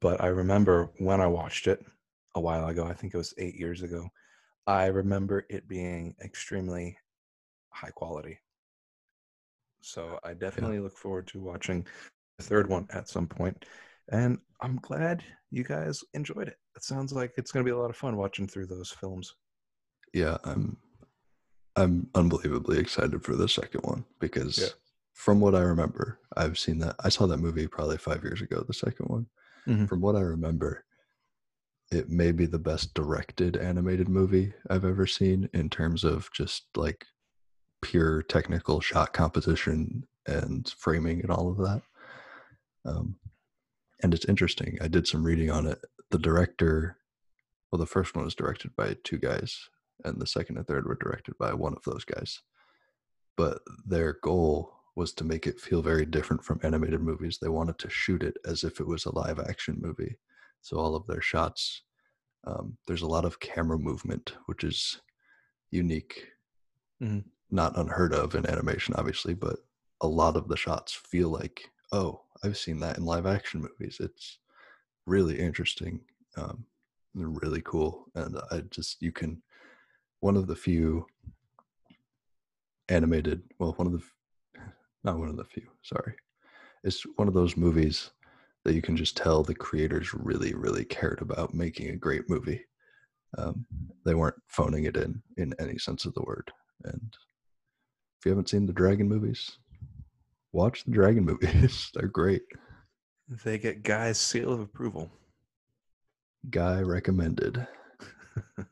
but 0.00 0.20
I 0.22 0.28
remember 0.28 0.90
when 0.98 1.20
I 1.20 1.26
watched 1.26 1.66
it 1.66 1.84
a 2.34 2.40
while 2.40 2.66
ago. 2.66 2.84
I 2.84 2.94
think 2.94 3.14
it 3.14 3.18
was 3.18 3.34
eight 3.38 3.54
years 3.54 3.82
ago. 3.82 4.08
I 4.66 4.86
remember 4.86 5.46
it 5.48 5.68
being 5.68 6.14
extremely 6.22 6.98
high 7.70 7.90
quality. 7.90 8.38
So 9.82 10.18
I 10.24 10.34
definitely 10.34 10.78
look 10.80 10.96
forward 10.96 11.26
to 11.28 11.40
watching 11.40 11.86
the 12.38 12.44
third 12.44 12.68
one 12.68 12.86
at 12.90 13.08
some 13.08 13.26
point. 13.26 13.64
And 14.10 14.38
I'm 14.60 14.76
glad 14.76 15.22
you 15.50 15.64
guys 15.64 16.02
enjoyed 16.14 16.48
it. 16.48 16.56
It 16.76 16.84
sounds 16.84 17.12
like 17.12 17.32
it's 17.36 17.52
going 17.52 17.64
to 17.64 17.68
be 17.68 17.74
a 17.74 17.78
lot 17.78 17.90
of 17.90 17.96
fun 17.96 18.16
watching 18.16 18.46
through 18.46 18.66
those 18.66 18.90
films. 18.90 19.34
Yeah, 20.14 20.38
I'm 20.44 20.76
I'm 21.76 22.08
unbelievably 22.14 22.78
excited 22.78 23.24
for 23.24 23.34
the 23.34 23.48
second 23.48 23.80
one 23.82 24.04
because 24.20 24.58
Yeah. 24.58 24.68
from 25.14 25.40
what 25.40 25.54
I 25.54 25.60
remember, 25.60 26.18
I've 26.36 26.58
seen 26.58 26.78
that 26.80 26.96
I 27.00 27.08
saw 27.08 27.26
that 27.26 27.38
movie 27.38 27.66
probably 27.66 27.96
5 27.98 28.22
years 28.22 28.42
ago, 28.42 28.62
the 28.66 28.74
second 28.74 29.06
one. 29.06 29.26
Mhm. 29.66 29.88
From 29.88 30.00
what 30.00 30.14
I 30.16 30.20
remember, 30.20 30.84
it 31.90 32.10
may 32.10 32.30
be 32.32 32.46
the 32.46 32.58
best 32.58 32.92
directed 32.94 33.56
animated 33.56 34.08
movie 34.08 34.52
I've 34.68 34.84
ever 34.84 35.06
seen 35.06 35.48
in 35.54 35.70
terms 35.70 36.04
of 36.04 36.30
just 36.32 36.66
like 36.76 37.06
pure 37.82 38.22
technical 38.22 38.80
shot 38.80 39.12
composition 39.12 40.06
and 40.26 40.72
framing 40.78 41.20
and 41.20 41.30
all 41.30 41.50
of 41.50 41.58
that. 41.58 41.82
Um, 42.84 43.16
and 44.02 44.14
it's 44.14 44.24
interesting. 44.24 44.78
I 44.80 44.88
did 44.88 45.06
some 45.06 45.22
reading 45.22 45.50
on 45.50 45.66
it. 45.66 45.80
The 46.10 46.18
director, 46.18 46.96
well, 47.70 47.78
the 47.78 47.86
first 47.86 48.14
one 48.14 48.24
was 48.24 48.34
directed 48.34 48.74
by 48.76 48.96
two 49.04 49.18
guys, 49.18 49.68
and 50.04 50.20
the 50.20 50.26
second 50.26 50.56
and 50.56 50.66
third 50.66 50.86
were 50.86 50.98
directed 51.00 51.36
by 51.38 51.52
one 51.54 51.74
of 51.74 51.82
those 51.84 52.04
guys. 52.04 52.40
But 53.36 53.60
their 53.86 54.14
goal 54.22 54.72
was 54.94 55.12
to 55.14 55.24
make 55.24 55.46
it 55.46 55.60
feel 55.60 55.80
very 55.82 56.04
different 56.04 56.44
from 56.44 56.60
animated 56.62 57.00
movies. 57.00 57.38
They 57.40 57.48
wanted 57.48 57.78
to 57.78 57.88
shoot 57.90 58.22
it 58.22 58.36
as 58.44 58.62
if 58.62 58.78
it 58.78 58.86
was 58.86 59.06
a 59.06 59.14
live 59.14 59.38
action 59.38 59.78
movie. 59.80 60.16
So 60.60 60.76
all 60.76 60.94
of 60.94 61.06
their 61.06 61.22
shots, 61.22 61.82
um, 62.44 62.76
there's 62.86 63.02
a 63.02 63.06
lot 63.06 63.24
of 63.24 63.40
camera 63.40 63.78
movement, 63.78 64.34
which 64.46 64.64
is 64.64 65.00
unique, 65.70 66.28
Mhm. 67.00 67.24
Not 67.52 67.76
unheard 67.76 68.14
of 68.14 68.34
in 68.34 68.46
animation, 68.46 68.94
obviously, 68.96 69.34
but 69.34 69.56
a 70.00 70.06
lot 70.06 70.36
of 70.36 70.48
the 70.48 70.56
shots 70.56 70.92
feel 70.92 71.28
like, 71.28 71.70
oh, 71.92 72.22
I've 72.42 72.58
seen 72.58 72.80
that 72.80 72.98
in 72.98 73.04
live 73.04 73.26
action 73.26 73.60
movies. 73.60 73.98
It's 74.00 74.38
really 75.06 75.38
interesting. 75.38 76.00
Um, 76.36 76.64
really 77.14 77.62
cool, 77.62 78.06
and 78.14 78.38
I 78.50 78.62
just 78.70 79.02
you 79.02 79.12
can 79.12 79.42
one 80.20 80.36
of 80.36 80.46
the 80.46 80.56
few 80.56 81.04
animated 82.88 83.42
well 83.58 83.72
one 83.72 83.86
of 83.86 83.92
the 83.92 84.60
not 85.04 85.18
one 85.18 85.28
of 85.28 85.36
the 85.36 85.44
few 85.44 85.66
sorry 85.82 86.14
it's 86.84 87.02
one 87.16 87.28
of 87.28 87.34
those 87.34 87.56
movies 87.56 88.10
that 88.64 88.74
you 88.74 88.82
can 88.82 88.96
just 88.96 89.16
tell 89.16 89.42
the 89.42 89.54
creators 89.54 90.14
really 90.14 90.54
really 90.54 90.84
cared 90.84 91.20
about 91.20 91.54
making 91.54 91.90
a 91.90 91.96
great 91.96 92.28
movie 92.28 92.64
um, 93.38 93.66
they 94.04 94.14
weren't 94.14 94.40
phoning 94.46 94.84
it 94.84 94.96
in 94.96 95.22
in 95.36 95.54
any 95.58 95.78
sense 95.78 96.04
of 96.04 96.14
the 96.14 96.22
word 96.22 96.50
and 96.84 97.16
if 98.22 98.26
you 98.26 98.30
haven't 98.30 98.48
seen 98.48 98.66
the 98.66 98.72
dragon 98.72 99.08
movies 99.08 99.58
watch 100.52 100.84
the 100.84 100.92
dragon 100.92 101.24
movies 101.32 101.90
they're 101.92 102.06
great 102.06 102.42
They 103.44 103.58
get 103.58 103.82
Guy's 103.82 104.16
seal 104.20 104.52
of 104.52 104.60
approval. 104.60 105.10
guy 106.48 106.82
recommended 106.82 107.66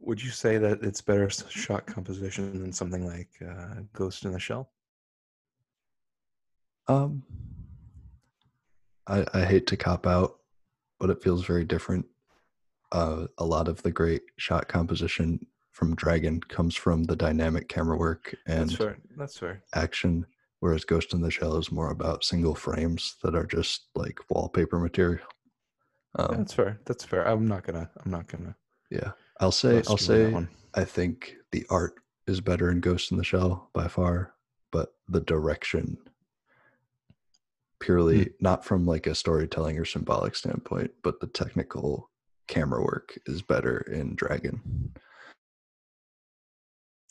Would 0.00 0.20
you 0.20 0.30
say 0.30 0.58
that 0.58 0.82
it's 0.82 1.00
better 1.00 1.30
shot 1.30 1.86
composition 1.86 2.60
than 2.60 2.72
something 2.72 3.06
like 3.06 3.28
uh, 3.48 3.82
Ghost 3.92 4.24
in 4.24 4.32
the 4.32 4.40
Shell? 4.40 4.70
um 6.88 7.22
I, 9.06 9.24
I 9.34 9.44
hate 9.44 9.68
to 9.68 9.76
cop 9.76 10.04
out 10.04 10.38
but 10.98 11.10
it 11.10 11.22
feels 11.22 11.44
very 11.46 11.64
different 11.64 12.06
uh, 12.90 13.26
a 13.38 13.44
lot 13.44 13.68
of 13.68 13.82
the 13.82 13.92
great 13.92 14.22
shot 14.36 14.66
composition 14.66 15.46
from 15.76 15.94
Dragon 15.94 16.40
comes 16.40 16.74
from 16.74 17.04
the 17.04 17.14
dynamic 17.14 17.68
camera 17.68 17.98
work 17.98 18.34
and 18.46 18.70
That's 18.70 18.74
fair. 18.78 18.96
That's 19.14 19.38
fair. 19.38 19.62
action, 19.74 20.24
whereas 20.60 20.86
Ghost 20.86 21.12
in 21.12 21.20
the 21.20 21.30
Shell 21.30 21.58
is 21.58 21.70
more 21.70 21.90
about 21.90 22.24
single 22.24 22.54
frames 22.54 23.16
that 23.22 23.34
are 23.34 23.44
just 23.44 23.88
like 23.94 24.18
wallpaper 24.30 24.78
material. 24.78 25.26
Um, 26.18 26.28
That's 26.38 26.54
fair. 26.54 26.80
That's 26.86 27.04
fair. 27.04 27.28
I'm 27.28 27.46
not 27.46 27.62
gonna. 27.64 27.90
I'm 28.02 28.10
not 28.10 28.26
gonna. 28.26 28.56
yeah, 28.90 29.10
I'll 29.38 29.52
say 29.52 29.82
I'll 29.86 29.98
you 30.00 30.24
on 30.34 30.42
that 30.44 30.48
say. 30.74 30.80
I 30.80 30.84
think 30.84 31.34
the 31.52 31.66
art 31.68 31.96
is 32.26 32.40
better 32.40 32.70
in 32.70 32.80
Ghost 32.80 33.12
in 33.12 33.18
the 33.18 33.24
Shell 33.24 33.68
by 33.74 33.86
far, 33.86 34.32
but 34.72 34.94
the 35.10 35.20
direction 35.20 35.98
purely 37.80 38.22
Hmm. 38.24 38.30
not 38.40 38.64
from 38.64 38.86
like 38.86 39.06
a 39.06 39.14
storytelling 39.14 39.78
or 39.78 39.84
symbolic 39.84 40.34
standpoint, 40.36 40.90
but 41.02 41.20
the 41.20 41.26
technical 41.26 42.10
camera 42.48 42.82
work 42.82 43.18
is 43.26 43.42
better 43.42 43.80
in 43.92 44.14
Dragon. 44.14 44.94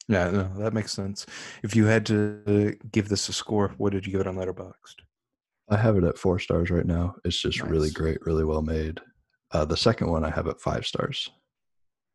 Yeah, 0.08 0.30
no, 0.30 0.52
that 0.58 0.74
makes 0.74 0.94
sense. 0.94 1.26
If 1.64 1.76
you 1.76 1.86
had 1.86 2.06
to 2.08 2.78
give 2.92 3.10
this 3.10 3.28
a 3.28 3.34
score, 3.34 3.74
what 3.78 3.92
did 3.92 4.06
you 4.06 4.12
give 4.12 4.22
it 4.22 4.28
on 4.28 4.36
Letterboxd? 4.36 5.02
I 5.70 5.78
have 5.78 5.98
it 5.98 6.04
at 6.04 6.18
four 6.18 6.38
stars 6.38 6.70
right 6.70 6.86
now. 6.86 7.16
It's 7.26 7.42
just 7.42 7.64
really 7.64 7.90
great, 7.90 8.20
really 8.22 8.44
well 8.46 8.62
made. 8.62 9.02
Uh, 9.52 9.66
the 9.66 9.78
second 9.78 10.12
one 10.12 10.24
I 10.24 10.30
have 10.30 10.48
at 10.48 10.62
five 10.62 10.86
stars. 10.86 11.28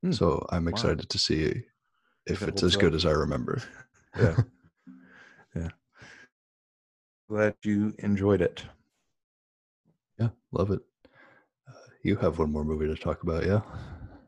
Hmm. 0.04 0.12
So 0.12 0.46
I'm 0.50 0.66
Wow. 0.66 0.70
excited 0.70 1.08
to 1.08 1.18
see 1.18 1.42
if 1.44 1.64
If 2.26 2.48
it's 2.48 2.62
as 2.62 2.76
good 2.76 2.94
as 2.94 3.04
I 3.06 3.10
remember. 3.12 3.60
Yeah. 4.16 4.36
yeah. 5.54 5.68
Glad 7.28 7.54
you 7.64 7.94
enjoyed 7.98 8.40
it. 8.42 8.64
Yeah, 10.18 10.28
love 10.52 10.70
it. 10.70 10.80
Uh, 11.68 11.72
you 12.02 12.16
have 12.16 12.38
one 12.38 12.52
more 12.52 12.64
movie 12.64 12.86
to 12.86 12.96
talk 12.96 13.22
about, 13.22 13.46
yeah? 13.46 13.60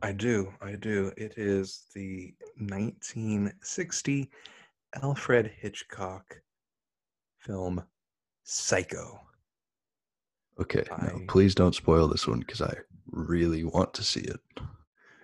I 0.02 0.12
do. 0.12 0.52
I 0.60 0.72
do. 0.72 1.12
It 1.16 1.34
is 1.36 1.86
the 1.94 2.34
1960 2.58 4.30
Alfred 5.02 5.52
Hitchcock 5.58 6.40
film 7.38 7.82
Psycho. 8.44 9.20
Okay, 10.60 10.84
no, 10.90 11.20
I- 11.20 11.24
please 11.28 11.54
don't 11.54 11.74
spoil 11.74 12.08
this 12.08 12.26
one 12.26 12.40
because 12.40 12.60
I 12.60 12.74
really 13.10 13.64
want 13.64 13.94
to 13.94 14.02
see 14.02 14.20
it. 14.20 14.40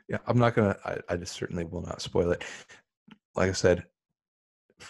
Yeah, 0.09 0.19
I'm 0.27 0.39
not 0.39 0.55
gonna. 0.55 0.77
I, 0.85 0.99
I 1.11 1.17
just 1.17 1.35
certainly 1.35 1.65
will 1.65 1.83
not 1.83 2.01
spoil 2.01 2.31
it. 2.31 2.43
Like 3.35 3.51
I 3.51 3.53
said, 3.53 3.85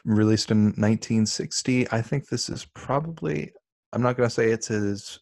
released 0.05 0.51
in 0.53 0.67
1960. 0.77 1.91
I 1.91 2.01
think 2.03 2.29
this 2.29 2.49
is 2.49 2.67
probably. 2.67 3.53
I'm 3.93 4.03
not 4.03 4.17
gonna 4.17 4.31
say 4.31 4.51
it's 4.53 4.69
his. 4.69 5.19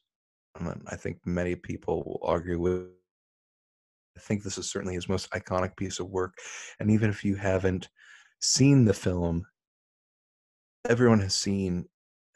I 0.60 0.74
I 0.88 0.96
think 0.96 1.18
many 1.24 1.54
people 1.54 2.02
will 2.04 2.20
argue 2.28 2.58
with. 2.60 2.88
I 4.16 4.20
think 4.20 4.42
this 4.42 4.58
is 4.58 4.70
certainly 4.70 4.94
his 4.94 5.08
most 5.08 5.30
iconic 5.30 5.76
piece 5.76 6.00
of 6.00 6.08
work, 6.08 6.34
and 6.80 6.90
even 6.90 7.10
if 7.10 7.24
you 7.24 7.36
haven't 7.36 7.88
seen 8.40 8.84
the 8.84 8.94
film, 8.94 9.46
everyone 10.88 11.20
has 11.20 11.34
seen 11.34 11.86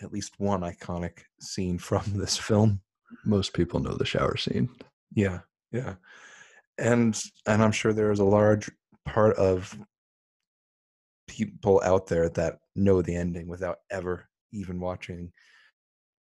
at 0.03 0.13
least 0.13 0.35
one 0.39 0.61
iconic 0.61 1.21
scene 1.41 1.79
from 1.79 2.03
this 2.15 2.37
film. 2.37 2.81
Most 3.25 3.55
people 3.55 3.81
know 3.81 3.95
the 3.95 4.05
shower 4.05 4.37
scene. 4.37 4.69
Yeah, 5.15 5.41
yeah, 5.73 5.95
and 6.79 7.21
and 7.47 7.63
I'm 7.63 7.73
sure 7.73 7.93
there 7.93 8.13
is 8.13 8.21
a 8.21 8.25
large 8.25 8.71
part 9.05 9.37
of 9.37 9.77
people 11.29 11.81
out 11.85 12.07
there 12.07 12.29
that 12.29 12.59
know 12.75 13.03
the 13.03 13.15
ending 13.15 13.49
without 13.49 13.79
ever 13.91 14.29
even 14.53 14.81
watching 14.81 15.33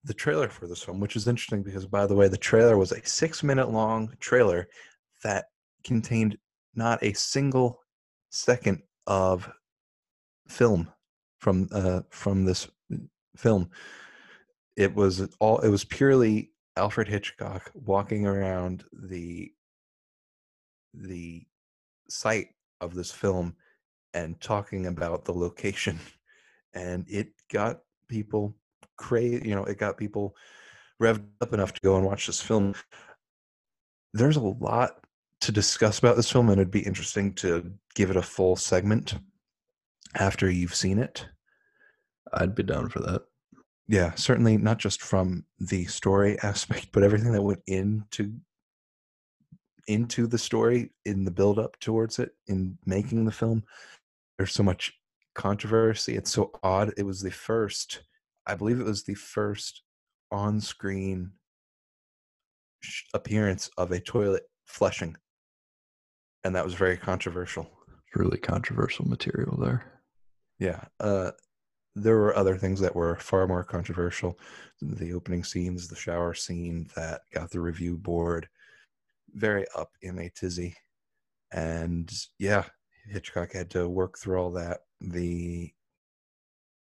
the 0.05 0.14
trailer 0.14 0.49
for 0.49 0.66
this 0.66 0.82
film, 0.82 1.01
which 1.01 1.16
is 1.16 1.26
interesting 1.26 1.62
because, 1.62 1.86
by 1.86 2.07
the 2.07 2.14
way, 2.14 2.28
the 2.28 2.36
trailer 2.36 2.76
was 2.76 2.92
a 2.92 3.05
six-minute 3.07 3.70
long 3.70 4.12
trailer 4.20 4.68
that 5.22 5.46
contained 5.84 6.36
not 6.74 7.02
a 7.02 7.12
single 7.14 7.80
second 8.30 8.82
of 9.06 9.50
film 10.48 10.88
from 11.38 11.68
uh, 11.72 12.02
from 12.10 12.44
this 12.44 12.68
film. 13.36 13.70
It 14.76 14.94
was 14.94 15.28
all. 15.40 15.58
It 15.60 15.68
was 15.68 15.84
purely 15.84 16.52
Alfred 16.76 17.08
Hitchcock 17.08 17.70
walking 17.74 18.26
around 18.26 18.84
the 18.92 19.52
the 20.94 21.46
site 22.08 22.48
of 22.80 22.94
this 22.94 23.10
film 23.10 23.54
and 24.14 24.40
talking 24.40 24.86
about 24.86 25.24
the 25.24 25.32
location 25.32 25.98
and 26.74 27.04
it 27.08 27.28
got 27.52 27.80
people 28.08 28.54
crazy 28.96 29.46
you 29.46 29.54
know 29.54 29.64
it 29.64 29.78
got 29.78 29.98
people 29.98 30.34
revved 31.02 31.26
up 31.40 31.52
enough 31.52 31.72
to 31.72 31.80
go 31.82 31.96
and 31.96 32.06
watch 32.06 32.26
this 32.26 32.40
film 32.40 32.74
there's 34.14 34.36
a 34.36 34.40
lot 34.40 35.04
to 35.43 35.53
discuss 35.53 35.99
about 35.99 36.16
this 36.16 36.30
film 36.30 36.49
and 36.49 36.61
it'd 36.61 36.70
be 36.70 36.80
interesting 36.87 37.32
to 37.34 37.70
give 37.95 38.11
it 38.11 38.16
a 38.16 38.22
full 38.22 38.57
segment 38.57 39.14
after 40.14 40.51
you've 40.51 40.74
seen 40.74 40.99
it. 40.99 41.26
I'd 42.32 42.55
be 42.55 42.62
down 42.62 42.89
for 42.89 43.01
that. 43.01 43.22
yeah 43.89 44.12
certainly 44.14 44.57
not 44.57 44.78
just 44.78 45.03
from 45.03 45.45
the 45.61 45.84
story 45.84 46.39
aspect 46.43 46.89
but 46.93 47.03
everything 47.03 47.32
that 47.32 47.43
went 47.43 47.62
into 47.66 48.32
into 49.87 50.26
the 50.26 50.39
story 50.39 50.91
in 51.05 51.24
the 51.24 51.30
build 51.30 51.61
up 51.61 51.78
towards 51.78 52.18
it 52.18 52.30
in 52.49 52.76
making 52.87 53.24
the 53.24 53.32
film. 53.32 53.62
There's 54.37 54.53
so 54.53 54.64
much 54.64 54.93
controversy. 55.34 56.16
It's 56.16 56.32
so 56.32 56.51
odd. 56.62 56.93
It 56.97 57.05
was 57.05 57.20
the 57.20 57.30
first 57.30 58.03
i 58.47 58.55
believe 58.55 58.80
it 58.80 58.87
was 58.87 59.03
the 59.05 59.14
first 59.14 59.82
on-screen 60.30 61.30
appearance 63.14 63.70
of 63.76 63.93
a 63.93 64.01
toilet 64.01 64.45
flushing 64.64 65.16
and 66.47 66.55
that 66.55 66.64
was 66.64 66.74
very 66.74 66.97
controversial 66.97 67.70
Really 68.14 68.38
controversial 68.38 69.07
material 69.07 69.59
there. 69.61 69.84
Yeah. 70.59 70.82
Uh, 70.99 71.32
there 71.94 72.16
were 72.16 72.34
other 72.34 72.57
things 72.57 72.80
that 72.80 72.97
were 72.97 73.16
far 73.16 73.47
more 73.47 73.62
controversial. 73.62 74.38
The 74.80 75.12
opening 75.12 75.44
scenes, 75.44 75.86
the 75.86 75.97
shower 75.97 76.32
scene 76.32 76.88
that 76.97 77.20
got 77.34 77.51
the 77.51 77.61
review 77.61 77.99
board 77.99 78.49
very 79.34 79.66
up 79.76 79.90
in 80.01 80.18
a 80.18 80.30
tizzy. 80.30 80.74
And 81.53 82.11
yeah, 82.38 82.64
Hitchcock 83.07 83.53
had 83.53 83.68
to 83.70 83.86
work 83.86 84.16
through 84.16 84.40
all 84.40 84.53
that. 84.53 84.80
The 85.03 85.70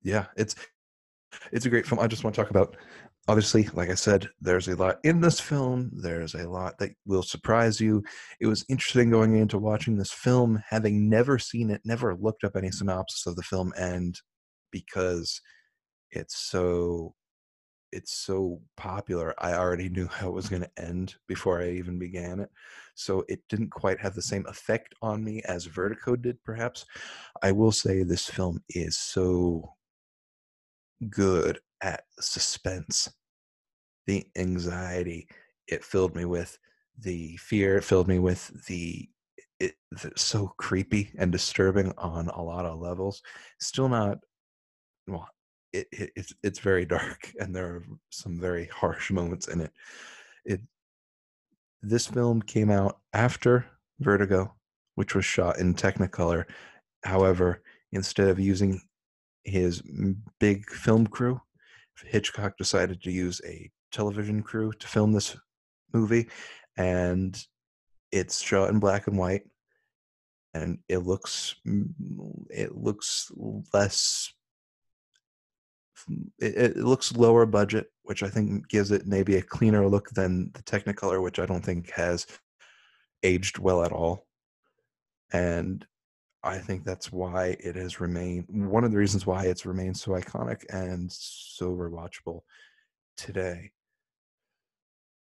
yeah, 0.03 0.25
it's 0.35 0.55
it's 1.53 1.65
a 1.65 1.69
great 1.69 1.85
film. 1.85 2.01
I 2.01 2.07
just 2.07 2.25
want 2.25 2.35
to 2.35 2.41
talk 2.41 2.51
about 2.51 2.75
obviously, 3.27 3.67
like 3.73 3.89
I 3.89 3.95
said, 3.95 4.29
there's 4.39 4.67
a 4.67 4.75
lot 4.75 4.99
in 5.03 5.21
this 5.21 5.39
film. 5.39 5.91
There's 5.93 6.33
a 6.33 6.49
lot 6.49 6.77
that 6.79 6.91
will 7.05 7.23
surprise 7.23 7.79
you. 7.79 8.03
It 8.39 8.47
was 8.47 8.65
interesting 8.69 9.09
going 9.09 9.35
into 9.35 9.57
watching 9.57 9.97
this 9.97 10.11
film, 10.11 10.63
having 10.69 11.09
never 11.09 11.37
seen 11.37 11.69
it, 11.69 11.81
never 11.85 12.15
looked 12.15 12.43
up 12.43 12.55
any 12.55 12.71
synopsis 12.71 13.27
of 13.27 13.35
the 13.35 13.43
film, 13.43 13.73
and 13.77 14.19
because 14.71 15.41
it's 16.11 16.37
so 16.49 17.13
it's 17.91 18.13
so 18.13 18.61
popular, 18.77 19.33
I 19.37 19.53
already 19.55 19.89
knew 19.89 20.07
how 20.07 20.29
it 20.29 20.33
was 20.33 20.47
going 20.47 20.61
to 20.61 20.81
end 20.81 21.15
before 21.27 21.61
I 21.61 21.71
even 21.71 21.99
began 21.99 22.39
it. 22.39 22.49
So 22.95 23.25
it 23.27 23.41
didn't 23.49 23.71
quite 23.71 23.99
have 23.99 24.15
the 24.15 24.21
same 24.21 24.45
effect 24.47 24.95
on 25.01 25.23
me 25.23 25.41
as 25.45 25.65
Vertigo 25.65 26.15
did, 26.15 26.41
perhaps. 26.43 26.85
I 27.43 27.51
will 27.51 27.73
say 27.73 28.03
this 28.03 28.29
film 28.29 28.63
is 28.69 28.97
so 28.97 29.73
good 31.09 31.59
at 31.81 32.03
suspense, 32.19 33.09
the 34.07 34.25
anxiety 34.37 35.27
it 35.67 35.83
filled 35.83 36.15
me 36.15 36.25
with, 36.25 36.57
the 36.99 37.37
fear 37.37 37.77
it 37.77 37.83
filled 37.83 38.07
me 38.07 38.19
with, 38.19 38.65
the 38.67 39.07
it, 39.59 39.75
it's 39.91 40.23
so 40.23 40.53
creepy 40.57 41.11
and 41.17 41.31
disturbing 41.31 41.93
on 41.97 42.27
a 42.29 42.41
lot 42.41 42.65
of 42.65 42.79
levels. 42.79 43.21
Still 43.59 43.89
not 43.89 44.17
well. 45.07 45.27
It, 45.71 45.87
it 45.91 46.11
it's 46.15 46.33
it's 46.43 46.59
very 46.59 46.85
dark 46.97 47.31
and 47.39 47.55
there 47.55 47.67
are 47.67 47.85
some 48.09 48.39
very 48.39 48.65
harsh 48.65 49.11
moments 49.11 49.47
in 49.47 49.61
it. 49.61 49.71
It 50.45 50.61
this 51.81 52.07
film 52.07 52.41
came 52.41 52.69
out 52.69 52.99
after 53.13 53.65
Vertigo, 53.99 54.53
which 54.95 55.15
was 55.15 55.25
shot 55.25 55.59
in 55.59 55.73
Technicolor. 55.73 56.45
However, 57.03 57.61
instead 57.91 58.27
of 58.29 58.39
using 58.39 58.81
his 59.43 59.81
big 60.39 60.69
film 60.69 61.07
crew, 61.07 61.41
Hitchcock 62.05 62.57
decided 62.57 63.01
to 63.03 63.11
use 63.11 63.41
a 63.45 63.69
television 63.91 64.41
crew 64.41 64.71
to 64.73 64.87
film 64.87 65.11
this 65.11 65.35
movie, 65.93 66.29
and 66.77 67.37
it's 68.11 68.41
shot 68.41 68.69
in 68.69 68.79
black 68.79 69.07
and 69.07 69.17
white, 69.17 69.43
and 70.53 70.79
it 70.89 70.99
looks 70.99 71.55
mm, 71.67 71.87
it 72.49 72.75
looks 72.75 73.31
less. 73.73 74.33
It, 76.39 76.57
it 76.57 76.77
looks 76.77 77.15
lower 77.15 77.45
budget, 77.45 77.91
which 78.03 78.23
I 78.23 78.29
think 78.29 78.67
gives 78.67 78.91
it 78.91 79.05
maybe 79.05 79.35
a 79.35 79.41
cleaner 79.41 79.87
look 79.87 80.09
than 80.09 80.51
the 80.53 80.63
Technicolor, 80.63 81.21
which 81.21 81.37
I 81.39 81.45
don't 81.45 81.63
think 81.63 81.91
has 81.91 82.25
aged 83.23 83.59
well 83.59 83.83
at 83.83 83.91
all. 83.91 84.25
And 85.31 85.85
I 86.43 86.57
think 86.57 86.83
that's 86.83 87.11
why 87.11 87.55
it 87.59 87.75
has 87.75 87.99
remained 87.99 88.45
one 88.49 88.83
of 88.83 88.91
the 88.91 88.97
reasons 88.97 89.25
why 89.27 89.45
it's 89.45 89.65
remained 89.65 89.97
so 89.97 90.11
iconic 90.11 90.63
and 90.69 91.11
so 91.11 91.71
rewatchable 91.71 92.41
today. 93.15 93.71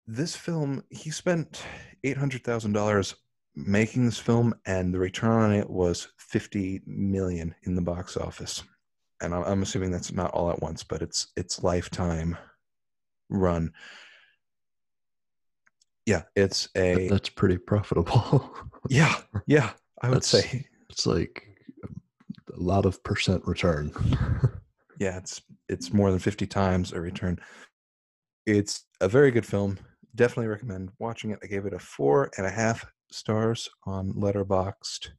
This 0.09 0.35
film, 0.35 0.83
he 0.91 1.11
spent 1.11 1.63
eight 2.05 2.17
hundred 2.17 2.43
thousand 2.45 2.73
dollars 2.73 3.15
making 3.55 4.05
this 4.05 4.19
film, 4.19 4.55
and 4.67 4.93
the 4.93 4.99
return 4.99 5.31
on 5.43 5.53
it 5.53 5.69
was 5.69 6.09
fifty 6.19 6.83
million 6.87 7.55
in 7.65 7.75
the 7.75 7.83
box 7.83 8.17
office. 8.17 8.63
And 9.23 9.33
I'm 9.35 9.63
assuming 9.63 9.91
that's 9.91 10.13
not 10.13 10.31
all 10.33 10.51
at 10.51 10.61
once, 10.61 10.83
but 10.83 11.03
it's 11.03 11.29
it's 11.37 11.63
lifetime 11.63 12.37
run. 13.31 13.73
Yeah, 16.05 16.23
it's 16.37 16.69
a 16.77 17.09
That's 17.09 17.31
pretty 17.31 17.59
profitable. 17.59 18.55
yeah, 18.89 19.15
yeah. 19.47 19.71
I 20.03 20.09
would 20.09 20.23
That's- 20.23 20.29
say 20.29 20.67
it's 20.91 21.07
like 21.07 21.47
a 21.85 22.61
lot 22.61 22.87
of 22.87 23.03
percent 23.03 23.43
return. 23.47 23.93
yeah 24.99 25.19
it's 25.19 25.43
it's 25.69 25.93
more 25.93 26.11
than 26.11 26.21
50 26.21 26.47
times 26.47 26.93
a 26.93 27.01
return. 27.01 27.39
It's 28.47 28.85
a 29.01 29.09
very 29.09 29.31
good 29.31 29.47
film. 29.47 29.79
Definitely 30.15 30.47
recommend 30.49 30.91
watching 30.99 31.31
it. 31.31 31.41
I 31.43 31.47
gave 31.47 31.67
it 31.67 31.75
a 31.75 31.79
four 31.79 32.31
and 32.37 32.47
a 32.47 32.51
half 32.51 32.85
stars 33.11 33.69
on 33.85 34.13
Letterboxd 34.15 35.11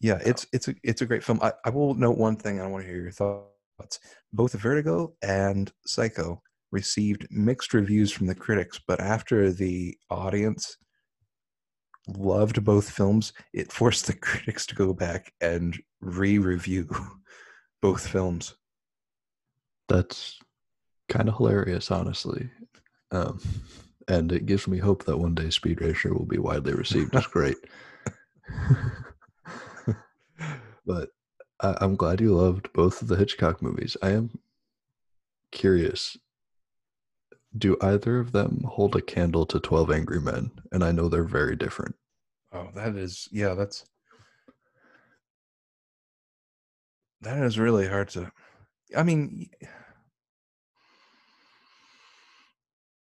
yeah 0.00 0.18
it's 0.24 0.46
it's 0.52 0.68
a 0.68 0.74
it's 0.82 1.02
a 1.02 1.06
great 1.06 1.24
film. 1.24 1.38
I, 1.42 1.52
I 1.64 1.70
will 1.70 1.94
note 1.94 2.18
one 2.18 2.36
thing 2.36 2.60
i 2.60 2.66
want 2.66 2.84
to 2.84 2.90
hear 2.90 3.02
your 3.02 3.10
thoughts. 3.10 4.00
Both 4.32 4.52
vertigo 4.52 5.14
and 5.22 5.70
psycho 5.86 6.42
received 6.72 7.26
mixed 7.30 7.74
reviews 7.74 8.12
from 8.12 8.26
the 8.26 8.34
critics 8.34 8.80
but 8.86 9.00
after 9.00 9.50
the 9.52 9.96
audience 10.10 10.76
loved 12.16 12.64
both 12.64 12.90
films 12.90 13.32
it 13.52 13.72
forced 13.72 14.06
the 14.06 14.12
critics 14.28 14.66
to 14.66 14.74
go 14.74 14.92
back 14.92 15.32
and 15.40 15.78
re-review 16.00 16.88
both 17.82 18.06
films 18.06 18.54
That's 19.88 20.38
kind 21.08 21.28
of 21.28 21.36
hilarious, 21.36 21.90
honestly. 21.90 22.50
Um, 23.10 23.40
and 24.06 24.30
it 24.32 24.46
gives 24.46 24.68
me 24.68 24.78
hope 24.78 25.04
that 25.04 25.18
one 25.18 25.34
day 25.34 25.50
Speed 25.50 25.80
Racer 25.80 26.12
will 26.14 26.26
be 26.26 26.38
widely 26.38 26.74
received 26.74 27.14
as 27.14 27.26
great. 27.26 27.56
but 30.86 31.10
I, 31.60 31.76
I'm 31.80 31.96
glad 31.96 32.20
you 32.20 32.34
loved 32.34 32.72
both 32.72 33.02
of 33.02 33.08
the 33.08 33.16
Hitchcock 33.16 33.62
movies. 33.62 33.96
I 34.02 34.10
am 34.10 34.38
curious. 35.52 36.16
Do 37.56 37.76
either 37.80 38.18
of 38.18 38.32
them 38.32 38.62
hold 38.66 38.94
a 38.94 39.00
candle 39.00 39.46
to 39.46 39.58
12 39.58 39.90
Angry 39.90 40.20
Men? 40.20 40.50
And 40.70 40.84
I 40.84 40.92
know 40.92 41.08
they're 41.08 41.24
very 41.24 41.56
different. 41.56 41.94
Oh, 42.52 42.68
that 42.74 42.96
is 42.96 43.28
yeah, 43.30 43.54
that's 43.54 43.84
that 47.20 47.42
is 47.42 47.58
really 47.58 47.86
hard 47.86 48.08
to 48.10 48.30
I 48.96 49.02
mean 49.02 49.50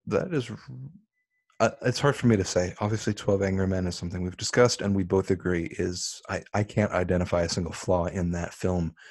that 0.08 0.34
is 0.34 0.52
uh, 1.60 1.70
it's 1.84 2.00
hard 2.00 2.16
for 2.16 2.28
me 2.28 2.36
to 2.36 2.43
say. 2.43 2.74
Obviously 2.80 3.14
12 3.14 3.41
Angry 3.41 3.68
Men 3.68 3.88
is 3.88 3.96
something 3.96 4.22
we've 4.22 4.38
discussed 4.38 4.82
and 4.82 4.96
we 4.96 5.04
both 5.04 5.32
agree 5.32 5.68
is 5.80 6.22
I 6.30 6.43
I 6.54 6.64
can't 6.64 6.91
identify 6.91 7.41
a 7.43 7.50
single 7.50 7.74
flaw 7.74 8.06
in 8.06 8.32
that 8.32 8.54
film. 8.54 8.96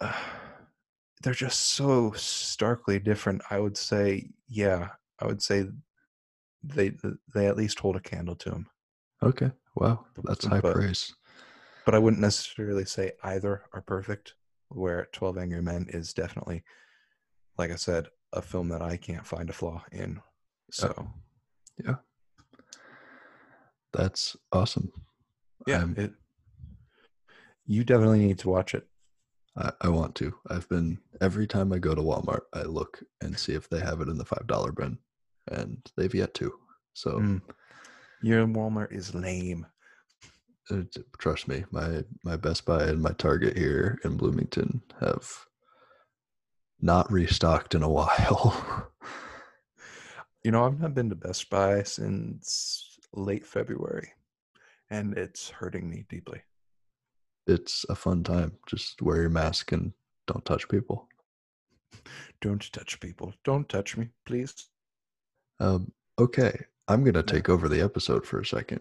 Uh, 0.00 0.12
they're 1.22 1.34
just 1.34 1.60
so 1.72 2.12
starkly 2.12 2.98
different. 2.98 3.42
I 3.50 3.58
would 3.58 3.76
say 3.76 4.30
yeah, 4.48 4.88
I 5.20 5.26
would 5.26 5.42
say 5.42 5.66
they 6.62 6.92
they 7.34 7.46
at 7.46 7.56
least 7.56 7.78
hold 7.78 7.96
a 7.96 8.00
candle 8.00 8.36
to 8.36 8.50
them. 8.50 8.66
Okay. 9.22 9.50
Wow. 9.76 10.06
That's 10.24 10.44
high 10.44 10.60
But- 10.60 10.74
praise. 10.74 11.14
but 11.84 11.94
I 11.94 11.98
wouldn't 11.98 12.20
necessarily 12.22 12.84
say 12.84 13.12
either 13.22 13.62
are 13.72 13.82
perfect. 13.82 14.34
Where 14.70 15.08
12 15.12 15.38
Angry 15.38 15.62
Men 15.62 15.86
is 15.88 16.12
definitely, 16.12 16.62
like 17.56 17.70
I 17.70 17.76
said, 17.76 18.08
a 18.34 18.42
film 18.42 18.68
that 18.68 18.82
I 18.82 18.98
can't 18.98 19.26
find 19.26 19.48
a 19.48 19.52
flaw 19.54 19.82
in. 19.92 20.18
Oh, 20.20 20.22
so, 20.70 21.08
yeah, 21.82 21.94
That's 23.92 24.36
awesome. 24.52 24.92
yeah, 25.66 25.78
I'm- 25.78 25.94
it, 25.96 26.12
you 27.64 27.84
definitely 27.84 28.18
need 28.26 28.38
to 28.40 28.48
watch 28.50 28.74
it. 28.74 28.87
I, 29.58 29.72
I 29.82 29.88
want 29.88 30.14
to. 30.16 30.32
I've 30.48 30.68
been 30.68 30.98
every 31.20 31.46
time 31.46 31.72
I 31.72 31.78
go 31.78 31.94
to 31.94 32.00
Walmart, 32.02 32.42
I 32.54 32.62
look 32.62 33.02
and 33.20 33.36
see 33.38 33.54
if 33.54 33.68
they 33.68 33.80
have 33.80 34.00
it 34.00 34.08
in 34.08 34.16
the 34.16 34.24
five 34.24 34.46
dollar 34.46 34.72
bin, 34.72 34.98
and 35.50 35.78
they've 35.96 36.14
yet 36.14 36.34
to. 36.34 36.52
So 36.94 37.18
Mm. 37.18 37.42
Your 38.22 38.46
Walmart 38.46 38.92
is 38.92 39.14
lame. 39.14 39.66
uh, 40.70 40.82
t- 40.92 41.02
trust 41.18 41.48
me, 41.48 41.64
my 41.70 42.04
my 42.24 42.36
Best 42.36 42.64
Buy 42.66 42.84
and 42.84 43.02
my 43.02 43.12
Target 43.12 43.56
here 43.56 43.98
in 44.04 44.16
Bloomington 44.16 44.82
have 45.00 45.46
not 46.80 47.10
restocked 47.10 47.74
in 47.74 47.82
a 47.82 47.88
while. 47.98 48.90
You 50.44 50.52
know, 50.52 50.64
I've 50.64 50.80
not 50.80 50.94
been 50.94 51.10
to 51.10 51.16
Best 51.16 51.50
Buy 51.50 51.82
since 51.82 52.98
late 53.12 53.44
February, 53.46 54.12
and 54.90 55.16
it's 55.18 55.50
hurting 55.50 55.88
me 55.90 56.04
deeply. 56.08 56.42
It's 57.48 57.84
a 57.88 57.94
fun 57.94 58.22
time. 58.22 58.52
Just 58.66 59.02
wear 59.02 59.20
your 59.20 59.30
mask 59.30 59.72
and 59.72 59.92
don't 60.26 60.44
touch 60.44 60.68
people. 60.68 61.08
Don't 62.40 62.72
touch 62.72 63.00
people. 63.00 63.32
Don't 63.42 63.68
touch 63.68 63.96
me, 63.96 64.10
please. 64.26 64.68
Um, 65.58 65.90
okay, 66.18 66.66
I'm 66.86 67.02
gonna 67.02 67.22
take 67.22 67.48
over 67.48 67.68
the 67.68 67.80
episode 67.80 68.24
for 68.26 68.40
a 68.40 68.46
second. 68.46 68.80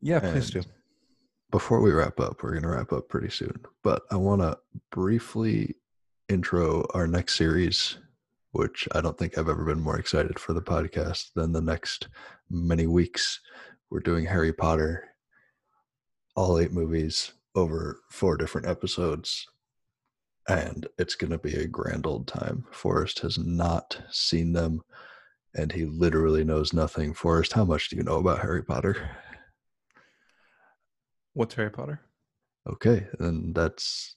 Yeah, 0.00 0.20
please 0.20 0.50
do. 0.50 0.62
Before 1.50 1.80
we 1.80 1.90
wrap 1.90 2.20
up, 2.20 2.42
we're 2.42 2.50
going 2.50 2.62
to 2.62 2.68
wrap 2.68 2.92
up 2.92 3.08
pretty 3.08 3.30
soon, 3.30 3.58
but 3.82 4.02
I 4.10 4.16
want 4.16 4.42
to 4.42 4.58
briefly 4.92 5.76
intro 6.28 6.86
our 6.92 7.06
next 7.06 7.36
series, 7.36 7.96
which 8.52 8.86
I 8.92 9.00
don't 9.00 9.16
think 9.16 9.38
I've 9.38 9.48
ever 9.48 9.64
been 9.64 9.80
more 9.80 9.98
excited 9.98 10.38
for 10.38 10.52
the 10.52 10.60
podcast 10.60 11.32
than 11.34 11.52
the 11.52 11.62
next 11.62 12.08
many 12.50 12.86
weeks. 12.86 13.40
We're 13.88 14.00
doing 14.00 14.26
Harry 14.26 14.52
Potter, 14.52 15.08
all 16.36 16.58
eight 16.58 16.70
movies 16.70 17.32
over 17.58 18.00
four 18.08 18.36
different 18.36 18.66
episodes, 18.66 19.46
and 20.48 20.86
it's 20.96 21.16
going 21.16 21.32
to 21.32 21.38
be 21.38 21.54
a 21.54 21.66
grand 21.66 22.06
old 22.06 22.28
time. 22.28 22.64
Forrest 22.70 23.18
has 23.20 23.36
not 23.38 24.00
seen 24.10 24.52
them, 24.52 24.82
and 25.54 25.72
he 25.72 25.84
literally 25.84 26.44
knows 26.44 26.72
nothing. 26.72 27.12
Forrest, 27.12 27.52
how 27.52 27.64
much 27.64 27.88
do 27.88 27.96
you 27.96 28.04
know 28.04 28.18
about 28.18 28.40
Harry 28.40 28.62
Potter? 28.62 29.10
What's 31.34 31.54
Harry 31.54 31.70
Potter? 31.70 32.00
Okay, 32.70 33.06
and 33.18 33.54
that's 33.54 34.14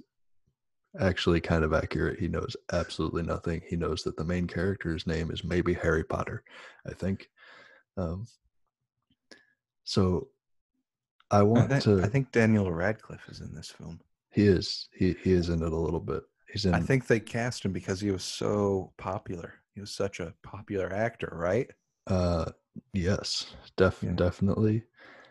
actually 0.99 1.41
kind 1.41 1.63
of 1.63 1.73
accurate. 1.73 2.19
He 2.19 2.27
knows 2.27 2.55
absolutely 2.71 3.23
nothing. 3.23 3.61
He 3.67 3.75
knows 3.75 4.03
that 4.03 4.17
the 4.17 4.23
main 4.23 4.45
character's 4.45 5.07
name 5.07 5.31
is 5.31 5.43
maybe 5.43 5.73
Harry 5.73 6.03
Potter, 6.03 6.43
I 6.87 6.93
think. 6.93 7.29
Um, 7.97 8.27
so 9.83 10.27
I 11.31 11.39
I, 11.39 11.41
want 11.43 11.81
to. 11.83 12.01
I 12.03 12.07
think 12.07 12.31
Daniel 12.31 12.71
Radcliffe 12.71 13.27
is 13.29 13.39
in 13.41 13.53
this 13.55 13.69
film. 13.69 13.99
he 14.31 14.45
is. 14.45 14.89
He 14.93 15.15
he 15.23 15.31
is 15.31 15.49
in 15.49 15.61
it 15.61 15.71
a 15.73 15.75
little 15.75 15.99
bit. 15.99 16.23
He's 16.51 16.65
in. 16.65 16.73
I 16.73 16.79
think 16.81 17.07
they 17.07 17.19
cast 17.19 17.63
him 17.65 17.71
because 17.71 17.99
he 18.01 18.11
was 18.11 18.23
so 18.23 18.91
popular. 18.97 19.53
He 19.73 19.79
was 19.81 19.91
such 19.91 20.19
a 20.19 20.33
popular 20.43 20.91
actor, 20.93 21.29
right? 21.33 21.69
Uh, 22.07 22.51
yes, 22.93 23.53
def 23.77 23.99
Yeah. 24.03 24.11
definitely. 24.11 24.83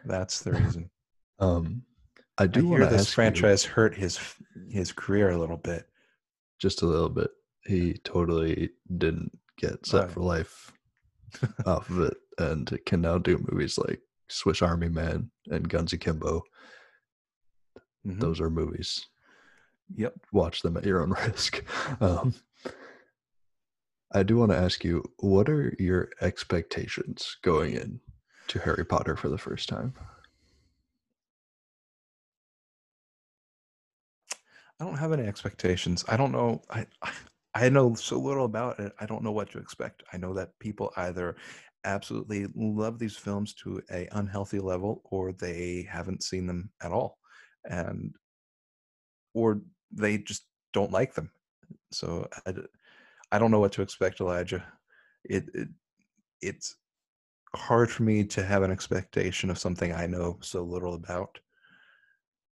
That's 0.07 0.41
the 0.41 0.53
reason. 0.61 0.91
Um, 1.39 1.83
I 2.39 2.45
I 2.45 2.47
do 2.47 2.67
want 2.67 2.81
hear 2.83 2.91
this 2.91 3.03
ask 3.03 3.11
you 3.11 3.15
franchise 3.15 3.65
hurt 3.65 3.95
his 3.95 4.19
his 4.71 4.93
career 4.93 5.31
a 5.31 5.39
little 5.39 5.59
bit. 5.59 5.87
just 6.59 6.83
a 6.83 6.87
little 6.87 7.09
bit. 7.11 7.31
He 7.67 7.95
totally 8.05 8.71
didn't 8.97 9.37
get 9.59 9.85
set 9.85 10.03
Right. 10.05 10.11
for 10.11 10.21
life 10.21 10.73
off 11.67 11.91
of 11.91 12.01
it 12.01 12.17
and 12.39 12.79
can 12.87 13.03
now 13.03 13.19
do 13.19 13.45
movies 13.51 13.77
like 13.77 14.01
Swiss 14.31 14.63
Army 14.63 14.89
Man 14.89 15.31
and 15.51 15.69
Guns 15.69 15.93
Akimbo. 15.93 16.43
Mhm. 18.07 18.21
Those 18.21 18.41
are 18.41 18.51
movies. 18.51 19.07
Yep. 19.95 20.15
Watch 20.33 20.63
them 20.63 20.77
at 20.77 20.85
your 20.87 21.03
own 21.03 21.11
risk. 21.27 21.65
Um, 22.01 22.35
I 24.13 24.23
do 24.23 24.37
want 24.37 24.51
to 24.53 24.59
ask 24.59 24.83
you, 24.85 25.05
what 25.19 25.49
are 25.49 25.75
your 25.79 26.11
expectations 26.21 27.37
going 27.43 27.75
in 27.75 28.01
to 28.49 28.59
Harry 28.59 28.85
Potter 28.85 29.17
for 29.17 29.29
the 29.29 29.39
first 29.39 29.69
time? 29.69 29.95
I 34.81 34.85
don't 34.85 34.97
have 34.97 35.13
any 35.13 35.25
expectations. 35.27 36.05
I 36.09 36.17
don't 36.17 36.33
know. 36.33 36.63
I 36.71 36.87
I 37.53 37.69
know 37.69 37.95
so 37.95 38.19
little 38.19 38.45
about 38.45 38.79
it. 38.79 38.93
I 39.01 39.07
don't 39.07 39.25
know 39.25 39.33
what 39.33 39.51
to 39.51 39.59
expect. 39.59 40.05
I 40.13 40.17
know 40.19 40.33
that 40.35 40.57
people 40.61 40.93
either 40.97 41.35
absolutely 41.85 42.47
love 42.55 42.99
these 42.99 43.17
films 43.17 43.55
to 43.55 43.81
a 43.91 44.09
unhealthy 44.13 44.59
level 44.59 45.03
or 45.05 45.33
they 45.33 45.87
haven't 45.91 46.23
seen 46.23 46.47
them 46.47 46.71
at 46.83 46.93
all. 46.93 47.19
And 47.69 48.15
or 49.35 49.61
they 49.93 50.19
just 50.19 50.47
don't 50.73 50.93
like 50.93 51.15
them. 51.15 51.31
So 51.93 52.29
I 53.33 53.39
don't 53.39 53.51
know 53.51 53.61
what 53.61 53.73
to 53.73 53.83
expect, 53.83 54.21
Elijah. 54.21 54.65
It, 55.25 55.49
it 55.55 55.69
it's 56.41 56.77
hard 57.55 57.91
for 57.91 58.03
me 58.03 58.25
to 58.25 58.45
have 58.45 58.63
an 58.63 58.71
expectation 58.71 59.51
of 59.51 59.59
something 59.59 59.93
I 59.93 60.07
know 60.07 60.39
so 60.41 60.63
little 60.63 60.95
about. 60.95 61.39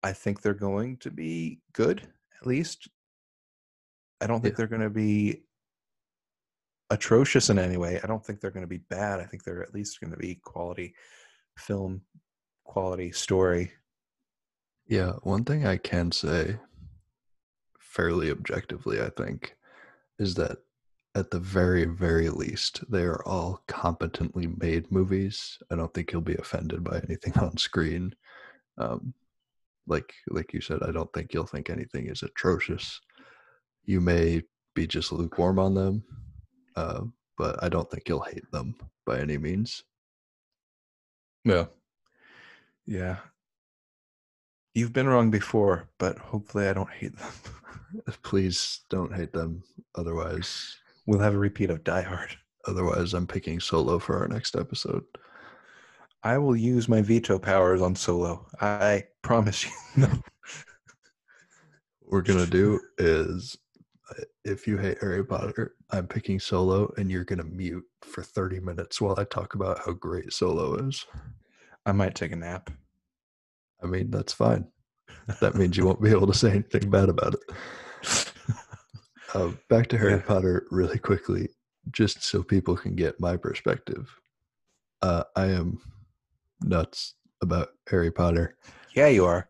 I 0.04 0.14
think 0.14 0.42
they're 0.42 0.54
going 0.54 0.98
to 0.98 1.12
be 1.12 1.62
good, 1.74 2.08
at 2.40 2.48
least. 2.48 2.88
I 4.22 4.28
don't 4.28 4.42
think 4.42 4.54
Yeah. 4.54 4.58
they're 4.58 4.68
going 4.68 4.82
to 4.82 4.90
be 4.90 5.44
atrocious 6.94 7.50
in 7.50 7.58
any 7.58 7.78
way. 7.78 8.00
I 8.04 8.08
don't 8.08 8.24
think 8.24 8.40
they're 8.40 8.52
going 8.52 8.64
to 8.64 8.68
be 8.68 8.84
bad. 8.90 9.20
I 9.20 9.26
think 9.26 9.44
they're 9.44 9.64
at 9.64 9.74
least 9.74 10.00
going 10.00 10.12
to 10.12 10.18
be 10.18 10.36
quality 10.36 10.94
film, 11.58 12.02
quality 12.64 13.12
story. 13.12 13.72
Yeah, 14.88 15.14
one 15.24 15.44
thing 15.44 15.66
I 15.66 15.78
can 15.78 16.12
say 16.12 16.58
fairly 17.80 18.30
objectively, 18.30 19.02
I 19.02 19.10
think, 19.10 19.56
is 20.20 20.36
that 20.36 20.58
at 21.16 21.32
the 21.32 21.40
very, 21.40 21.86
very 21.86 22.30
least, 22.30 22.84
they 22.90 23.04
are 23.04 23.24
all 23.26 23.64
competently 23.68 24.48
made 24.58 24.92
movies. 24.92 25.58
I 25.72 25.76
don't 25.76 25.94
think 25.94 26.12
you'll 26.12 26.22
be 26.22 26.36
offended 26.36 26.84
by 26.84 27.02
anything 27.08 27.34
on 27.40 27.58
screen. 27.58 28.14
Um, 28.78 29.14
like 29.86 30.14
like 30.30 30.54
you 30.54 30.62
said, 30.62 30.80
I 30.82 30.92
don't 30.92 31.12
think 31.12 31.34
you'll 31.34 31.46
think 31.46 31.70
anything 31.70 32.08
is 32.08 32.24
atrocious. 32.24 33.02
You 33.84 34.00
may 34.00 34.44
be 34.76 34.88
just 34.88 35.12
lukewarm 35.12 35.60
on 35.60 35.74
them, 35.76 36.04
uh, 36.76 37.02
but 37.38 37.64
I 37.64 37.70
don't 37.70 37.90
think 37.90 38.08
you'll 38.08 38.22
hate 38.22 38.50
them 38.52 38.76
by 39.06 39.20
any 39.20 39.38
means. 39.38 39.84
Yeah. 41.46 41.66
Yeah. 42.86 43.18
You've 44.74 44.94
been 44.94 45.08
wrong 45.08 45.30
before, 45.30 45.90
but 46.00 46.18
hopefully 46.18 46.68
I 46.68 46.74
don't 46.74 46.90
hate 46.90 47.18
them. 47.18 47.32
Please 48.24 48.82
don't 48.90 49.14
hate 49.14 49.34
them. 49.34 49.64
Otherwise, 49.96 50.76
we'll 51.06 51.20
have 51.20 51.36
a 51.36 51.38
repeat 51.40 51.70
of 51.70 51.84
Die 51.84 52.02
Hard. 52.02 52.36
otherwise 52.68 53.14
I'm 53.14 53.28
picking 53.28 53.60
solo 53.60 54.00
for 54.00 54.20
our 54.20 54.28
next 54.28 54.56
episode. 54.56 55.04
I 56.24 56.38
will 56.38 56.56
use 56.56 56.88
my 56.88 57.02
veto 57.02 57.38
powers 57.38 57.82
on 57.82 57.96
Solo. 57.96 58.48
I 58.62 59.04
promise 59.22 59.66
you. 59.66 59.72
No. 59.98 60.08
What 62.00 62.28
we're 62.28 62.34
gonna 62.34 62.46
do 62.46 62.80
is 62.98 63.58
if 64.44 64.68
you 64.68 64.78
hate 64.78 64.98
Harry 65.02 65.26
Potter, 65.26 65.76
I'm 65.92 66.08
picking 66.08 66.40
solo 66.40 66.92
and 66.98 67.10
you're 67.10 67.24
gonna 67.24 67.44
mute 67.44 67.86
for 68.02 68.22
30 68.24 68.60
minutes 68.60 69.00
while 69.02 69.16
I 69.18 69.24
talk 69.24 69.56
about 69.56 69.80
how 69.86 69.94
great 69.94 70.34
solo 70.34 70.76
is. 70.76 71.06
I 71.86 71.92
might 71.92 72.16
take 72.16 72.32
a 72.32 72.36
nap. 72.36 72.70
I 73.82 73.88
mean, 73.88 74.12
that's 74.12 74.34
fine. 74.34 74.68
That 75.42 75.56
means 75.56 75.78
you 75.78 75.86
won't 75.86 76.02
be 76.02 76.12
able 76.12 76.28
to 76.28 76.34
say 76.34 76.52
anything 76.52 76.90
bad 76.90 77.10
about 77.10 77.36
it. 77.36 78.34
Uh, 79.34 79.52
back 79.70 79.88
to 79.90 79.98
Harry 79.98 80.14
Yeah. 80.14 80.22
Potter 80.22 80.66
really 80.72 80.98
quickly, 81.00 81.50
just 81.92 82.24
so 82.24 82.44
people 82.44 82.76
can 82.78 82.96
get 82.96 83.20
my 83.20 83.36
perspective. 83.38 84.16
Uh, 85.02 85.24
I 85.36 85.48
am 85.48 85.80
nuts 86.62 87.16
about 87.42 87.70
Harry 87.90 88.12
Potter. 88.12 88.56
yeah, 88.96 89.08
you 89.08 89.26
are. 89.26 89.50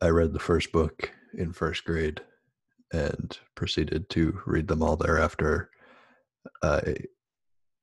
I 0.00 0.08
read 0.08 0.32
the 0.32 0.38
first 0.38 0.72
book 0.72 1.10
in 1.34 1.52
first 1.52 1.84
grade 1.84 2.20
and 2.92 3.38
proceeded 3.54 4.08
to 4.10 4.40
read 4.46 4.68
them 4.68 4.82
all 4.82 4.96
thereafter. 4.96 5.70
I 6.62 6.96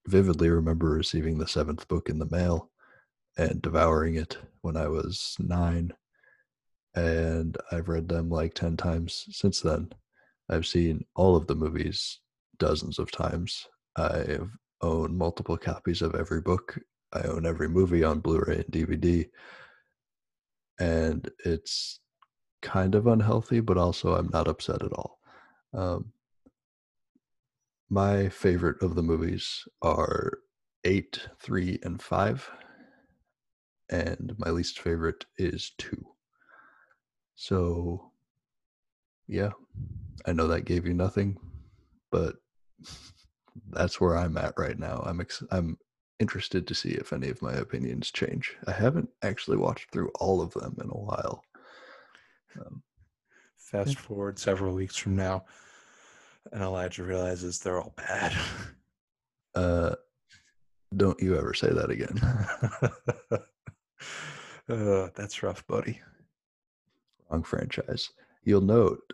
vividly 0.07 0.49
remember 0.49 0.89
receiving 0.89 1.37
the 1.37 1.47
seventh 1.47 1.87
book 1.87 2.09
in 2.09 2.19
the 2.19 2.29
mail 2.29 2.69
and 3.37 3.61
devouring 3.61 4.15
it 4.15 4.37
when 4.61 4.77
I 4.77 4.87
was 4.87 5.35
nine. 5.39 5.93
And 6.95 7.57
I've 7.71 7.89
read 7.89 8.09
them 8.09 8.29
like 8.29 8.53
10 8.53 8.77
times 8.77 9.25
since 9.31 9.61
then. 9.61 9.91
I've 10.49 10.65
seen 10.65 11.05
all 11.15 11.35
of 11.35 11.47
the 11.47 11.55
movies 11.55 12.19
dozens 12.57 12.99
of 12.99 13.11
times. 13.11 13.67
I've 13.95 14.49
owned 14.81 15.17
multiple 15.17 15.57
copies 15.57 16.01
of 16.01 16.15
every 16.15 16.41
book. 16.41 16.77
I 17.13 17.21
own 17.21 17.45
every 17.45 17.69
movie 17.69 18.03
on 18.03 18.19
Blu 18.19 18.39
ray 18.39 18.55
and 18.57 18.65
DVD. 18.65 19.29
And 20.79 21.29
it's 21.45 21.99
kind 22.61 22.95
of 22.95 23.07
unhealthy, 23.07 23.59
but 23.59 23.77
also 23.77 24.15
I'm 24.15 24.29
not 24.31 24.47
upset 24.47 24.83
at 24.83 24.93
all. 24.93 25.19
Um, 25.73 26.13
my 27.89 28.29
favorite 28.29 28.81
of 28.81 28.95
the 28.95 29.03
movies 29.03 29.67
are 29.81 30.39
eight, 30.83 31.27
three, 31.39 31.79
and 31.83 32.01
five. 32.01 32.49
And 33.89 34.35
my 34.37 34.51
least 34.51 34.79
favorite 34.79 35.25
is 35.37 35.71
two. 35.77 36.05
So, 37.35 38.11
yeah, 39.27 39.51
I 40.25 40.33
know 40.33 40.47
that 40.47 40.65
gave 40.65 40.85
you 40.85 40.93
nothing, 40.93 41.37
but 42.11 42.35
that's 43.71 43.99
where 43.99 44.15
I'm 44.15 44.37
at 44.37 44.53
right 44.57 44.77
now. 44.77 45.03
I'm 45.05 45.21
ex- 45.21 45.43
I'm 45.51 45.77
interested 46.19 46.67
to 46.67 46.75
see 46.75 46.89
if 46.89 47.13
any 47.13 47.29
of 47.29 47.41
my 47.41 47.53
opinions 47.53 48.11
change. 48.11 48.55
I 48.67 48.71
haven't 48.71 49.09
actually 49.23 49.57
watched 49.57 49.91
through 49.91 50.11
all 50.19 50.41
of 50.41 50.53
them 50.53 50.77
in 50.83 50.89
a 50.89 50.99
while. 50.99 51.43
Um, 52.57 52.83
Fast 53.57 53.99
forward 53.99 54.39
several 54.39 54.73
weeks 54.73 54.97
from 54.97 55.15
now, 55.15 55.45
and 56.51 56.63
Elijah 56.63 57.03
realizes 57.03 57.59
they're 57.59 57.79
all 57.79 57.93
bad. 57.95 58.33
uh, 59.53 59.93
don't 60.97 61.21
you 61.21 61.37
ever 61.37 61.53
say 61.53 61.69
that 61.69 61.91
again. 61.91 62.19
uh, 64.69 65.09
that's 65.15 65.43
rough, 65.43 65.65
buddy. 65.67 66.01
Wrong 67.29 67.43
franchise. 67.43 68.09
You'll 68.43 68.61
note, 68.61 69.13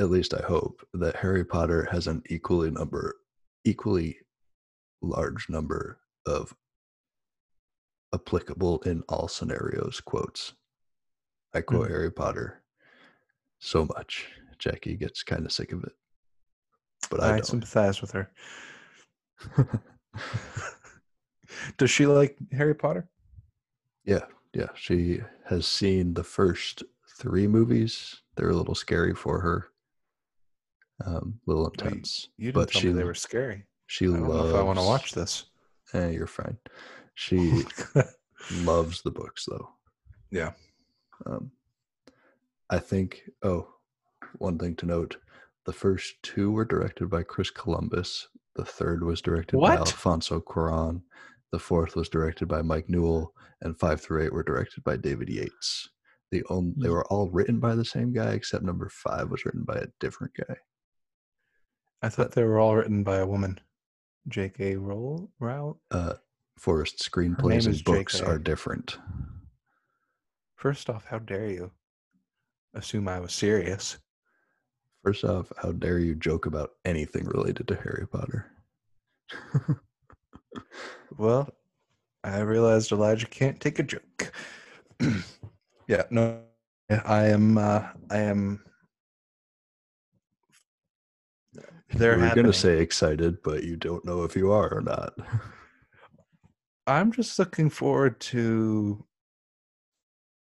at 0.00 0.10
least 0.10 0.34
I 0.34 0.42
hope, 0.42 0.86
that 0.92 1.16
Harry 1.16 1.44
Potter 1.44 1.88
has 1.90 2.06
an 2.08 2.22
equally 2.28 2.70
number, 2.70 3.16
equally 3.64 4.18
large 5.00 5.48
number 5.48 5.98
of 6.26 6.54
applicable 8.12 8.80
in 8.82 9.02
all 9.08 9.28
scenarios 9.28 10.00
quotes. 10.00 10.52
I 11.54 11.60
quote 11.62 11.86
Mhm. 11.88 11.90
Harry 11.90 12.12
Potter 12.12 12.62
so 13.58 13.84
much. 13.86 14.26
Jackie 14.58 14.96
gets 14.96 15.22
kind 15.22 15.46
of 15.46 15.52
sick 15.52 15.72
of 15.72 15.84
it, 15.84 15.92
but 17.10 17.20
I, 17.22 17.26
I 17.28 17.30
don't. 17.36 17.46
sympathize 17.46 18.00
with 18.00 18.10
her. 18.12 18.30
Does 21.78 21.90
she 21.90 22.06
like 22.06 22.36
Harry 22.52 22.74
Potter? 22.74 23.08
yeah, 24.04 24.24
yeah. 24.52 24.68
She 24.74 25.20
has 25.46 25.66
seen 25.66 26.14
the 26.14 26.24
first 26.24 26.82
three 27.18 27.46
movies. 27.46 28.20
They're 28.36 28.50
a 28.50 28.56
little 28.56 28.74
scary 28.74 29.14
for 29.14 29.40
her. 29.40 29.68
Um, 31.04 31.40
a 31.46 31.50
little 31.50 31.64
Wait, 31.64 31.80
intense. 31.80 32.28
You 32.36 32.46
didn't 32.52 32.54
but 32.62 32.70
tell 32.72 32.80
she 32.82 32.88
me 32.88 32.94
they 32.94 33.04
were 33.04 33.14
scary. 33.14 33.64
she 33.86 34.06
I 34.06 34.08
loves. 34.18 34.50
if 34.50 34.56
I 34.56 34.62
want 34.62 34.78
to 34.78 34.84
watch 34.84 35.12
this. 35.12 35.44
Eh, 35.94 36.10
you're 36.10 36.26
fine. 36.26 36.58
She 37.20 37.64
loves 38.62 39.02
the 39.02 39.10
books 39.10 39.44
though. 39.48 39.70
yeah. 40.30 40.52
Um, 41.26 41.50
I 42.70 42.78
think. 42.78 43.22
Oh, 43.42 43.68
one 44.38 44.58
thing 44.58 44.74
to 44.76 44.86
note: 44.86 45.16
the 45.64 45.72
first 45.72 46.14
two 46.22 46.50
were 46.50 46.64
directed 46.64 47.08
by 47.10 47.22
Chris 47.22 47.50
Columbus. 47.50 48.28
The 48.56 48.64
third 48.64 49.04
was 49.04 49.20
directed 49.22 49.60
by 49.60 49.76
Alfonso 49.76 50.40
Cuarón. 50.40 51.02
The 51.52 51.58
fourth 51.58 51.96
was 51.96 52.08
directed 52.08 52.46
by 52.48 52.60
Mike 52.62 52.88
Newell, 52.88 53.32
and 53.62 53.78
five 53.78 54.00
through 54.00 54.24
eight 54.24 54.32
were 54.32 54.42
directed 54.42 54.84
by 54.84 54.96
David 54.96 55.28
Yates. 55.28 55.88
The 56.30 56.42
only, 56.50 56.74
they 56.76 56.88
Hmm. 56.88 56.94
were 56.94 57.06
all 57.06 57.30
written 57.30 57.58
by 57.58 57.74
the 57.74 57.84
same 57.86 58.12
guy, 58.12 58.32
except 58.32 58.64
number 58.64 58.88
five 58.90 59.30
was 59.30 59.44
written 59.46 59.62
by 59.64 59.76
a 59.76 59.86
different 60.00 60.34
guy. 60.34 60.56
I 62.02 62.10
thought 62.10 62.32
they 62.32 62.44
were 62.44 62.58
all 62.58 62.76
written 62.76 63.02
by 63.02 63.16
a 63.16 63.26
woman. 63.26 63.58
J.K. 64.28 64.76
Roll. 64.76 65.30
Uh, 65.90 66.14
Forrest 66.58 66.98
screenplays 66.98 67.66
and 67.66 67.82
books 67.84 68.20
are 68.20 68.38
different. 68.38 68.98
First 70.58 70.90
off, 70.90 71.04
how 71.04 71.20
dare 71.20 71.48
you 71.48 71.70
assume 72.74 73.06
I 73.06 73.20
was 73.20 73.32
serious? 73.32 73.96
First 75.04 75.22
off, 75.22 75.52
how 75.62 75.70
dare 75.70 76.00
you 76.00 76.16
joke 76.16 76.46
about 76.46 76.70
anything 76.84 77.26
related 77.26 77.68
to 77.68 77.76
Harry 77.76 78.06
Potter? 78.10 78.50
Well, 81.16 81.48
I 82.24 82.40
realized 82.40 82.90
Elijah 82.90 83.28
can't 83.28 83.60
take 83.60 83.78
a 83.78 83.84
joke. 83.84 84.32
yeah, 85.86 86.02
no, 86.10 86.40
I 86.90 87.26
am. 87.26 87.56
Uh, 87.56 87.84
I 88.10 88.18
am 88.18 88.60
They're 91.94 92.18
We're 92.18 92.26
happening. 92.26 92.46
to 92.46 92.52
say 92.52 92.80
excited, 92.80 93.42
but 93.44 93.62
you 93.62 93.76
don't 93.76 94.04
know 94.04 94.24
if 94.24 94.34
you 94.34 94.50
are 94.50 94.74
or 94.74 94.80
not. 94.80 95.14
I'm 96.88 97.12
just 97.12 97.38
looking 97.38 97.70
forward 97.70 98.18
to 98.20 99.04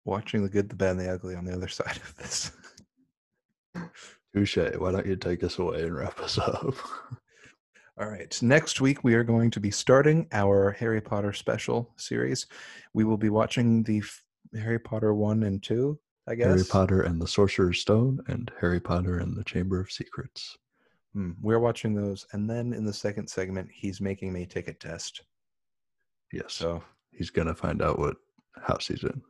watching 0.04 0.42
the 0.42 0.48
good, 0.48 0.68
the 0.68 0.76
bad, 0.76 0.92
and 0.92 1.00
the 1.00 1.12
ugly 1.12 1.34
on 1.34 1.44
the 1.44 1.54
other 1.54 1.68
side 1.68 1.96
of 1.96 2.16
this. 2.16 2.52
Touche. 4.34 4.56
Why 4.78 4.92
don't 4.92 5.06
you 5.06 5.16
take 5.16 5.44
us 5.44 5.58
away 5.58 5.82
and 5.82 5.94
wrap 5.94 6.18
us 6.20 6.38
up? 6.38 6.74
All 8.00 8.08
right. 8.08 8.36
Next 8.42 8.80
week, 8.80 9.04
we 9.04 9.14
are 9.14 9.24
going 9.24 9.50
to 9.50 9.60
be 9.60 9.70
starting 9.70 10.26
our 10.32 10.70
Harry 10.72 11.00
Potter 11.00 11.32
special 11.32 11.92
series. 11.96 12.46
We 12.94 13.04
will 13.04 13.18
be 13.18 13.28
watching 13.28 13.82
the 13.82 13.98
f- 13.98 14.22
Harry 14.54 14.78
Potter 14.78 15.14
1 15.14 15.42
and 15.42 15.62
2, 15.62 15.98
I 16.26 16.34
guess. 16.34 16.46
Harry 16.46 16.64
Potter 16.64 17.02
and 17.02 17.20
the 17.20 17.26
Sorcerer's 17.28 17.80
Stone 17.80 18.20
and 18.28 18.50
Harry 18.60 18.80
Potter 18.80 19.18
and 19.18 19.36
the 19.36 19.44
Chamber 19.44 19.78
of 19.80 19.92
Secrets. 19.92 20.56
Hmm, 21.12 21.32
we're 21.42 21.58
watching 21.58 21.94
those. 21.94 22.26
And 22.32 22.48
then 22.48 22.72
in 22.72 22.86
the 22.86 22.92
second 22.92 23.28
segment, 23.28 23.68
he's 23.70 24.00
making 24.00 24.32
me 24.32 24.46
take 24.46 24.68
a 24.68 24.72
test. 24.72 25.22
Yes. 26.32 26.54
So 26.54 26.82
He's 27.12 27.30
going 27.30 27.48
to 27.48 27.54
find 27.54 27.82
out 27.82 27.98
what 27.98 28.16
house 28.62 28.86
he's 28.86 29.04
in. 29.04 29.20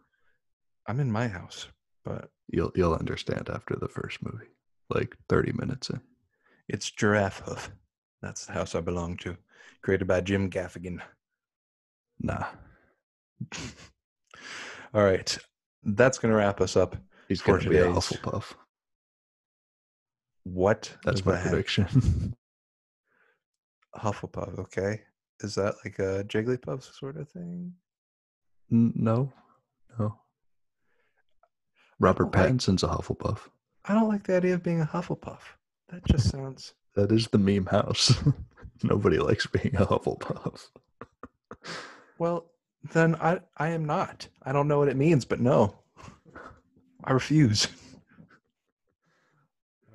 I'm 0.87 1.01
in 1.01 1.11
my 1.13 1.29
house, 1.29 1.69
but 2.05 2.31
You'll 2.49 2.73
you'll 2.75 2.95
understand 2.95 3.49
after 3.49 3.77
the 3.81 3.89
first 3.89 4.23
movie, 4.23 4.49
like 4.91 5.17
30 5.31 5.53
minutes 5.53 5.89
in. 5.89 6.01
it's 6.69 6.91
Giraffe 6.91 7.41
Hoof. 7.47 7.71
That's 8.21 8.45
the 8.47 8.53
house 8.53 8.75
I 8.75 8.81
belong 8.83 9.17
to, 9.19 9.37
created 9.83 10.07
by 10.07 10.21
Jim 10.21 10.51
Gaffigan. 10.51 11.01
Nah, 12.21 12.45
All 14.95 15.03
right. 15.05 15.37
That's 15.83 16.19
going 16.19 16.31
to 16.31 16.37
wrap 16.37 16.61
us 16.61 16.77
up. 16.77 16.97
he's 17.29 17.41
For 17.41 17.53
going 17.53 17.61
to 17.63 17.71
be 17.71 17.79
a 17.79 17.85
today's- 17.85 17.97
Hufflepuff. 17.97 18.53
What? 20.45 20.95
That's 21.05 21.25
my 21.25 21.33
that 21.37 21.49
prediction. 21.49 22.37
Hufflepuff, 23.97 24.59
okay. 24.59 25.03
Is 25.41 25.55
that 25.55 25.75
like 25.85 25.99
a 25.99 26.25
Jigglypuff 26.25 26.83
sort 26.95 27.17
of 27.17 27.29
thing? 27.31 27.73
No, 28.71 29.33
no. 29.99 30.19
Robert 32.03 32.33
don't 32.33 32.59
Pattinson's 32.59 32.83
a 32.83 32.89
Hufflepuff. 32.89 33.39
I 33.85 33.95
don't 33.95 34.09
like 34.09 34.25
the 34.25 34.37
idea 34.37 34.55
of 34.55 34.63
being 34.63 34.81
a 34.81 34.87
Hufflepuff. 34.87 35.39
That 35.89 36.05
just 36.05 36.31
sounds. 36.31 36.75
That 36.95 37.13
is 37.13 37.29
the 37.29 37.39
meme 37.39 37.67
house. 37.67 38.13
Nobody 38.83 39.19
likes 39.19 39.47
being 39.47 39.77
a 39.77 39.87
Hufflepuff. 39.87 40.69
Well, 42.19 42.47
then 42.93 43.15
I 43.17 43.41
I 43.57 43.69
am 43.69 43.85
not. 43.85 44.27
I 44.43 44.53
don't 44.53 44.69
know 44.69 44.79
what 44.79 44.89
it 44.89 44.97
means, 44.97 45.25
but 45.25 45.41
no. 45.41 45.77
I 47.05 47.13
refuse. 47.13 47.69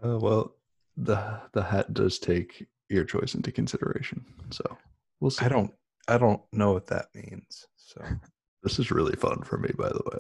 Uh, 0.06 0.16
well, 0.20 0.54
the 0.96 1.42
the 1.54 1.64
hat 1.64 1.92
does 1.92 2.20
take 2.20 2.68
your 2.88 3.04
choice 3.04 3.34
into 3.34 3.52
consideration. 3.52 4.24
So 4.52 4.78
we'll 5.20 5.32
see. 5.32 5.44
I 5.44 5.50
don't 5.50 5.74
I 6.08 6.20
don't 6.20 6.40
know 6.54 6.72
what 6.72 6.86
that 6.88 7.08
means. 7.16 7.66
So 7.78 8.06
This 8.64 8.78
is 8.80 8.92
really 8.92 9.16
fun 9.16 9.42
for 9.42 9.58
me, 9.58 9.70
by 9.78 9.90
the 9.90 10.04
way. 10.06 10.20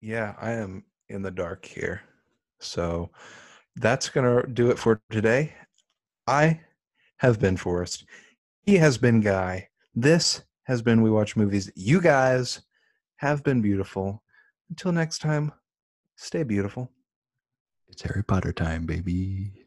Yeah, 0.00 0.34
I 0.40 0.52
am 0.52 0.84
in 1.08 1.22
the 1.22 1.30
dark 1.30 1.64
here. 1.64 2.02
So 2.60 3.10
that's 3.76 4.08
gonna 4.08 4.46
do 4.46 4.70
it 4.70 4.78
for 4.78 5.00
today. 5.10 5.54
I 6.26 6.60
have 7.18 7.40
been 7.40 7.56
Forrest. 7.56 8.04
He 8.62 8.76
has 8.76 8.98
been 8.98 9.20
Guy. 9.20 9.68
This 9.94 10.42
has 10.64 10.82
been 10.82 11.02
We 11.02 11.10
Watch 11.10 11.36
Movies. 11.36 11.70
You 11.74 12.00
guys 12.00 12.62
have 13.16 13.42
been 13.42 13.60
beautiful. 13.60 14.22
Until 14.68 14.92
next 14.92 15.18
time, 15.18 15.52
stay 16.16 16.42
beautiful. 16.42 16.90
It's 17.88 18.02
Harry 18.02 18.22
Potter 18.22 18.52
time, 18.52 18.86
baby. 18.86 19.59